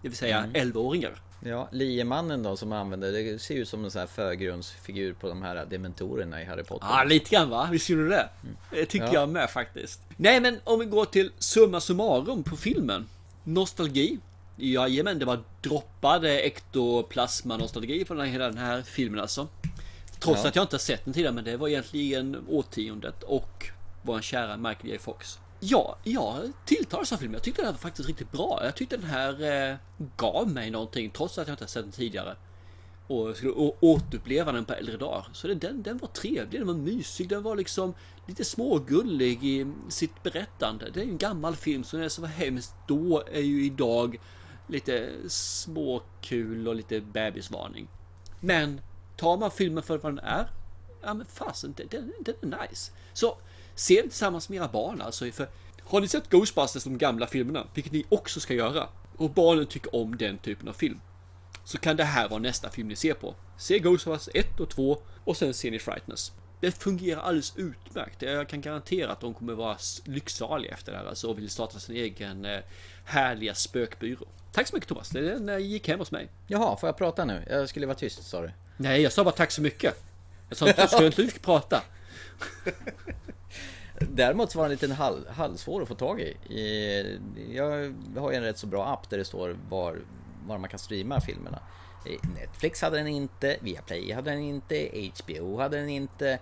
[0.06, 0.54] Det vill säga Mm.
[0.54, 1.12] 11-åringar.
[1.44, 5.42] Ja, liemannen då som använder, det ser ut som en sån här förgrundsfigur på de
[5.42, 6.86] här dementorerna i Harry Potter.
[6.90, 7.68] Ja, lite grann va?
[7.72, 8.28] Visst gjorde det?
[8.70, 9.12] Det tycker Ja.
[9.14, 10.00] jag med faktiskt.
[10.16, 13.06] Nej, men om vi går till summa summarum på filmen.
[13.44, 14.18] Nostalgi.
[14.56, 19.48] Jajamän, det var droppade ektoplasma nostalgi på den här, hela den här filmen alltså.
[20.20, 20.48] Trots Ja.
[20.48, 23.66] att jag inte har sett den tidigare, men det var egentligen årtiondet och
[24.02, 24.98] vår kära Michael J.
[24.98, 25.38] Fox.
[25.60, 27.34] Ja, jag tilltalades av filmen.
[27.34, 28.60] Jag tyckte den var faktiskt riktigt bra.
[28.64, 29.76] Jag tyckte den här eh,
[30.16, 32.36] gav mig någonting trots att jag inte har sett den tidigare.
[33.06, 35.28] och skulle återuppleva den på äldre dagar.
[35.32, 37.94] Så det, den, den var trevlig, den var mysig, den var liksom
[38.26, 40.90] lite smågullig i sitt berättande.
[40.90, 44.16] Det är ju en gammal film så det som var hemskt då är ju idag
[44.66, 47.88] lite småkul och lite bebisvarning.
[48.40, 48.80] Men
[49.16, 50.50] tar man filmen för vad den är,
[51.02, 52.92] ja men fasen, den, den, den är nice.
[53.12, 53.38] Så
[53.76, 55.30] se den tillsammans med era barn alltså.
[55.32, 55.48] För
[55.82, 59.94] har ni sett Ghostbusters, de gamla filmerna, vilket ni också ska göra, och barnen tycker
[59.94, 61.00] om den typen av film,
[61.64, 63.34] så kan det här vara nästa film ni ser på.
[63.58, 66.32] Se Ghostbusters 1 och 2 och sen ser ni Frightness.
[66.60, 68.22] Det fungerar alldeles utmärkt.
[68.22, 71.78] Jag kan garantera att de kommer vara lycksaliga efter det här alltså, och vill starta
[71.78, 72.60] sin egen eh,
[73.04, 74.26] härliga spökbyrå.
[74.52, 76.28] Tack så mycket Thomas, den eh, gick hem hos mig.
[76.46, 77.44] Jaha, får jag prata nu?
[77.50, 78.50] Jag skulle vara tyst sa du.
[78.76, 80.04] Nej, jag sa bara tack så mycket.
[80.48, 81.82] Jag sa inte, skulle inte du prata?
[84.00, 86.36] Däremot så var den lite hal halvsvår att få tag i.
[87.52, 89.98] Jag har ju en rätt så bra app där det står var,
[90.46, 91.58] var man kan streama filmerna.
[92.34, 96.38] Netflix hade den inte, Viaplay hade den inte, HBO hade den inte,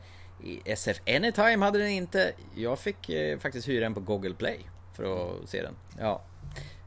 [0.64, 2.32] SF Anytime hade den inte.
[2.54, 4.58] Jag fick eh, faktiskt hyra den på Google Play
[4.92, 5.74] för att se den.
[5.98, 6.22] Ja.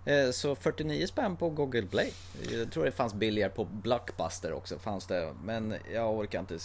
[0.05, 2.13] Eh, så 49 spänn på Google Play.
[2.51, 5.33] Jag tror det fanns billigare på Blockbuster också, fanns det.
[5.43, 6.59] Men jag orkar inte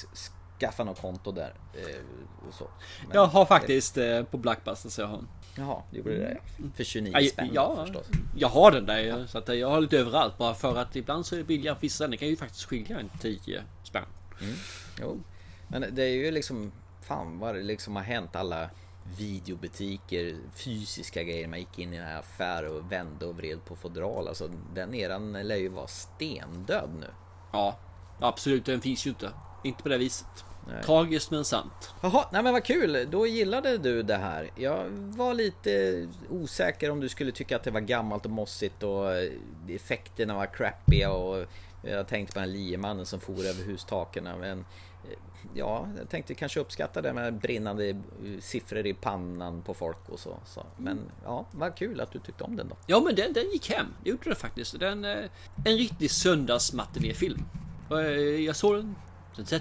[0.63, 1.55] skaffa något konto där.
[1.75, 2.69] eh, Och så.
[3.07, 5.21] Men- Jag har faktiskt eh, på Blackbuster så jag har.
[5.57, 6.39] Jaha, du gjorde det?
[6.77, 8.07] För 29 Ja, spänn ja, förstås.
[8.37, 11.35] jag har den där så att jag har lite överallt bara för att ibland så
[11.35, 12.09] är det billigare vissa.
[12.09, 14.05] Det kan ju faktiskt skilja en 10 spänn.
[14.41, 14.55] Mm.
[15.01, 15.21] Jo.
[15.69, 16.73] Men det är ju liksom,
[17.03, 18.71] fan vad det liksom har hänt alla
[19.19, 21.49] videobutiker, fysiska grejer.
[21.49, 24.29] Man gick in i en affär och vände och vred på fodral.
[24.29, 27.07] Alltså den eran lär ju vara stendöd nu.
[27.53, 27.77] Ja,
[28.21, 28.65] absolut.
[28.65, 29.31] Den finns ju inte.
[29.65, 30.45] Inte på det viset.
[30.69, 30.83] Nej.
[30.83, 31.95] Tragiskt men sant.
[32.01, 33.09] Jaha, nej men vad kul.
[33.11, 34.51] Då gillade du det här.
[34.57, 39.13] Jag var lite osäker om du skulle tycka att det var gammalt och mossigt och
[39.15, 39.33] eh,
[39.69, 41.47] effekterna var crappiga och
[41.83, 44.25] jag tänkte på den liemannen som for över hustaken.
[44.25, 45.19] Men eh,
[45.55, 47.97] ja, jag tänkte kanske uppskatta det med brinnande eh,
[48.41, 50.39] siffror i pannan på folk och så.
[50.47, 50.67] så.
[50.77, 52.77] Men ja, vad kul att du tyckte om den då.
[52.87, 53.87] Ja men den, den gick hem.
[54.05, 54.81] Det gjorde den faktiskt.
[54.81, 55.25] Den, eh,
[55.65, 57.43] en riktig söndagsmatinéfilm.
[57.91, 57.97] Eh,
[58.45, 58.95] Jag såg den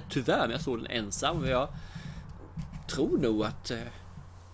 [0.10, 1.40] tyvärr, men jag såg den ensam.
[1.42, 1.68] Och jag
[2.90, 3.72] tror nog att...
[3.72, 3.78] eh,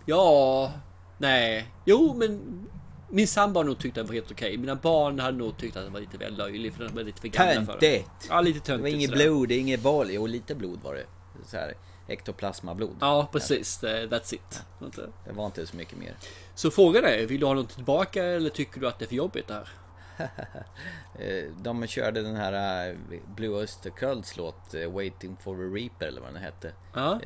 [0.06, 0.72] Ja...
[1.18, 1.72] Nej.
[1.86, 2.64] Jo men...
[3.10, 4.58] Min sambo nog tyckt att den var helt okej.
[4.58, 7.22] Mina barn hade nog tyckt att den var lite väl löjlig för den var lite
[7.22, 7.92] för gamla för det.
[8.00, 8.10] Töntigt!
[8.30, 8.82] Ja, lite Det töntigt.
[8.82, 10.08] var inget blod, inget boll.
[10.12, 11.06] Jo, lite blod var det.
[11.46, 11.74] Så här,
[12.08, 12.96] ektoplasmablod.
[13.00, 13.78] Ja, precis.
[13.78, 14.64] Det- That's it.
[15.26, 16.16] Det var inte så mycket mer.
[16.56, 19.16] Så frågan är, vill du ha något tillbaka eller tycker du att det är för
[19.16, 19.70] jobbigt det här?
[21.20, 22.96] Eh, De körde den här eh,
[23.36, 26.72] Blue Oyster Cults låt eh, Waiting for a Reaper eller vad den hette.
[26.94, 27.20] Ja.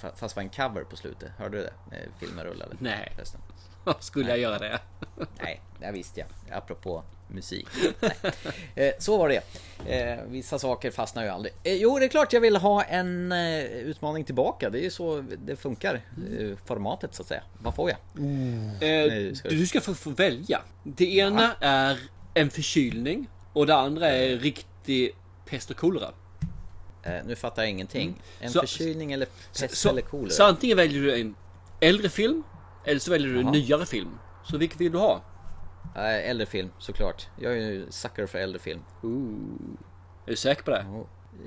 [0.00, 1.30] Fa- Fast det var en cover på slutet.
[1.38, 1.72] Hörde du det?
[2.20, 2.76] Filmen rullade.
[2.78, 3.12] Nej.
[3.16, 3.40] Förresten.
[4.00, 4.78] Skulle jag göra det?
[5.42, 6.56] Nej, det visste jag.
[6.58, 7.68] Apropå musik.
[8.00, 8.12] Nej.
[8.74, 9.42] Eh, Så var det.
[9.92, 11.54] Eh, Vissa saker fastnar ju aldrig.
[11.62, 14.70] Eh, Jo, det är klart jag vill ha en utmaning tillbaka.
[14.70, 16.00] Det är ju så det funkar.
[16.64, 17.42] Formatet så att säga.
[17.58, 17.98] Vad får jag?
[18.80, 20.60] Nej, ska du- du ska få, få välja.
[20.84, 21.98] Det ena är
[22.36, 25.14] en förkylning och det andra är riktig
[25.46, 26.08] pest och kolera.
[27.02, 28.08] Eh, Nu fattar jag ingenting.
[28.08, 28.18] Mm.
[28.40, 29.26] En Så- förkylning eller
[29.60, 30.30] pest Så, eller kolera?
[30.30, 31.34] så antingen väljer du en
[31.80, 32.42] äldre film
[32.84, 33.52] eller så väljer du en Jaha.
[33.52, 34.10] nyare film.
[34.44, 35.22] Så vilket vill du ha?
[35.96, 37.26] Eh, Äldre film såklart.
[37.40, 38.80] Jag är ju sucker för äldre film.
[40.26, 40.84] Är du säker på det?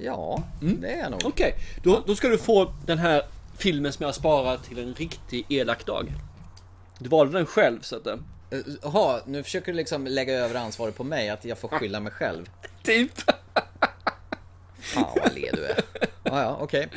[0.02, 0.82] Ja, Mm.
[0.82, 1.22] det är jag nog.
[1.26, 1.54] Okej,
[1.84, 3.24] då, då ska du få den här
[3.58, 6.14] filmen som jag har sparat till en riktig elak dag.
[7.00, 8.08] Du valde den själv så att...
[8.52, 12.00] eh, Jaha, nu försöker du liksom lägga över ansvaret på mig, att jag får skylla
[12.00, 12.50] mig själv.
[12.84, 13.12] Typ.
[14.80, 15.80] Fan vad led du är.
[16.24, 16.88] Ja, ja, okej.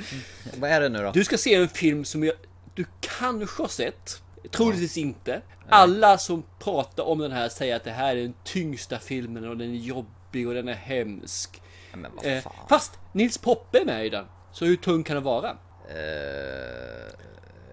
[0.57, 1.11] Vad är det nu då?
[1.13, 2.35] Du ska se en film som jag,
[2.75, 2.85] du
[3.19, 5.41] kanske har sett, troligtvis inte.
[5.69, 9.57] Alla som pratar om den här säger att det här är den tyngsta filmen och
[9.57, 11.63] den är jobbig och den är hemsk.
[11.95, 12.53] Men vad Eh, fan.
[12.69, 14.25] fast Nils Poppe är med i den.
[14.53, 15.51] Så hur tung kan den vara?
[15.89, 17.13] Eh,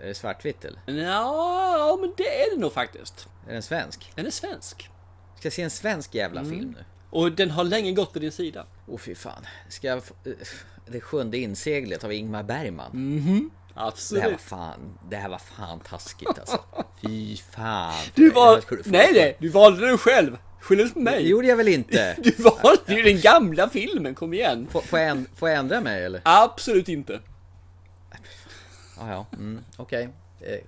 [0.04, 0.80] är det svartvitt eller?
[1.04, 3.28] Ja, men det är det nog faktiskt.
[3.48, 4.12] Är den svensk?
[4.16, 4.90] Den är svensk.
[5.38, 6.52] Ska jag se en svensk jävla Mm.
[6.60, 6.86] film nu?
[7.12, 8.66] Och den har länge gått på din sida.
[8.88, 9.46] Åh fy fan.
[9.70, 9.98] Ska jag...
[9.98, 10.32] eh,
[10.88, 12.92] Det sjunde inseglet av Ingmar Bergman.
[12.94, 13.50] Mhm.
[13.74, 14.24] Det här Absolut.
[14.32, 16.60] var fan, det här var fan taskigt alltså.
[17.02, 17.94] Fy fan.
[18.16, 20.38] Du få- Nej, nej, du valde den själv.
[20.62, 21.24] Skyll inte på mig.
[21.24, 22.16] Det gjorde jag väl inte?
[22.24, 24.68] Du valde ju den gamla filmen, kom igen.
[24.72, 26.22] Får, får, jag, änd- får jag ändra mig eller?
[26.26, 27.20] Absolut inte.
[29.00, 30.10] Ja, ja, mm, okej.
[30.42, 30.60] Eh,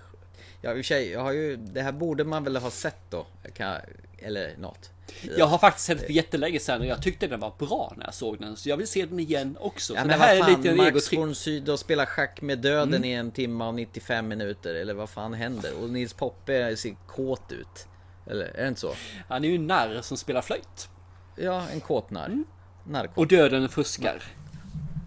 [0.63, 3.01] Ja, i och för sig, jag har ju, det här borde man väl ha sett
[3.09, 3.25] då?
[3.53, 3.75] Kan,
[4.17, 4.89] eller något.
[5.37, 8.05] Jag har faktiskt sett det för jättelänge sedan och jag tyckte den var bra när
[8.05, 8.55] jag såg den.
[8.57, 9.93] Så jag vill se den igen också.
[9.93, 12.59] Ja, så men det här vad är fan, lite Max von Sydow spelar schack med
[12.59, 13.03] döden Mm.
[13.03, 15.83] i en timme och 95 minuter, eller vad fan händer?
[15.83, 17.87] Och Nils Poppe ser kåt ut.
[18.27, 18.93] Eller är det inte så?
[19.29, 20.89] Han är ju en narr som spelar flöjt.
[21.35, 22.43] Ja, en kåtnarr.
[22.83, 23.21] narko.
[23.21, 24.23] Och döden fuskar.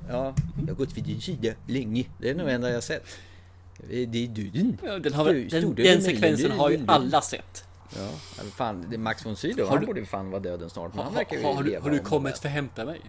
[0.09, 2.05] Ja, jag har gått vid din sida länge.
[2.19, 3.05] Det är nog enda jag sett.
[3.89, 4.79] Det är döden.
[4.83, 5.25] Ja, den, har,
[5.61, 7.65] den, den sekvensen har ju alla sett.
[7.97, 8.09] Ja,
[8.57, 10.89] fan, det är Max von Sydow, han du- borde ju fan vara döden snart.
[10.91, 12.85] Men Har, han verkar ju har, har, du, leva har du kommit för att hämta
[12.85, 13.01] mig?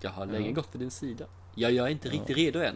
[0.00, 0.54] Jag har länge Ja.
[0.54, 1.24] gått vid din sida.
[1.54, 2.74] Ja, jag är inte riktigt redo än.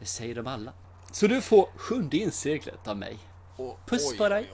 [0.00, 0.72] Det säger de alla.
[1.12, 3.16] Så du får sjunde inseglet av mig.
[3.86, 4.50] Puss på dig.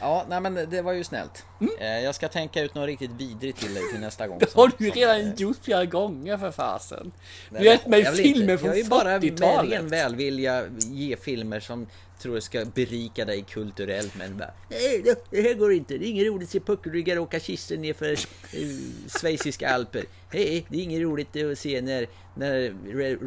[0.00, 1.44] Ja, nej men det var ju snällt.
[1.80, 4.38] Eh, Jag ska tänka ut något riktigt vidrigt till dig till nästa gång.
[4.40, 7.12] Det har du ju redan gjort flera gånger för fasen.
[7.50, 9.82] Du har gett mig filmer från Jag är bara med ren 40-talet.
[9.82, 11.86] välvilja ge filmer som
[12.22, 15.98] tror jag ska berika dig kulturellt men bara Nej, det- här går inte.
[15.98, 18.18] Det är inget roligt att se puckelryggar åka kistor ner för uh,
[19.20, 20.04] schweiziska alper.
[20.32, 22.74] Nej, det är inget roligt att se när, när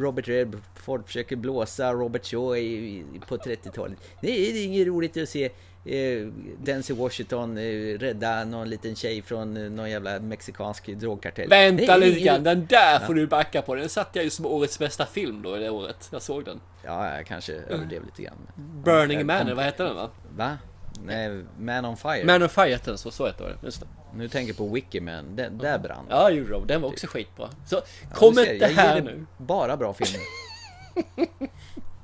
[0.00, 3.98] Robert Redford försöker blåsa Robert Shaw i, i, på 30-talet.
[4.20, 5.50] Nej, det är inget roligt att se
[5.84, 6.26] eh,
[6.62, 11.48] Denzel Washington eh, rädda någon liten tjej från eh, någon jävla mexikansk drogkartell.
[11.48, 13.06] Vänta lite grann, den där Ja.
[13.06, 13.74] får du backa på.
[13.74, 16.08] Den satte jag ju som årets bästa film då i det året.
[16.12, 16.60] Jag såg den.
[16.84, 18.36] Ja, jag kanske överdrev lite grann.
[18.84, 20.10] Burning Jag Man, eller vad heter den va?
[20.36, 20.58] Va?
[21.06, 22.24] Nej, Man on Fire.
[22.24, 23.66] Man on Fire hette den, så, så heter det.
[23.66, 23.86] Just det.
[24.16, 27.48] Nu tänker jag på Wikiman, den, där brann Ja, Euro, den var också skitbra.
[27.66, 27.82] Så Ja,
[28.14, 29.26] kom inte här nu.
[29.38, 30.20] Bara bra filmer.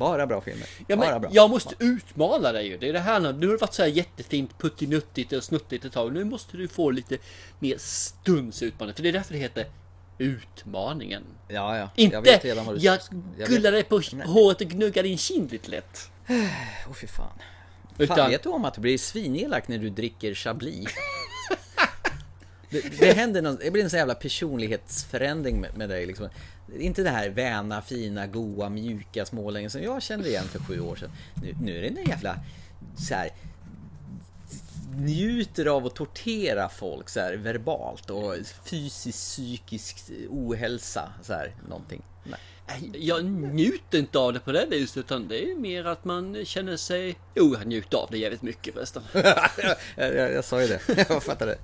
[0.01, 0.67] bara bra filmer.
[0.87, 1.31] Ja, bara bra.
[1.33, 2.79] jag måste utmana dig ju.
[2.79, 3.33] Det är det här nu.
[3.33, 6.13] Nu har det varit så här jättefint puttinuttigt och snuttigt ett tag.
[6.13, 7.19] Nu måste du få lite
[7.59, 8.95] mer stunds utmaning.
[8.95, 9.67] För det är därför det heter
[10.19, 11.23] Utmaningen.
[11.49, 11.91] Ja, ja.
[11.95, 12.99] Inte Jag vet redan vad du jag
[13.49, 14.27] gullar dig på Nej.
[14.27, 16.11] håret och gnuggar din kind lite lätt.
[16.89, 17.39] Åh fy fan.
[17.99, 20.89] Utan- Fan, vet du om att du blir svinelak när du dricker Chablis?
[22.71, 26.29] Det, det händer någon, det blir en sån jävla personlighetsförändring med, med dig liksom.
[26.79, 30.97] Inte det här väna, fina, goa, mjuka smålängen som jag kände igen för sju år
[30.97, 31.11] sedan.
[31.43, 32.37] Nu, nu är det en jävla
[32.97, 33.31] så här
[34.97, 38.35] njuter av att tortera folk så här verbalt och
[38.65, 42.03] fysisk, psykisk ohälsa så här någonting.
[42.25, 42.41] Nej.
[42.95, 46.77] Jag njuter inte av det på det viset utan det är mer att man känner
[46.77, 47.19] sig...
[47.35, 49.03] Jo, jag njuter av det jävligt mycket förresten.
[49.97, 51.59] jag, jag, jag sa ju det, jag fattar det.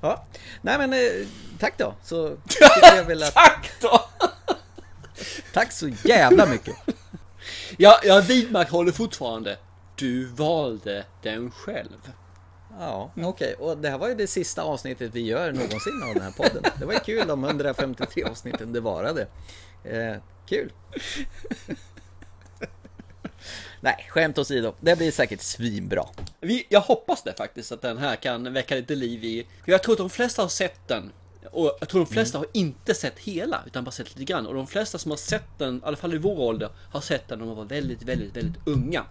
[0.00, 0.26] Ja,
[0.62, 1.26] nej men eh,
[1.60, 1.94] tack då.
[2.02, 2.36] Så
[2.82, 3.34] jag väl att...
[3.34, 4.08] tack då!
[5.52, 6.76] tack så jävla mycket.
[7.78, 9.58] Ja, jag vidmakthåller fortfarande.
[9.96, 12.12] Du valde den själv.
[12.78, 13.54] Ja, okej.
[13.54, 16.62] Och det här var ju det sista avsnittet vi gör någonsin av den här podden.
[16.78, 19.26] Det var ju kul de 153 avsnitten det varade.
[19.84, 20.16] Eh,
[20.46, 20.72] kul.
[23.80, 24.74] Nej, skämt åsido.
[24.80, 26.06] Det blir säkert svinbra.
[26.40, 29.46] Vi, jag hoppas det faktiskt att den här kan väcka lite liv i...
[29.64, 31.12] För jag tror att de flesta har sett den.
[31.52, 32.48] Och jag tror de flesta Mm.
[32.54, 34.46] har inte sett hela, utan bara sett lite grann.
[34.46, 37.28] Och de flesta som har sett den, i alla fall i vår ålder, har sett
[37.28, 39.04] den när de var väldigt, väldigt, väldigt unga.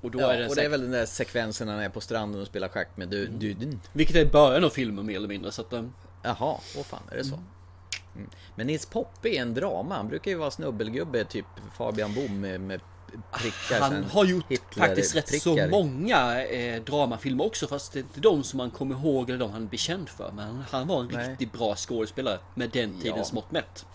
[0.00, 1.88] Och då Ja, är det och det är väl den där sekvensen när han är
[1.88, 3.80] på stranden och spelar schack med du- duden.
[3.92, 5.72] Vilket är början av filmen mer eller mindre, så att...
[5.72, 5.92] um,
[6.22, 7.34] Jaha, åh fan, är det så?
[8.16, 8.30] Mm.
[8.56, 9.96] Men Nils Poppe är en drama.
[9.96, 11.46] Han brukar ju vara snubbelgubbe, typ
[11.76, 12.80] Fabian Bohm med, med
[13.32, 13.80] prickar.
[13.80, 15.68] Han har gjort Hitler- faktiskt rätt så prickar.
[15.68, 19.50] många eh, dramafilmer också, fast det är inte de som man kommer ihåg eller de
[19.50, 20.32] han är känd för.
[20.32, 21.28] Men han, han var en Nej.
[21.30, 23.34] riktigt bra skådespelare med den tidens Ja.
[23.34, 23.86] mått mätt.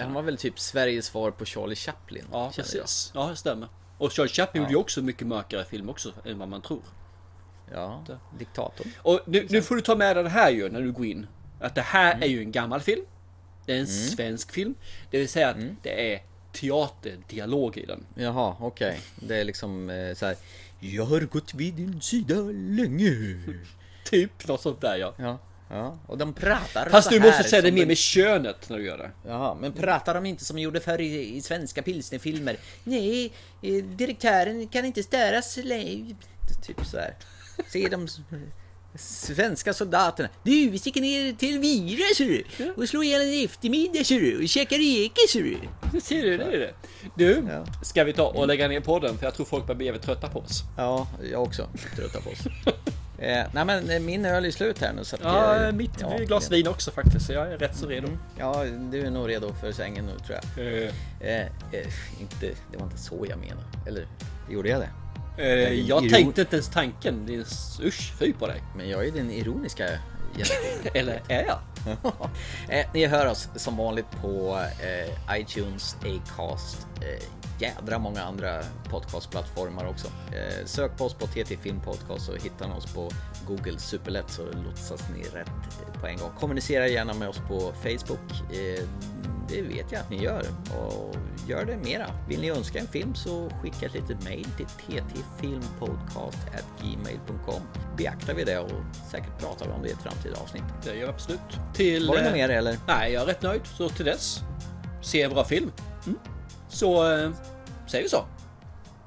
[0.00, 2.24] Han var väl typ Sveriges svar på Charlie Chaplin.
[2.32, 2.82] Ja, känner jag.
[2.82, 3.12] precis.
[3.14, 3.68] Ja, det stämmer.
[3.98, 4.66] Och Charlie Chaplin Ja.
[4.68, 6.82] gjorde ju också mycket mörkare film också än vad man tror.
[7.72, 8.04] Ja,
[8.38, 8.88] diktatorn.
[9.02, 11.26] Och nu, nu får du ta med dig det här ju när du går in.
[11.60, 12.22] Att det här Mm.
[12.22, 13.04] är ju en gammal film.
[13.66, 14.74] Det är en svensk film.
[15.10, 15.76] Det vill säga att Mm.
[15.82, 18.06] det är teaterdialog i den.
[18.14, 19.00] Jaha, okej.
[19.16, 20.36] Det är liksom eh, så här.
[20.80, 23.10] Jag har gått vid din sida länge.
[24.04, 25.14] Typ något sånt där ja.
[25.18, 25.38] Ja,
[25.70, 25.98] ja.
[26.06, 29.10] Och de pratar Fast du måste säga det mer med könet när du gör det.
[29.26, 32.56] Jaha, men pratar de inte som de gjorde förr i, i svenska pilsnerfilmer?
[32.84, 33.32] Nej,
[33.62, 35.58] eh, direktören kan inte störas
[36.62, 37.14] Typ så här.
[37.68, 38.18] Se de s-
[38.94, 40.28] svenska soldaterna.
[40.42, 42.24] Du, vi sticker ner till Vira, ser
[42.58, 42.72] du.
[42.76, 44.42] Och slår ihjäl en eftermiddag, ser du.
[44.42, 45.56] Och käkar eke, ser du.
[46.00, 46.74] Ser du, det är det.
[47.16, 47.44] Du,
[47.82, 49.18] ska vi ta och lägga ner podden?
[49.18, 50.62] För jag tror folk börjar bli jävligt trötta på oss.
[50.76, 51.68] Ja, jag också.
[51.96, 52.38] Trötta på oss.
[53.18, 55.90] eh, nej men eh, min öl är slut här nu så att Ja, jag- mitt
[56.00, 57.26] ja, glas vin också faktiskt.
[57.26, 58.08] Så jag är rätt så redo.
[58.38, 60.66] Ja, du är nog redo för sängen nu tror jag.
[60.84, 60.90] Eh,
[61.20, 61.46] Eh, eh,
[62.20, 63.62] inte, det var inte så jag menade.
[63.86, 64.06] Eller
[64.50, 64.88] gjorde jag det?
[65.40, 67.26] Eh, din jag iron- tänkte inte ens tanken.
[67.26, 67.40] Det är
[67.86, 68.62] usch, fy på dig.
[68.76, 69.88] Men jag är den ironiska.
[70.94, 71.58] Eller är jag?
[72.78, 77.24] eh, ni hör oss som vanligt på eh, iTunes, Acast, eh,
[77.58, 80.06] jädra många andra podcastplattformar också.
[80.06, 83.10] Eh, sök på oss på TT Film Podcast så hittar ni oss på
[83.46, 86.30] Google superlätt så lotsas ni rätt eh, på en gång.
[86.40, 88.52] Kommunicera gärna med oss på Facebook.
[89.50, 90.42] Det vet jag att ni gör.
[90.78, 91.16] Och
[91.48, 92.06] gör det mera.
[92.28, 97.62] Vill ni önska en film så skicka ett litet mail till ttfilmpodcast.gmail.com
[97.96, 98.70] Beaktar vi det och
[99.10, 100.62] säkert pratar vi om det i ett framtida avsnitt.
[100.84, 101.40] Det gör vi absolut.
[101.74, 102.76] Till, Var det något eh, mer eller?
[102.86, 103.62] Nej, jag är rätt nöjd.
[103.64, 104.40] Så till dess,
[105.02, 105.72] se en bra film.
[106.68, 107.30] Så eh,
[107.86, 108.24] säger vi så.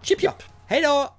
[0.01, 0.43] Chip chip!
[0.67, 1.09] Hej då!